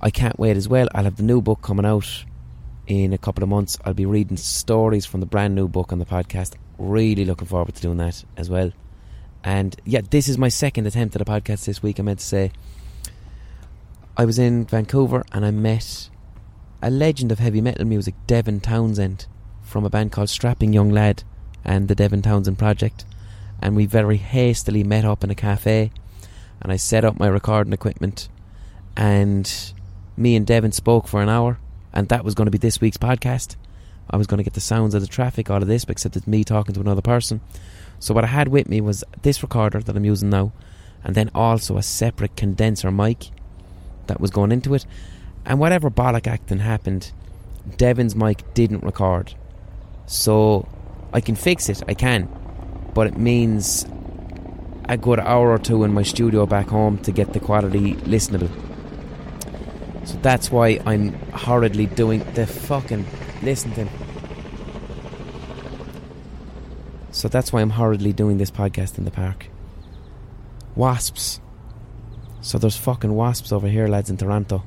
[0.00, 0.88] I can't wait as well.
[0.94, 2.24] I'll have the new book coming out
[2.86, 3.78] in a couple of months.
[3.84, 6.54] I'll be reading stories from the brand new book on the podcast.
[6.78, 8.72] Really looking forward to doing that as well.
[9.42, 11.98] And yeah, this is my second attempt at a podcast this week.
[11.98, 12.52] I meant to say,
[14.16, 16.10] I was in Vancouver and I met
[16.82, 19.26] a legend of heavy metal music, Devin Townsend,
[19.62, 21.24] from a band called Strapping Young Lad
[21.66, 23.04] and the Devin Townsend Project.
[23.60, 25.90] And we very hastily met up in a cafe
[26.62, 28.30] and I set up my recording equipment
[28.96, 29.72] and
[30.16, 31.58] me and Devin spoke for an hour
[31.92, 33.56] and that was going to be this week's podcast.
[34.08, 36.26] I was going to get the sounds of the traffic out of this, except it's
[36.26, 37.40] me talking to another person.
[37.98, 40.52] So what I had with me was this recorder that I'm using now,
[41.02, 43.30] and then also a separate condenser mic
[44.06, 44.86] that was going into it.
[45.44, 47.10] And whatever bollock acting happened,
[47.76, 49.34] Devin's mic didn't record.
[50.06, 50.68] So
[51.16, 52.28] I can fix it, I can.
[52.92, 53.86] But it means
[54.86, 58.50] a good hour or two in my studio back home to get the quality listenable.
[60.06, 63.06] So that's why I'm hurriedly doing the fucking
[63.42, 63.88] listen to him.
[67.12, 69.46] So that's why I'm hurriedly doing this podcast in the park.
[70.74, 71.40] Wasps.
[72.42, 74.62] So there's fucking wasps over here, lads, in Toronto.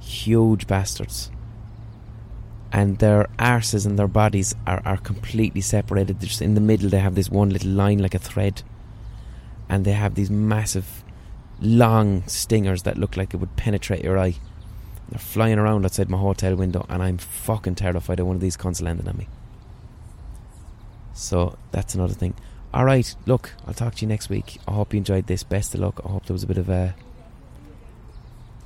[0.00, 1.30] huge bastards.
[2.74, 6.18] And their arses and their bodies are, are completely separated.
[6.18, 8.64] Just in the middle, they have this one little line like a thread.
[9.68, 11.04] And they have these massive,
[11.60, 14.34] long stingers that look like it would penetrate your eye.
[15.08, 18.56] They're flying around outside my hotel window, and I'm fucking terrified of one of these
[18.56, 19.28] cunts landing on me.
[21.12, 22.34] So that's another thing.
[22.72, 24.58] All right, look, I'll talk to you next week.
[24.66, 25.44] I hope you enjoyed this.
[25.44, 26.00] Best of luck.
[26.04, 26.96] I hope there was a bit of a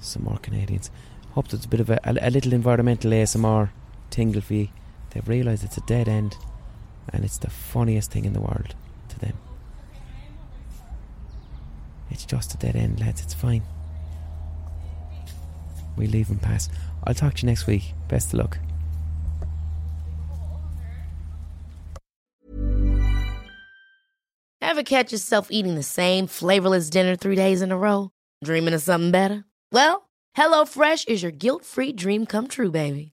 [0.01, 0.91] some more Canadians.
[1.33, 3.69] Hope there's a bit of a, a, a little environmental ASMR
[4.11, 4.69] tingle for you.
[5.11, 6.37] They've realised it's a dead end,
[7.13, 8.75] and it's the funniest thing in the world
[9.09, 9.35] to them.
[12.11, 13.23] It's just a dead end, lads.
[13.23, 13.63] It's fine.
[15.97, 16.69] We leave them pass.
[17.05, 17.93] I'll talk to you next week.
[18.09, 18.59] Best of luck.
[24.61, 28.11] Ever catch yourself eating the same flavorless dinner three days in a row?
[28.45, 29.45] Dreaming of something better?
[29.73, 33.13] Well, HelloFresh is your guilt free dream come true, baby.